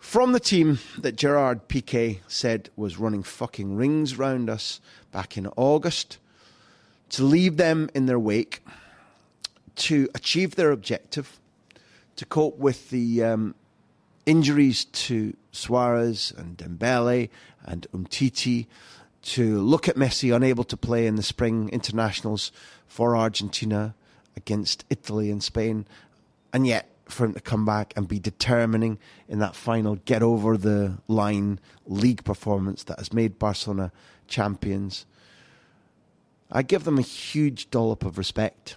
from 0.00 0.32
the 0.32 0.40
team 0.40 0.80
that 0.98 1.14
Gerard 1.14 1.68
Piqué 1.68 2.18
said 2.26 2.70
was 2.74 2.98
running 2.98 3.22
fucking 3.22 3.76
rings 3.76 4.18
round 4.18 4.50
us 4.50 4.80
back 5.12 5.36
in 5.36 5.46
August, 5.56 6.18
to 7.10 7.22
leave 7.22 7.56
them 7.56 7.88
in 7.94 8.06
their 8.06 8.18
wake 8.18 8.64
to 9.76 10.08
achieve 10.14 10.54
their 10.54 10.70
objective, 10.70 11.38
to 12.16 12.24
cope 12.24 12.58
with 12.58 12.90
the 12.90 13.22
um, 13.24 13.54
injuries 14.26 14.84
to 14.86 15.36
Suarez 15.52 16.32
and 16.36 16.56
Dembele 16.56 17.28
and 17.64 17.86
Umtiti, 17.92 18.66
to 19.22 19.58
look 19.60 19.88
at 19.88 19.96
Messi 19.96 20.34
unable 20.34 20.64
to 20.64 20.76
play 20.76 21.06
in 21.06 21.16
the 21.16 21.22
spring 21.22 21.70
internationals 21.70 22.52
for 22.86 23.16
Argentina 23.16 23.94
against 24.36 24.84
Italy 24.90 25.30
and 25.30 25.42
Spain, 25.42 25.86
and 26.52 26.66
yet 26.66 26.88
for 27.06 27.26
him 27.26 27.34
to 27.34 27.40
come 27.40 27.64
back 27.64 27.92
and 27.96 28.08
be 28.08 28.18
determining 28.18 28.98
in 29.28 29.38
that 29.38 29.54
final 29.54 29.96
get 30.04 30.22
over 30.22 30.56
the 30.56 30.98
line 31.08 31.58
league 31.86 32.24
performance 32.24 32.84
that 32.84 32.98
has 32.98 33.12
made 33.12 33.38
Barcelona 33.38 33.92
champions. 34.26 35.06
I 36.50 36.62
give 36.62 36.84
them 36.84 36.98
a 36.98 37.02
huge 37.02 37.70
dollop 37.70 38.04
of 38.04 38.18
respect. 38.18 38.76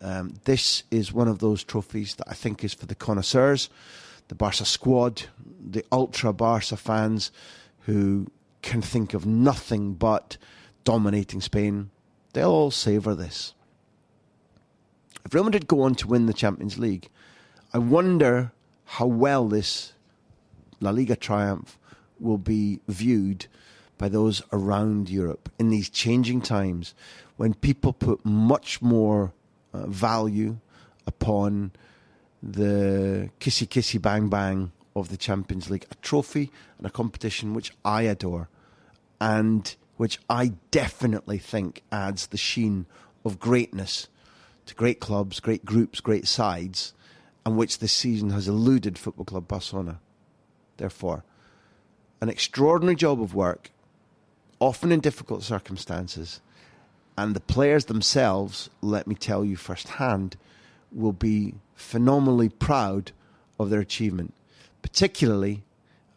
Um, 0.00 0.34
this 0.44 0.84
is 0.90 1.12
one 1.12 1.28
of 1.28 1.40
those 1.40 1.64
trophies 1.64 2.14
that 2.16 2.28
I 2.28 2.34
think 2.34 2.62
is 2.62 2.74
for 2.74 2.86
the 2.86 2.94
connoisseurs, 2.94 3.68
the 4.28 4.34
Barca 4.34 4.64
squad, 4.64 5.24
the 5.60 5.84
ultra 5.90 6.32
Barca 6.32 6.76
fans 6.76 7.32
who 7.80 8.26
can 8.62 8.82
think 8.82 9.14
of 9.14 9.26
nothing 9.26 9.94
but 9.94 10.36
dominating 10.84 11.40
Spain. 11.40 11.90
They'll 12.32 12.50
all 12.50 12.70
savour 12.70 13.14
this. 13.14 13.54
If 15.24 15.34
Real 15.34 15.44
Madrid 15.44 15.66
go 15.66 15.82
on 15.82 15.94
to 15.96 16.06
win 16.06 16.26
the 16.26 16.32
Champions 16.32 16.78
League, 16.78 17.08
I 17.72 17.78
wonder 17.78 18.52
how 18.84 19.06
well 19.06 19.48
this 19.48 19.92
La 20.80 20.90
Liga 20.90 21.16
triumph 21.16 21.78
will 22.20 22.38
be 22.38 22.80
viewed 22.88 23.46
by 23.98 24.08
those 24.08 24.42
around 24.52 25.10
Europe 25.10 25.50
in 25.58 25.70
these 25.70 25.90
changing 25.90 26.40
times 26.40 26.94
when 27.36 27.52
people 27.52 27.92
put 27.92 28.24
much 28.24 28.80
more 28.80 29.32
uh, 29.72 29.86
value 29.86 30.58
upon 31.06 31.72
the 32.42 33.30
kissy 33.40 33.66
kissy 33.66 34.00
bang 34.00 34.28
bang 34.28 34.72
of 34.94 35.08
the 35.08 35.16
Champions 35.16 35.70
League, 35.70 35.86
a 35.90 35.94
trophy 35.96 36.50
and 36.76 36.86
a 36.86 36.90
competition 36.90 37.54
which 37.54 37.72
I 37.84 38.02
adore 38.02 38.48
and 39.20 39.74
which 39.96 40.18
I 40.30 40.52
definitely 40.70 41.38
think 41.38 41.82
adds 41.90 42.28
the 42.28 42.36
sheen 42.36 42.86
of 43.24 43.40
greatness 43.40 44.08
to 44.66 44.74
great 44.74 45.00
clubs, 45.00 45.40
great 45.40 45.64
groups, 45.64 46.00
great 46.00 46.26
sides, 46.26 46.92
and 47.44 47.56
which 47.56 47.78
this 47.78 47.92
season 47.92 48.30
has 48.30 48.46
eluded 48.46 48.98
Football 48.98 49.24
Club 49.24 49.48
Barcelona. 49.48 50.00
Therefore, 50.76 51.24
an 52.20 52.28
extraordinary 52.28 52.94
job 52.94 53.20
of 53.20 53.34
work, 53.34 53.70
often 54.60 54.92
in 54.92 55.00
difficult 55.00 55.42
circumstances, 55.42 56.40
and 57.18 57.34
the 57.34 57.40
players 57.40 57.86
themselves, 57.86 58.70
let 58.80 59.08
me 59.08 59.14
tell 59.16 59.44
you 59.44 59.56
firsthand, 59.56 60.36
will 60.92 61.12
be 61.12 61.52
phenomenally 61.74 62.48
proud 62.48 63.10
of 63.58 63.70
their 63.70 63.80
achievement, 63.80 64.32
particularly, 64.82 65.64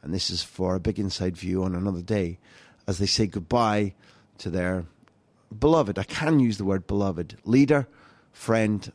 and 0.04 0.14
this 0.14 0.30
is 0.30 0.44
for 0.44 0.76
a 0.76 0.80
big 0.80 1.00
inside 1.00 1.36
view 1.36 1.64
on 1.64 1.74
another 1.74 2.04
day, 2.04 2.38
as 2.86 3.00
they 3.00 3.08
say 3.08 3.26
goodbye 3.26 3.96
to 4.38 4.52
their 4.52 4.86
beloved, 5.58 5.98
I 5.98 6.04
can 6.04 6.40
use 6.40 6.60
the 6.60 6.66
word 6.66 6.86
beloved, 6.86 7.36
leader, 7.46 7.88
friend, 8.32 8.92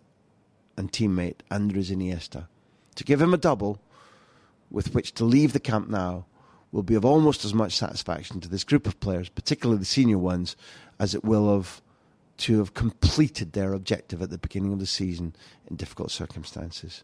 and 0.77 0.93
teammate, 0.93 1.41
Andres 1.51 1.91
Iniesta. 1.91 2.47
To 2.95 3.05
give 3.05 3.21
him 3.21 3.35
a 3.35 3.39
double 3.39 3.81
with 4.71 4.95
which 4.95 5.13
to 5.15 5.25
leave 5.25 5.53
the 5.53 5.59
Camp 5.59 5.89
Nou 5.89 6.23
will 6.71 6.85
be 6.85 6.95
of 6.95 7.05
almost 7.05 7.45
as 7.45 7.53
much 7.53 7.77
satisfaction 7.77 8.41
to 8.41 8.49
this 8.49 8.63
group 8.63 8.87
of 8.87 9.01
players, 9.01 9.29
particularly 9.29 9.81
the 9.81 9.85
senior 9.85 10.19
ones, 10.19 10.55
as 11.01 11.13
it 11.13 11.25
will 11.25 11.51
of 11.51 11.83
to 12.39 12.59
have 12.59 12.75
completed 12.75 13.53
their 13.53 13.73
objective 13.73 14.23
at 14.23 14.31
the 14.31 14.39
beginning 14.39 14.73
of 14.73 14.79
the 14.79 14.87
season 14.87 15.35
in 15.69 15.77
difficult 15.77 16.11
circumstances. 16.11 17.03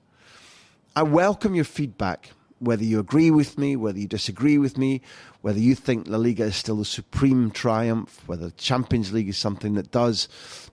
I 0.94 1.02
welcome 1.02 1.54
your 1.54 1.64
feedback 1.64 2.30
whether 2.62 2.84
you 2.84 3.00
agree 3.00 3.30
with 3.30 3.58
me, 3.58 3.74
whether 3.74 3.98
you 3.98 4.06
disagree 4.06 4.56
with 4.56 4.78
me, 4.78 5.02
whether 5.40 5.58
you 5.58 5.74
think 5.74 6.06
La 6.06 6.16
Liga 6.16 6.44
is 6.44 6.54
still 6.54 6.76
the 6.76 6.84
supreme 6.84 7.50
triumph, 7.50 8.22
whether 8.26 8.46
the 8.46 8.52
Champions 8.52 9.12
League 9.12 9.28
is 9.28 9.36
something 9.36 9.74
that 9.74 9.90
does 9.90 10.28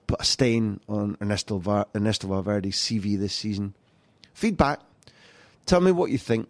put 0.06 0.20
a 0.20 0.24
stain 0.24 0.80
on 0.88 1.16
Ernesto, 1.20 1.58
Va- 1.58 1.86
Ernesto 1.94 2.28
Valverde's 2.28 2.76
CV 2.76 3.18
this 3.18 3.34
season. 3.34 3.74
Feedback. 4.32 4.80
Tell 5.66 5.80
me 5.80 5.90
what 5.90 6.10
you 6.10 6.18
think. 6.18 6.48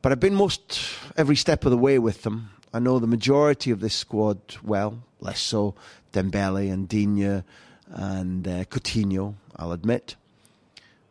But 0.00 0.12
I've 0.12 0.20
been 0.20 0.34
most 0.34 0.80
every 1.16 1.36
step 1.36 1.64
of 1.66 1.70
the 1.70 1.76
way 1.76 1.98
with 1.98 2.22
them. 2.22 2.50
I 2.76 2.78
know 2.78 2.98
the 2.98 3.06
majority 3.06 3.70
of 3.70 3.80
this 3.80 3.94
squad 3.94 4.38
well, 4.62 5.02
less 5.18 5.40
so 5.40 5.74
Dembele 6.12 6.70
and 6.70 6.86
Digne 6.86 7.42
and 7.88 8.46
uh, 8.46 8.64
Coutinho, 8.64 9.34
I'll 9.56 9.72
admit. 9.72 10.16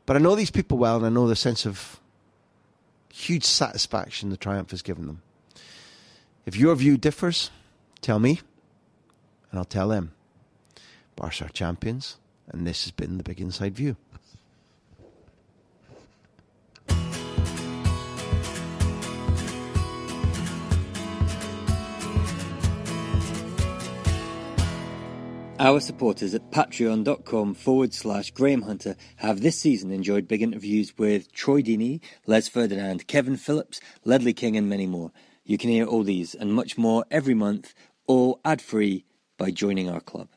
But 0.06 0.16
I 0.16 0.20
know 0.20 0.36
these 0.36 0.52
people 0.52 0.78
well, 0.78 0.98
and 0.98 1.06
I 1.08 1.10
know 1.10 1.28
the 1.28 1.36
sense 1.36 1.66
of 1.66 2.00
huge 3.12 3.46
satisfaction 3.46 4.30
the 4.30 4.38
triumph 4.38 4.70
has 4.70 4.84
given 4.84 5.08
them. 5.08 5.24
If 6.46 6.56
your 6.56 6.76
view 6.76 6.98
differs, 6.98 7.50
tell 8.00 8.20
me, 8.20 8.42
and 9.50 9.58
I'll 9.58 9.66
tell 9.66 9.88
them. 9.88 10.12
Barca 11.16 11.46
are 11.46 11.50
champions, 11.50 12.18
and 12.48 12.68
this 12.68 12.84
has 12.84 12.92
been 12.92 13.18
the 13.18 13.24
Big 13.24 13.42
Inside 13.42 13.76
View. 13.76 13.96
Our 25.58 25.80
supporters 25.80 26.34
at 26.34 26.52
patreon.com 26.52 27.54
forward 27.54 27.94
slash 27.94 28.32
Graham 28.32 28.64
Hunter 28.64 28.98
have 29.16 29.40
this 29.40 29.58
season 29.58 29.90
enjoyed 29.90 30.28
big 30.28 30.42
interviews 30.42 30.94
with 30.98 31.32
Troy 31.32 31.62
Deeney, 31.62 32.02
Les 32.28 32.50
Ferdinand, 32.50 33.08
Kevin 33.08 33.38
Phillips, 33.38 33.80
Ledley 34.04 34.34
King, 34.34 34.58
and 34.58 34.68
many 34.68 34.86
more. 34.86 35.14
You 35.46 35.58
can 35.58 35.70
hear 35.70 35.86
all 35.86 36.04
these 36.04 36.36
and 36.36 36.54
much 36.54 36.78
more 36.78 37.06
every 37.10 37.36
month, 37.36 37.74
all 38.06 38.42
ad 38.44 38.62
free 38.62 39.06
by 39.38 39.50
joining 39.50 39.90
our 39.90 40.02
club. 40.02 40.28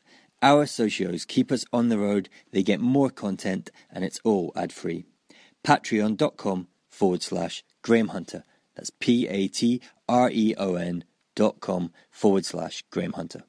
Our 0.41 0.65
socios 0.65 1.27
keep 1.27 1.51
us 1.51 1.65
on 1.73 1.89
the 1.89 1.99
road, 1.99 2.29
they 2.51 2.63
get 2.63 2.79
more 2.79 3.09
content, 3.09 3.71
and 3.91 4.05
it's 4.05 4.21
all 4.23 4.53
ad 4.55 4.71
free. 4.71 5.05
Patreon.com 5.65 6.69
forward 6.87 7.23
slash 7.23 7.65
Graham 7.81 8.09
Hunter. 8.09 8.45
That's 8.73 8.89
P 8.89 9.27
A 9.27 9.49
T 9.49 9.81
R 10.07 10.29
E 10.31 10.55
O 10.57 10.75
N 10.75 11.03
dot 11.35 11.59
com 11.59 11.91
forward 12.09 12.45
slash 12.45 12.85
Graham 12.89 13.11
Hunter. 13.13 13.43